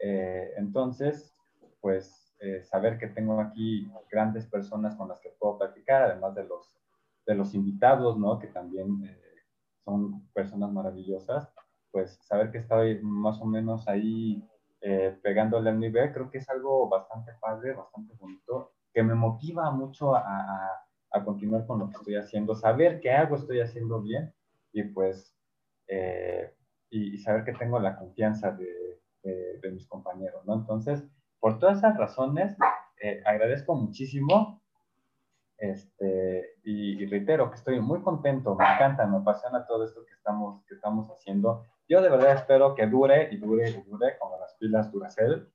Eh, 0.00 0.52
entonces, 0.56 1.32
pues 1.80 2.34
eh, 2.40 2.60
saber 2.64 2.98
que 2.98 3.06
tengo 3.06 3.40
aquí 3.40 3.88
grandes 4.10 4.46
personas 4.46 4.96
con 4.96 5.08
las 5.08 5.20
que 5.20 5.30
puedo 5.38 5.58
platicar, 5.58 6.02
además 6.02 6.34
de 6.34 6.42
los, 6.42 6.81
de 7.26 7.34
los 7.34 7.54
invitados, 7.54 8.18
¿no? 8.18 8.38
Que 8.38 8.48
también 8.48 9.04
eh, 9.04 9.20
son 9.84 10.26
personas 10.28 10.72
maravillosas, 10.72 11.48
pues 11.90 12.18
saber 12.22 12.50
que 12.50 12.58
estoy 12.58 13.00
más 13.02 13.40
o 13.40 13.44
menos 13.44 13.86
ahí 13.88 14.46
pegándole 15.22 15.70
al 15.70 15.78
nivel, 15.78 16.12
creo 16.12 16.28
que 16.28 16.38
es 16.38 16.48
algo 16.48 16.88
bastante 16.88 17.30
padre, 17.40 17.72
bastante 17.72 18.14
bonito, 18.18 18.72
que 18.92 19.04
me 19.04 19.14
motiva 19.14 19.70
mucho 19.70 20.16
a, 20.16 20.22
a, 21.12 21.24
continuar 21.24 21.66
con 21.68 21.78
lo 21.78 21.86
que 21.86 21.98
estoy 21.98 22.16
haciendo, 22.16 22.56
saber 22.56 23.00
que 23.00 23.12
algo 23.12 23.36
estoy 23.36 23.60
haciendo 23.60 24.02
bien 24.02 24.34
y 24.72 24.82
pues 24.82 25.36
eh, 25.88 26.54
y, 26.90 27.18
saber 27.18 27.44
que 27.44 27.52
tengo 27.52 27.78
la 27.78 27.96
confianza 27.98 28.50
de, 28.50 29.00
de, 29.22 29.70
mis 29.70 29.86
compañeros, 29.86 30.44
¿no? 30.46 30.54
Entonces, 30.54 31.04
por 31.38 31.58
todas 31.58 31.78
esas 31.78 31.96
razones, 31.96 32.56
eh, 33.02 33.22
agradezco 33.24 33.74
muchísimo 33.74 34.62
este, 35.58 36.51
y, 36.64 37.06
reitero 37.06 37.50
que 37.50 37.56
estoy 37.56 37.80
muy 37.80 38.00
contento, 38.02 38.54
me 38.54 38.64
encanta, 38.64 39.06
me 39.06 39.18
apasiona 39.18 39.66
todo 39.66 39.84
esto 39.84 40.04
que 40.04 40.12
estamos, 40.12 40.64
que 40.64 40.74
estamos 40.74 41.08
haciendo. 41.10 41.64
Yo 41.88 42.00
de 42.00 42.08
verdad 42.08 42.34
espero 42.34 42.74
que 42.74 42.86
dure 42.86 43.28
y 43.32 43.36
dure 43.36 43.70
y 43.70 43.82
dure 43.82 44.16
como 44.18 44.38
las 44.38 44.54
pilas 44.54 44.92
Duracell, 44.92 45.48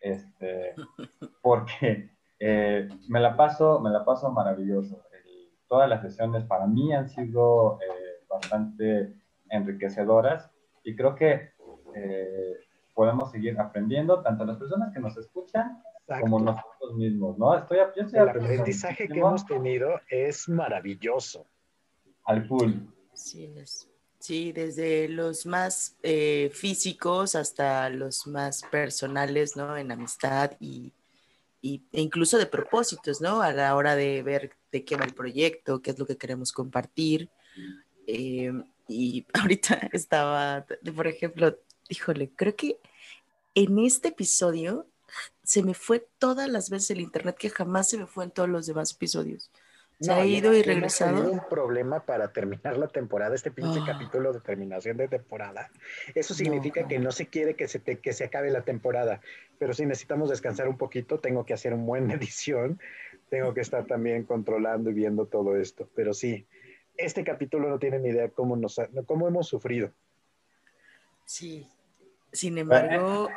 este, 0.00 0.74
porque 1.42 2.10
eh, 2.38 2.88
me, 3.08 3.20
la 3.20 3.36
paso, 3.36 3.80
me 3.80 3.90
la 3.90 4.04
paso 4.04 4.30
maravilloso. 4.30 5.02
todas 5.66 5.88
las 5.88 6.02
sesiones 6.02 6.44
para 6.44 6.66
mí 6.66 6.92
han 6.92 7.08
sido 7.08 7.80
eh, 7.80 8.24
bastante 8.28 9.14
enriquecedoras 9.50 10.50
y 10.84 10.94
creo 10.94 11.16
que 11.16 11.50
eh, 11.96 12.58
podemos 12.94 13.30
seguir 13.32 13.58
aprendiendo, 13.58 14.22
tanto 14.22 14.44
las 14.44 14.58
personas 14.58 14.92
que 14.92 15.00
nos 15.00 15.16
escuchan 15.16 15.82
como 16.06 16.40
nosotros 16.40 16.94
mismos, 16.94 17.38
¿no? 17.38 17.56
Estoy, 17.56 17.78
El 18.12 18.28
aprendizaje 18.28 19.08
que 19.08 19.18
hemos 19.18 19.46
tenido 19.46 20.00
es 20.08 20.48
maravilloso. 20.48 21.46
Al 22.24 22.46
full. 22.46 22.72
Sí, 23.12 23.52
sí 24.18 24.52
desde 24.52 25.08
los 25.08 25.46
más 25.46 25.96
eh, 26.02 26.50
físicos 26.52 27.34
hasta 27.34 27.88
los 27.90 28.26
más 28.26 28.62
personales, 28.70 29.56
¿no? 29.56 29.76
En 29.76 29.92
amistad 29.92 30.52
y, 30.60 30.92
y, 31.60 31.82
e 31.92 32.00
incluso 32.00 32.38
de 32.38 32.46
propósitos, 32.46 33.20
¿no? 33.20 33.42
A 33.42 33.52
la 33.52 33.74
hora 33.76 33.96
de 33.96 34.22
ver 34.22 34.56
de 34.72 34.84
qué 34.84 34.96
va 34.96 35.04
el 35.04 35.14
proyecto, 35.14 35.80
qué 35.80 35.90
es 35.90 35.98
lo 35.98 36.06
que 36.06 36.16
queremos 36.16 36.52
compartir. 36.52 37.30
Eh, 38.06 38.52
y 38.88 39.26
ahorita 39.34 39.88
estaba, 39.92 40.66
por 40.94 41.06
ejemplo, 41.06 41.58
híjole, 41.88 42.30
creo 42.34 42.56
que 42.56 42.78
en 43.54 43.78
este 43.78 44.08
episodio 44.08 44.86
se 45.42 45.62
me 45.62 45.74
fue 45.74 46.06
todas 46.18 46.48
las 46.48 46.70
veces 46.70 46.90
el 46.90 47.00
internet 47.00 47.36
que 47.38 47.50
jamás 47.50 47.88
se 47.88 47.98
me 47.98 48.06
fue 48.06 48.24
en 48.24 48.30
todos 48.30 48.48
los 48.48 48.66
demás 48.66 48.92
episodios. 48.92 49.50
Se 50.00 50.12
ha 50.12 50.26
ido 50.26 50.52
y 50.52 50.62
regresado. 50.62 51.30
un 51.30 51.40
problema 51.48 52.00
para 52.00 52.32
terminar 52.32 52.76
la 52.76 52.88
temporada, 52.88 53.34
este 53.34 53.50
pinche 53.50 53.80
ah. 53.80 53.84
capítulo 53.86 54.32
de 54.32 54.40
terminación 54.40 54.96
de 54.96 55.08
temporada. 55.08 55.70
Eso 56.14 56.34
significa 56.34 56.88
que 56.88 56.98
no 56.98 57.12
se 57.12 57.26
quiere 57.26 57.54
que 57.54 57.68
se, 57.68 57.80
que 57.80 58.12
se 58.12 58.24
acabe 58.24 58.50
la 58.50 58.62
temporada, 58.62 59.20
pero 59.58 59.72
si 59.72 59.86
necesitamos 59.86 60.30
descansar 60.30 60.68
un 60.68 60.76
poquito, 60.76 61.20
tengo 61.20 61.46
que 61.46 61.54
hacer 61.54 61.72
un 61.72 61.86
buen 61.86 62.10
edición, 62.10 62.80
tengo 63.30 63.54
que 63.54 63.60
estar 63.60 63.86
también 63.86 64.24
controlando 64.24 64.90
y 64.90 64.94
viendo 64.94 65.26
todo 65.26 65.56
esto. 65.56 65.88
Pero 65.94 66.12
sí, 66.12 66.46
este 66.96 67.24
capítulo 67.24 67.68
no 67.68 67.78
tiene 67.78 67.98
ni 67.98 68.08
idea 68.08 68.28
cómo, 68.28 68.56
nos 68.56 68.80
cómo 69.06 69.28
hemos 69.28 69.46
sufrido. 69.46 69.92
Sí, 71.24 71.68
sin 72.32 72.58
embargo, 72.58 73.28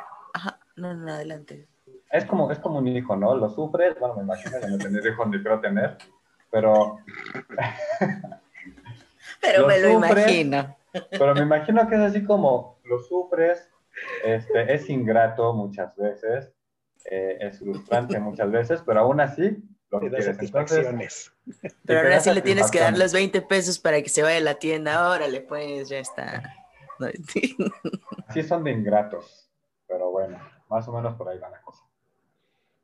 no, 0.78 0.94
no, 0.94 1.12
adelante. 1.12 1.68
Es 2.10 2.24
como, 2.24 2.50
es 2.50 2.58
como 2.58 2.78
un 2.78 2.88
hijo, 2.88 3.16
¿no? 3.16 3.34
Lo 3.36 3.50
sufres, 3.50 3.98
bueno, 3.98 4.16
me 4.16 4.22
imagino 4.22 4.58
que 4.60 4.66
no 4.66 4.78
tener 4.78 5.06
hijos 5.06 5.28
ni 5.28 5.40
quiero 5.40 5.60
tener, 5.60 5.98
pero... 6.50 6.98
pero 9.40 9.66
me 9.66 9.78
lo 9.78 9.90
imagino. 9.90 10.76
Pero 11.10 11.34
me 11.34 11.42
imagino 11.42 11.86
que 11.88 11.94
es 11.96 12.00
así 12.00 12.24
como 12.24 12.78
lo 12.84 12.98
sufres, 13.00 13.68
este, 14.24 14.72
es 14.72 14.88
ingrato 14.88 15.52
muchas 15.52 15.94
veces, 15.96 16.52
eh, 17.04 17.38
es 17.40 17.58
frustrante 17.58 18.18
muchas 18.20 18.50
veces, 18.50 18.82
pero 18.84 19.00
aún 19.00 19.20
así 19.20 19.56
lo 19.90 20.00
quieres. 20.00 20.26
Entonces, 20.26 21.32
Pero 21.84 22.00
ahora 22.00 22.20
sí 22.20 22.32
le 22.32 22.42
tienes 22.42 22.70
que 22.70 22.80
dar 22.80 22.96
los 22.96 23.12
20 23.12 23.42
pesos 23.42 23.78
para 23.78 24.02
que 24.02 24.08
se 24.08 24.22
vaya 24.22 24.38
a 24.38 24.40
la 24.40 24.54
tienda. 24.54 25.10
Órale, 25.10 25.40
pues 25.40 25.88
ya 25.88 25.98
está. 25.98 26.54
Sí, 28.34 28.42
son 28.42 28.64
de 28.64 28.72
ingratos, 28.72 29.48
pero 29.86 30.10
bueno, 30.10 30.36
más 30.68 30.86
o 30.88 30.92
menos 30.92 31.14
por 31.14 31.28
ahí 31.28 31.38
va 31.38 31.50
la 31.50 31.60
cosa. 31.62 31.84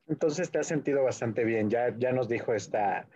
Entonces 0.07 0.51
te 0.51 0.59
has 0.59 0.67
sentido 0.67 1.03
bastante 1.03 1.45
bien. 1.45 1.71
Ya, 1.71 1.95
ya 1.97 2.13
nos 2.13 2.29
dijo 2.29 2.53
esta 2.53 3.09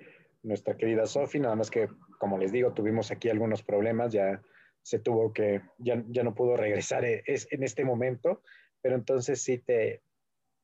nuestra 0.42 0.76
querida 0.76 1.06
Sofi, 1.06 1.40
nada 1.40 1.56
más 1.56 1.70
que, 1.70 1.88
como 2.18 2.38
les 2.38 2.52
digo, 2.52 2.72
tuvimos 2.72 3.10
aquí 3.10 3.28
algunos 3.28 3.62
problemas, 3.62 4.12
ya 4.12 4.40
se 4.82 4.98
tuvo 4.98 5.32
que, 5.32 5.62
ya, 5.78 6.02
ya 6.08 6.22
no 6.22 6.34
pudo 6.34 6.56
regresar 6.56 7.04
e, 7.04 7.22
en 7.26 7.62
este 7.62 7.84
momento, 7.84 8.42
pero 8.80 8.94
entonces 8.94 9.42
sí 9.42 9.58
te, 9.58 10.02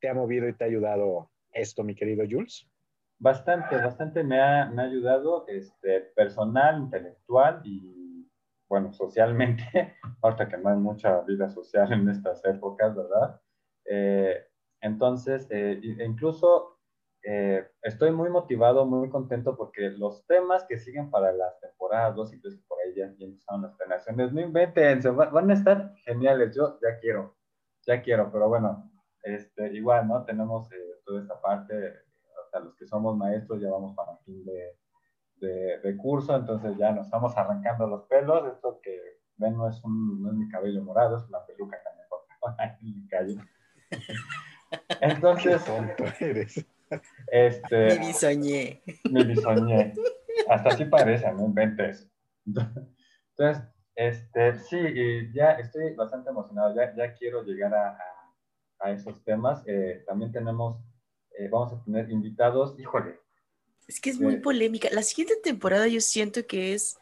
te 0.00 0.08
ha 0.08 0.14
movido 0.14 0.48
y 0.48 0.54
te 0.54 0.64
ha 0.64 0.66
ayudado 0.68 1.30
esto, 1.52 1.84
mi 1.84 1.94
querido 1.94 2.24
Jules. 2.28 2.66
Bastante, 3.18 3.76
bastante 3.76 4.24
me 4.24 4.40
ha, 4.40 4.66
me 4.66 4.82
ha 4.82 4.84
ayudado, 4.86 5.46
este, 5.48 6.00
personal, 6.16 6.80
intelectual 6.80 7.60
y, 7.64 8.28
bueno, 8.68 8.92
socialmente, 8.92 9.96
ahorita 10.22 10.48
que 10.48 10.56
no 10.58 10.70
hay 10.70 10.76
mucha 10.76 11.20
vida 11.22 11.50
social 11.50 11.92
en 11.92 12.08
estas 12.08 12.44
épocas, 12.44 12.94
¿verdad? 12.94 13.40
Eh, 13.86 14.46
entonces, 14.80 15.46
eh, 15.50 15.80
e 15.82 16.04
incluso 16.04 16.78
eh, 17.22 17.66
estoy 17.82 18.12
muy 18.12 18.28
motivado, 18.28 18.84
muy 18.84 19.08
contento 19.08 19.56
porque 19.56 19.90
los 19.90 20.26
temas 20.26 20.64
que 20.64 20.78
siguen 20.78 21.10
para 21.10 21.32
las 21.32 21.58
temporadas 21.60 22.14
2 22.16 22.34
y 22.34 22.40
3 22.40 22.64
por 22.68 22.78
ahí 22.80 22.94
ya, 22.94 23.04
empezaron 23.04 23.62
las 23.62 23.74
planeaciones, 23.76 24.32
no 24.32 24.40
inventen, 24.40 25.00
van 25.14 25.50
a 25.50 25.54
estar 25.54 25.94
geniales, 26.04 26.54
yo 26.54 26.78
ya 26.82 26.98
quiero, 27.00 27.36
ya 27.86 28.02
quiero, 28.02 28.30
pero 28.30 28.48
bueno, 28.48 28.90
este, 29.22 29.72
igual, 29.72 30.06
¿no? 30.06 30.24
Tenemos 30.24 30.68
toda 31.06 31.22
esta 31.22 31.40
parte, 31.40 31.74
hasta 32.44 32.60
los 32.60 32.74
que 32.76 32.86
somos 32.86 33.16
maestros 33.16 33.60
ya 33.60 33.70
vamos 33.70 33.94
para 33.96 34.18
fin 34.18 34.44
de, 34.44 34.76
de, 35.82 35.96
curso, 35.96 36.36
entonces 36.36 36.76
ya 36.76 36.92
nos 36.92 37.06
estamos 37.06 37.36
arrancando 37.36 37.86
los 37.86 38.02
pelos, 38.04 38.46
esto 38.52 38.80
que 38.82 38.98
ven 39.36 39.56
no 39.56 39.68
es, 39.68 39.82
un, 39.84 40.22
no 40.22 40.30
es 40.30 40.36
mi 40.36 40.48
cabello 40.48 40.82
morado, 40.82 41.16
es 41.16 41.28
una 41.28 41.44
peluca 41.44 41.78
que 41.78 41.90
me 41.96 42.04
en 42.80 42.94
mi 42.94 43.08
calle. 43.08 43.36
Entonces. 45.00 45.62
Qué 45.62 45.70
tonto 45.70 46.04
eres. 46.20 46.64
Este. 47.30 47.98
Mi 47.98 48.06
bisoñé. 48.08 48.82
Mi 49.10 49.24
bisoñé. 49.24 49.94
Hasta 50.48 50.70
así 50.70 50.84
parece, 50.84 51.32
no 51.32 51.46
inventes. 51.46 52.08
Entonces, 52.46 53.62
este, 53.94 54.58
sí, 54.58 54.76
ya 55.32 55.52
estoy 55.52 55.94
bastante 55.94 56.30
emocionado, 56.30 56.74
ya, 56.74 56.94
ya 56.96 57.14
quiero 57.14 57.42
llegar 57.44 57.74
a, 57.74 57.98
a, 58.80 58.90
esos 58.90 59.22
temas. 59.24 59.62
Eh, 59.66 60.02
también 60.06 60.32
tenemos, 60.32 60.76
eh, 61.38 61.48
vamos 61.48 61.72
a 61.72 61.82
tener 61.84 62.10
invitados, 62.10 62.78
híjole. 62.78 63.18
Es 63.86 64.00
que 64.00 64.10
es 64.10 64.20
muy 64.20 64.36
polémica. 64.38 64.88
La 64.92 65.02
siguiente 65.02 65.36
temporada 65.42 65.86
yo 65.86 66.00
siento 66.00 66.46
que 66.46 66.72
es 66.74 66.96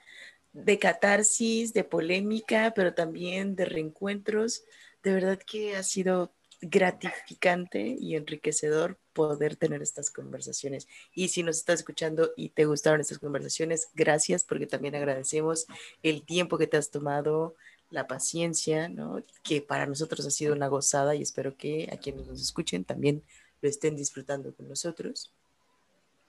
de 0.53 0.79
catarsis, 0.79 1.73
de 1.73 1.85
polémica, 1.85 2.73
pero 2.75 2.93
también 2.93 3.55
de 3.55 3.65
reencuentros. 3.65 4.65
De 5.03 5.13
verdad 5.15 5.39
que 5.39 5.77
ha 5.77 5.83
sido 5.83 6.35
gratificante 6.63 7.97
y 7.99 8.15
enriquecedor 8.15 8.97
poder 9.13 9.57
tener 9.57 9.83
estas 9.83 10.11
conversaciones. 10.11 10.89
Y 11.13 11.29
si 11.29 11.43
nos 11.43 11.59
estás 11.59 11.81
escuchando 11.81 12.31
y 12.37 12.51
te 12.51 12.65
gustaron 12.65 13.01
estas 13.01 13.19
conversaciones, 13.19 13.89
gracias 13.95 14.45
porque 14.45 14.67
también 14.67 14.95
agradecemos 14.95 15.67
el 16.03 16.23
tiempo 16.23 16.59
que 16.59 16.69
te 16.69 16.77
has 16.77 16.91
tomado, 16.91 17.57
la 17.91 18.07
paciencia, 18.07 18.89
¿no? 18.89 19.23
que 19.43 19.61
para 19.61 19.87
nosotros 19.87 20.25
ha 20.25 20.31
sido 20.31 20.55
una 20.55 20.69
gozada 20.69 21.15
y 21.15 21.23
espero 21.23 21.57
que 21.57 21.91
a 21.93 21.99
quienes 21.99 22.27
nos 22.27 22.41
escuchen 22.41 22.85
también 22.85 23.23
lo 23.61 23.69
estén 23.69 23.97
disfrutando 23.97 24.55
con 24.55 24.69
nosotros. 24.69 25.33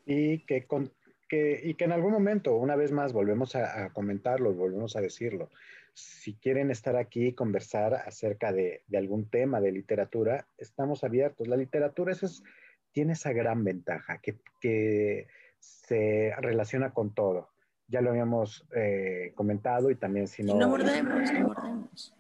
Y 0.06 0.40
que, 0.40 0.66
con, 0.66 0.92
que, 1.30 1.62
y 1.64 1.76
que 1.76 1.86
en 1.86 1.94
algún 1.94 2.12
momento, 2.12 2.56
una 2.56 2.76
vez 2.76 2.92
más, 2.92 3.14
volvemos 3.14 3.56
a, 3.56 3.86
a 3.86 3.94
comentarlo, 3.94 4.52
volvemos 4.52 4.96
a 4.96 5.02
decirlo 5.02 5.50
si 5.94 6.36
quieren 6.36 6.72
estar 6.72 6.96
aquí 6.96 7.28
y 7.28 7.34
conversar 7.34 7.94
acerca 7.94 8.52
de, 8.52 8.84
algún 8.96 9.30
tema 9.30 9.62
de 9.62 9.72
literatura, 9.72 10.48
estamos 10.58 11.04
abiertos. 11.04 11.48
La 11.48 11.58
literatura 11.58 12.14
es, 12.14 12.44
tiene 12.92 13.14
esa 13.14 13.32
gran 13.32 13.64
ventaja 13.64 14.20
que, 14.22 15.28
se 15.60 16.34
relaciona 16.40 16.94
con 16.94 17.14
todo. 17.14 17.50
Ya 17.88 18.02
lo 18.02 18.10
habíamos 18.10 18.68
eh, 18.76 19.32
comentado 19.34 19.92
y 19.92 19.96
también 19.96 20.28
si 20.28 20.44
no... 20.44 20.56
no 20.56 20.68
mordemos, 20.68 21.32
no 21.32 21.56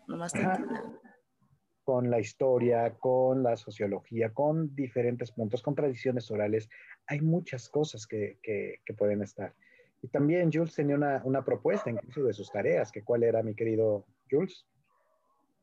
nomás 0.07 0.31
Con 1.83 2.09
la 2.09 2.21
historia, 2.21 2.93
con 2.97 3.43
la 3.43 3.57
sociología, 3.57 4.33
con 4.33 4.73
diferentes 4.73 5.33
puntos, 5.33 5.61
con 5.61 5.75
tradiciones 5.75 6.31
orales, 6.31 6.69
hay 7.05 7.19
muchas 7.19 7.67
cosas 7.67 8.07
que 8.07 8.37
pueden 8.97 9.23
estar. 9.23 9.53
Y 10.03 10.09
también 10.09 10.51
Jules 10.51 10.75
tenía 10.75 11.21
una, 11.23 11.45
propuesta 11.45 11.89
incluso 11.89 12.23
de 12.23 12.33
sus 12.33 12.51
tareas, 12.51 12.91
que 12.91 13.05
cuál 13.05 13.23
era, 13.23 13.41
mi 13.41 13.55
querido 13.55 14.05
Jules. 14.29 14.67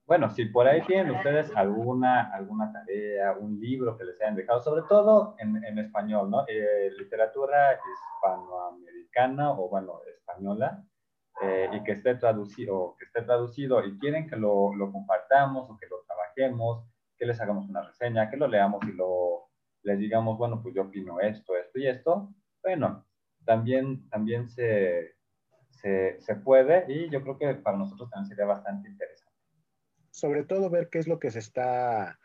Bueno, 0.06 0.30
si 0.30 0.46
por 0.46 0.66
ahí 0.66 0.80
tienen 0.86 1.14
ustedes 1.14 1.54
alguna, 1.54 2.32
alguna 2.32 2.72
tarea, 2.72 3.36
un 3.38 3.60
libro 3.60 3.98
que 3.98 4.04
les 4.04 4.18
hayan 4.22 4.36
dejado, 4.36 4.62
sobre 4.62 4.82
todo 4.88 5.36
en, 5.38 5.62
en 5.62 5.78
español, 5.78 6.30
¿no? 6.30 6.46
Eh, 6.48 6.90
literatura 6.98 7.78
hispanoamericana 8.16 9.52
o, 9.52 9.68
bueno, 9.68 10.00
española, 10.08 10.84
eh, 11.42 11.68
y 11.74 11.82
que 11.84 11.92
esté, 11.92 12.14
traducido, 12.14 12.96
que 12.98 13.04
esté 13.04 13.20
traducido 13.22 13.84
y 13.84 13.98
quieren 13.98 14.26
que 14.26 14.36
lo, 14.36 14.74
lo, 14.74 14.90
compartamos 14.90 15.68
o 15.68 15.76
que 15.76 15.86
lo 15.86 16.00
trabajemos, 16.06 16.82
que 17.18 17.26
les 17.26 17.38
hagamos 17.42 17.68
una 17.68 17.82
reseña, 17.82 18.30
que 18.30 18.38
lo 18.38 18.48
leamos 18.48 18.82
y 18.84 18.92
lo, 18.92 19.50
les 19.82 19.98
digamos, 19.98 20.38
bueno, 20.38 20.62
pues 20.62 20.74
yo 20.74 20.84
opino 20.84 21.20
esto, 21.20 21.54
esto 21.56 21.78
y 21.78 21.86
esto, 21.86 22.30
bueno, 22.62 23.04
también, 23.50 24.08
también 24.10 24.48
se, 24.48 25.16
se, 25.72 26.34
puede 26.44 26.84
y 26.86 27.10
yo 27.10 27.20
creo 27.20 27.36
que 27.36 27.54
para 27.54 27.76
nosotros 27.76 28.08
también 28.08 28.28
sería 28.28 28.44
bastante 28.44 28.88
interesante. 28.88 29.34
Sobre 30.12 30.44
todo 30.44 30.70
ver 30.70 30.88
qué 30.88 31.00
es 31.00 31.08
lo 31.08 31.18
que 31.18 31.32
se 31.32 31.40
está, 31.40 32.20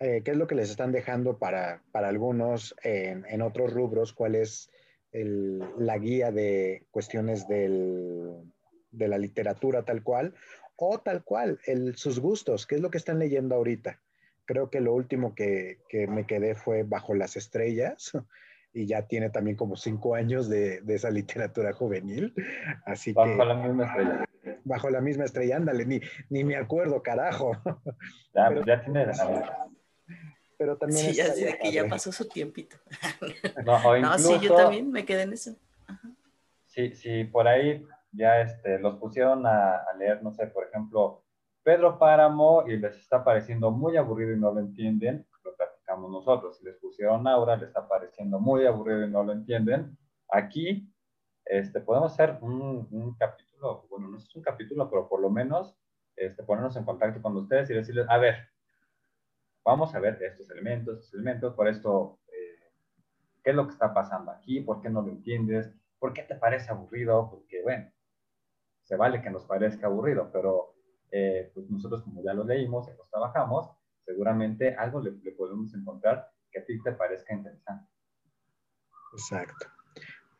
eh, 0.00 0.22
qué 0.24 0.32
es 0.32 0.36
lo 0.36 0.48
que 0.48 0.56
les 0.56 0.68
están 0.68 0.90
dejando 0.90 1.38
para, 1.38 1.84
para 1.92 2.08
algunos 2.08 2.74
en, 2.82 3.42
otros 3.42 3.72
rubros, 3.72 4.12
cuál 4.12 4.34
es 4.34 4.68
la 5.12 5.98
guía 5.98 6.32
de 6.32 6.84
cuestiones 6.90 7.46
del, 7.46 8.42
de 8.90 9.06
la 9.06 9.18
literatura 9.18 9.84
tal 9.84 10.02
cual, 10.02 10.34
o 10.74 10.98
tal 10.98 11.22
cual, 11.22 11.60
sus 11.94 12.18
gustos, 12.18 12.66
qué 12.66 12.74
es 12.74 12.80
lo 12.80 12.90
que 12.90 12.98
están 12.98 13.20
leyendo 13.20 13.54
ahorita. 13.54 14.00
Creo 14.46 14.68
que 14.68 14.80
lo 14.80 14.94
último 14.94 15.32
que, 15.36 15.78
que 15.88 16.08
me 16.08 16.26
quedé 16.26 16.56
fue 16.56 16.82
Bajo 16.82 17.14
las 17.14 17.36
Estrellas, 17.36 18.10
y 18.76 18.84
ya 18.84 19.06
tiene 19.06 19.30
también 19.30 19.56
como 19.56 19.74
cinco 19.74 20.14
años 20.14 20.50
de, 20.50 20.82
de 20.82 20.94
esa 20.94 21.08
literatura 21.08 21.72
juvenil. 21.72 22.34
Así 22.84 23.14
bajo 23.14 23.30
que, 23.30 23.44
la 23.46 23.54
misma 23.54 23.86
estrella. 23.86 24.24
Bajo 24.64 24.90
la 24.90 25.00
misma 25.00 25.24
estrella, 25.24 25.56
ándale, 25.56 25.86
ni, 25.86 26.00
ni 26.28 26.44
me 26.44 26.56
acuerdo, 26.56 27.02
carajo. 27.02 27.52
Ya, 28.34 28.48
pero, 28.48 28.66
ya 28.66 28.82
tiene. 28.82 29.06
Pero 30.58 30.76
también. 30.76 31.06
Sí, 31.06 31.14
ya, 31.14 31.34
de 31.34 31.58
que 31.58 31.72
ya 31.72 31.88
pasó 31.88 32.12
su 32.12 32.28
tiempito. 32.28 32.76
No, 33.64 33.96
incluso, 33.96 34.00
no, 34.00 34.18
sí, 34.18 34.46
yo 34.46 34.54
también 34.54 34.92
me 34.92 35.06
quedé 35.06 35.22
en 35.22 35.32
eso. 35.32 35.56
Sí, 36.66 36.92
sí, 36.94 37.24
por 37.24 37.48
ahí 37.48 37.82
ya 38.12 38.42
este, 38.42 38.78
los 38.78 38.96
pusieron 38.96 39.46
a, 39.46 39.76
a 39.76 39.96
leer, 39.98 40.22
no 40.22 40.34
sé, 40.34 40.48
por 40.48 40.66
ejemplo, 40.66 41.24
Pedro 41.62 41.98
Páramo 41.98 42.64
y 42.66 42.76
les 42.76 42.98
está 42.98 43.24
pareciendo 43.24 43.70
muy 43.70 43.96
aburrido 43.96 44.34
y 44.34 44.38
no 44.38 44.52
lo 44.52 44.60
entienden, 44.60 45.26
nosotros. 46.00 46.58
Si 46.58 46.64
les 46.64 46.76
pusieron 46.76 47.26
Aura, 47.26 47.56
les 47.56 47.68
está 47.68 47.86
pareciendo 47.86 48.38
muy 48.38 48.66
aburrido 48.66 49.04
y 49.04 49.10
no 49.10 49.22
lo 49.24 49.32
entienden. 49.32 49.96
Aquí 50.28 50.92
este, 51.44 51.80
podemos 51.80 52.12
hacer 52.12 52.38
un, 52.40 53.14
capítulo, 53.18 53.86
bueno, 53.88 54.08
no 54.08 54.18
es 54.18 54.34
un 54.34 54.42
capítulo, 54.42 54.90
pero 54.90 55.08
por 55.08 55.20
lo 55.20 55.30
menos 55.30 55.76
este, 56.16 56.42
ponernos 56.42 56.76
en 56.76 56.84
contacto 56.84 57.22
con 57.22 57.36
ustedes 57.36 57.70
y 57.70 57.74
decirles, 57.74 58.06
a 58.08 58.18
ver, 58.18 58.48
vamos 59.64 59.94
a 59.94 60.00
ver 60.00 60.20
estos 60.22 60.50
elementos, 60.50 60.98
estos 60.98 61.14
elementos, 61.14 61.54
por 61.54 61.68
esto, 61.68 62.18
eh, 62.28 62.72
¿qué 63.44 63.50
es 63.50 63.56
lo 63.56 63.66
que 63.66 63.72
está 63.72 63.94
pasando 63.94 64.32
aquí? 64.32 64.60
¿Por 64.60 64.82
qué 64.82 64.90
no 64.90 65.02
lo 65.02 65.08
entiendes? 65.08 65.72
¿Por 65.98 66.12
qué 66.12 66.22
te 66.22 66.34
parece 66.34 66.70
aburrido? 66.70 67.30
Porque, 67.30 67.62
bueno, 67.62 67.90
se 68.82 68.96
vale 68.96 69.22
que 69.22 69.30
nos 69.30 69.44
parezca 69.44 69.86
aburrido, 69.86 70.30
pero 70.32 70.74
eh, 71.12 71.50
pues 71.54 71.70
nosotros 71.70 72.02
como 72.02 72.22
ya 72.22 72.34
lo 72.34 72.44
leímos 72.44 72.88
los 72.96 73.08
trabajamos, 73.08 73.70
seguramente 74.06 74.74
algo 74.74 75.00
le, 75.00 75.10
podemos 75.32 75.74
encontrar 75.74 76.30
que 76.50 76.60
a 76.60 76.64
ti 76.64 76.80
te 76.82 76.92
parezca 76.92 77.34
interesante. 77.34 77.90
Exacto. 79.12 79.66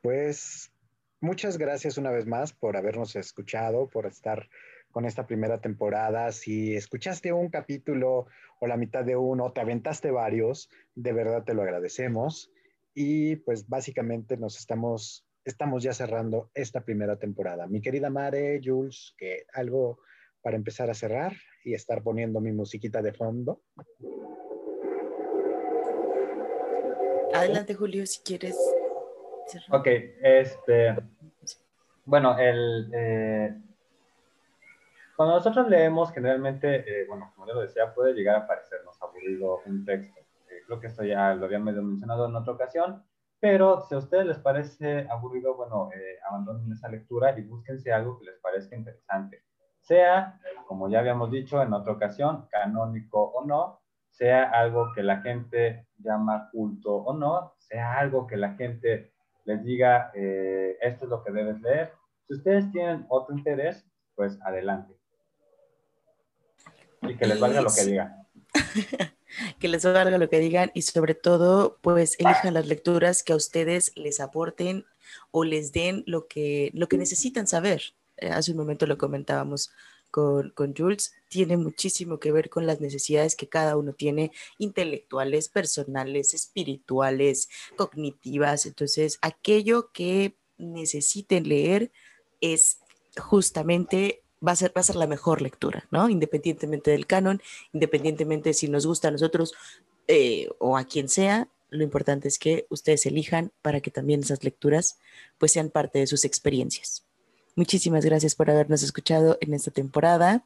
Pues 0.01 0.73
muchas 1.21 1.59
gracias 1.59 1.99
una 1.99 2.13
vez 2.13 2.27
más 2.27 2.53
por 2.53 2.77
habernos 2.77 3.17
escuchado, 3.17 3.89
por 3.91 4.07
estar 4.07 4.49
con 4.93 5.05
esta 5.05 5.27
primera 5.27 5.61
temporada. 5.61 6.31
Si 6.31 6.77
escuchaste 6.77 7.33
un 7.33 7.51
capítulo 7.51 8.27
o 8.61 8.67
la 8.67 8.77
mitad 8.77 9.05
de 9.05 9.17
uno, 9.17 9.53
te 9.53 9.61
aventaste 9.61 10.11
varios, 10.11 10.71
de 10.95 11.13
verdad 11.13 11.45
te 11.45 11.55
lo 11.55 11.63
agradecemos. 11.63 12.53
Y 12.95 13.37
pues 13.37 13.69
básicamente 13.69 14.37
nos 14.37 14.59
estamos, 14.59 15.27
estamos 15.45 15.83
ya 15.83 15.93
cerrando 15.93 16.51
esta 16.55 16.83
primera 16.83 17.19
temporada. 17.19 17.67
Mi 17.67 17.83
querida 17.83 18.09
Mare, 18.09 18.61
Jules, 18.65 19.15
que 19.19 19.45
algo 19.53 19.99
para 20.47 20.57
empezar 20.57 20.89
a 20.89 20.95
cerrar 20.95 21.33
y 21.65 21.75
estar 21.75 22.05
poniendo 22.05 22.41
mi 22.41 22.53
musiquita 22.53 23.03
de 23.03 23.13
fondo. 23.13 23.63
Adelante, 27.35 27.75
Julio, 27.75 28.07
si 28.07 28.23
quieres. 28.23 28.57
Ok, 29.73 29.89
este, 30.23 30.95
bueno, 32.05 32.39
el, 32.39 32.93
eh, 32.95 33.57
cuando 35.17 35.35
nosotros 35.35 35.69
leemos, 35.69 36.13
generalmente, 36.13 36.85
eh, 36.87 37.07
bueno, 37.09 37.33
como 37.35 37.49
yo 37.49 37.55
lo 37.55 37.63
decía, 37.63 37.93
puede 37.93 38.15
llegar 38.15 38.37
a 38.37 38.47
parecernos 38.47 39.03
aburrido 39.03 39.63
un 39.67 39.85
texto. 39.85 40.21
Eh, 40.49 40.63
creo 40.65 40.79
que 40.79 40.87
esto 40.87 41.03
ya 41.03 41.35
lo 41.35 41.47
había 41.47 41.59
medio 41.59 41.83
mencionado 41.83 42.29
en 42.29 42.37
otra 42.37 42.53
ocasión, 42.53 43.03
pero 43.41 43.81
si 43.89 43.97
a 43.97 43.99
ustedes 43.99 44.27
les 44.27 44.39
parece 44.39 45.09
aburrido, 45.11 45.57
bueno, 45.57 45.91
abandonen 46.31 46.71
esa 46.71 46.89
lectura 46.89 47.37
y 47.37 47.43
búsquense 47.43 47.93
algo 47.93 48.17
que 48.21 48.27
les 48.27 48.39
parezca 48.39 48.77
interesante. 48.77 49.43
Sea, 49.87 50.41
como 50.67 50.89
ya 50.89 50.99
habíamos 50.99 51.31
dicho 51.31 51.63
en 51.63 51.73
otra 51.73 51.93
ocasión, 51.93 52.49
canónico 52.51 53.23
o 53.23 53.45
no, 53.45 53.81
sea 54.11 54.51
algo 54.51 54.93
que 54.93 55.05
la 55.05 55.21
gente 55.21 55.87
llama 55.99 56.49
culto 56.51 56.97
o 56.97 57.15
no, 57.15 57.55
sea 57.59 57.97
algo 57.97 58.27
que 58.27 58.37
la 58.37 58.55
gente 58.55 59.13
les 59.45 59.63
diga, 59.63 60.11
eh, 60.13 60.77
esto 60.81 61.05
es 61.05 61.11
lo 61.11 61.23
que 61.23 61.31
debes 61.31 61.61
leer. 61.61 61.93
Si 62.27 62.35
ustedes 62.35 62.69
tienen 62.73 63.07
otro 63.09 63.37
interés, 63.37 63.87
pues 64.17 64.37
adelante. 64.43 64.93
Y 67.03 67.15
que 67.17 67.27
les 67.29 67.39
valga 67.39 67.61
lo 67.61 67.71
que 67.71 67.85
digan. 67.85 68.27
que 69.61 69.69
les 69.69 69.85
valga 69.85 70.19
lo 70.19 70.29
que 70.29 70.41
digan 70.41 70.73
y 70.75 70.83
sobre 70.83 71.15
todo, 71.15 71.79
pues 71.81 72.19
elijan 72.19 72.55
las 72.55 72.67
lecturas 72.67 73.23
que 73.23 73.35
a 73.35 73.37
ustedes 73.37 73.93
les 73.95 74.19
aporten 74.19 74.85
o 75.31 75.45
les 75.45 75.71
den 75.73 76.03
lo 76.09 76.27
que, 76.27 76.73
lo 76.75 76.89
que 76.89 76.99
necesitan 76.99 77.47
saber. 77.47 77.95
Eh, 78.19 78.29
hace 78.29 78.53
un 78.53 78.59
momento 78.59 78.87
lo 78.87 78.99
comentábamos 78.99 79.71
con, 80.11 80.75
Jules, 80.75 81.13
tiene 81.29 81.59
muchísimo 81.59 82.19
que 82.19 82.33
ver 82.33 82.49
con 82.49 82.67
las 82.67 82.81
necesidades 82.81 83.37
que 83.37 83.49
cada 83.49 83.77
uno 83.77 83.93
tiene, 83.93 84.33
intelectuales, 84.57 85.51
personales, 85.51 86.33
espirituales, 86.33 87.51
cognitivas. 87.77 88.65
Entonces, 88.65 89.19
aquello 89.21 89.91
que 89.93 90.35
necesiten 90.57 91.49
leer 91.49 91.93
es 92.41 92.79
justamente 93.19 94.23
va 94.47 94.53
a 94.53 94.57
ser, 94.57 94.73
va 94.75 94.81
a 94.81 94.85
ser 94.85 94.97
la 94.97 95.07
mejor 95.07 95.43
lectura, 95.43 95.87
¿no? 95.91 96.09
Independientemente 96.09 96.93
del 96.93 97.07
canon, 97.07 97.43
independientemente 97.73 98.55
si 98.55 98.69
nos 98.69 98.87
gusta 98.87 99.09
a 99.09 99.11
nosotros 99.11 99.55
eh, 100.09 100.49
o 100.59 100.79
a 100.79 100.85
quien 100.85 101.09
sea, 101.09 101.49
lo 101.69 101.83
importante 101.83 102.29
es 102.29 102.39
que 102.39 102.67
ustedes 102.71 103.07
elijan 103.07 103.53
para 103.61 103.81
que 103.81 103.91
también 103.91 104.21
esas 104.21 104.45
lecturas 104.45 104.99
pues 105.37 105.53
sean 105.53 105.69
parte 105.69 105.99
de 105.99 106.07
sus 106.07 106.25
experiencias. 106.25 107.05
Muchísimas 107.57 108.05
gracias 108.05 108.35
por 108.35 108.51
habernos 108.51 108.83
escuchado 108.83 109.39
en 109.41 109.55
esta 109.55 109.71
temporada. 109.71 110.45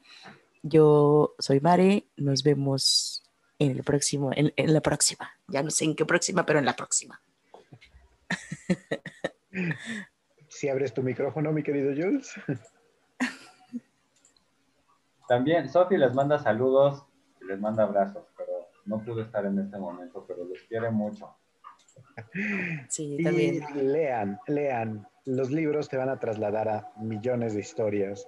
Yo 0.63 1.35
soy 1.41 1.59
Mare, 1.59 2.07
nos 2.17 2.45
vemos 2.45 3.25
en 3.59 3.73
el 3.73 3.83
próximo, 3.83 4.31
en, 4.33 4.53
la 4.57 4.81
próxima. 4.81 5.29
Ya 5.49 5.65
no 5.65 5.71
sé 5.71 5.87
en 5.87 5.97
qué 5.97 6.07
próxima, 6.07 6.47
pero 6.47 6.61
en 6.61 6.65
la 6.65 6.77
próxima. 6.77 7.21
Si 10.49 10.69
abres 10.69 10.93
tu 10.93 11.03
micrófono, 11.03 11.53
mi 11.53 11.63
querido 11.63 11.93
Jules. 11.93 12.33
También 15.29 15.69
Sofi 15.69 15.97
les 15.97 16.13
manda 16.13 16.39
saludos 16.39 17.05
y 17.41 17.47
les 17.47 17.59
manda 17.59 17.85
abrazos, 17.85 18.25
pero 18.37 18.53
no 18.85 19.03
pude 19.03 19.23
estar 19.23 19.47
en 19.47 19.59
este 19.59 19.79
momento, 19.79 20.25
pero 20.27 20.45
les 20.45 20.63
quiere 20.65 20.91
mucho. 20.91 21.35
Sí, 22.89 23.19
también. 23.23 23.65
lean, 23.75 24.39
lean, 24.47 25.07
los 25.25 25.51
libros 25.51 25.89
te 25.89 25.97
van 25.97 26.09
a 26.09 26.19
trasladar 26.19 26.69
a 26.69 26.93
millones 26.97 27.55
de 27.55 27.61
historias, 27.61 28.27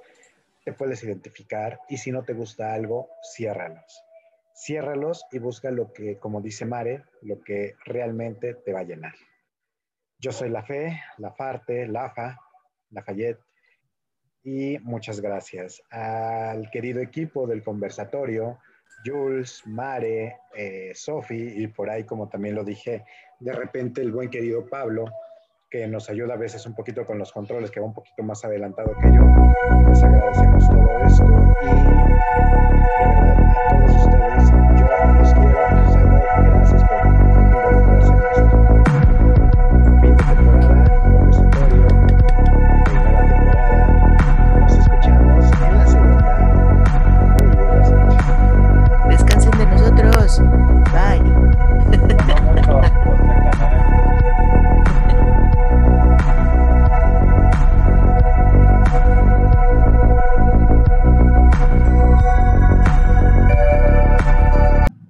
te 0.65 0.73
puedes 0.73 1.03
identificar 1.03 1.81
y 1.89 1.99
si 1.99 2.13
no 2.13 2.23
te 2.23 2.33
gusta 2.33 2.73
algo, 2.73 3.09
ciérralos. 3.35 4.05
Ciérralos 4.55 5.25
y 5.33 5.39
busca 5.39 5.71
lo 5.71 5.93
que, 5.93 6.19
como 6.19 6.41
dice 6.41 6.67
Mare, 6.67 7.05
lo 7.23 7.41
que 7.41 7.75
realmente 7.85 8.55
te 8.55 8.73
va 8.73 8.81
a 8.81 8.85
llenar. 8.85 9.15
Yo 10.19 10.31
soy 10.31 10.51
La 10.51 10.63
Fe, 10.63 11.01
La 11.19 11.33
Farte, 11.33 11.87
Lafa, 11.89 12.39
Lafayette 12.91 13.41
y 14.45 14.79
muchas 14.81 15.21
gracias 15.21 15.83
al 15.91 16.71
querido 16.71 17.01
equipo 17.01 17.47
del 17.47 17.63
conversatorio, 17.63 18.59
Jules, 19.05 19.63
Mare, 19.67 20.39
eh, 20.55 20.93
Sofi 20.95 21.63
y 21.63 21.67
por 21.67 21.91
ahí, 21.91 22.05
como 22.05 22.29
también 22.29 22.55
lo 22.55 22.65
dije, 22.65 23.05
de 23.41 23.53
repente 23.53 24.01
el 24.01 24.13
buen 24.13 24.31
querido 24.31 24.67
Pablo, 24.69 25.07
que 25.71 25.87
nos 25.87 26.11
ayuda 26.11 26.35
a 26.35 26.37
veces 26.37 26.67
un 26.67 26.75
poquito 26.75 27.07
con 27.07 27.19
los 27.19 27.33
controles, 27.33 27.71
que 27.71 27.81
va 27.81 27.87
un 27.87 27.95
poquito 27.95 28.23
más 28.23 28.45
adelantado 28.45 28.95
que 29.01 29.11
yo. 29.13 29.23
Les 29.89 30.03
agradecemos 30.03 30.69
todo 30.69 30.99
esto 31.07 31.25
y 31.63 31.67
de 31.67 31.85
verdad 33.07 33.41
a 33.41 33.71
todos 33.71 33.97
ustedes 34.05 34.42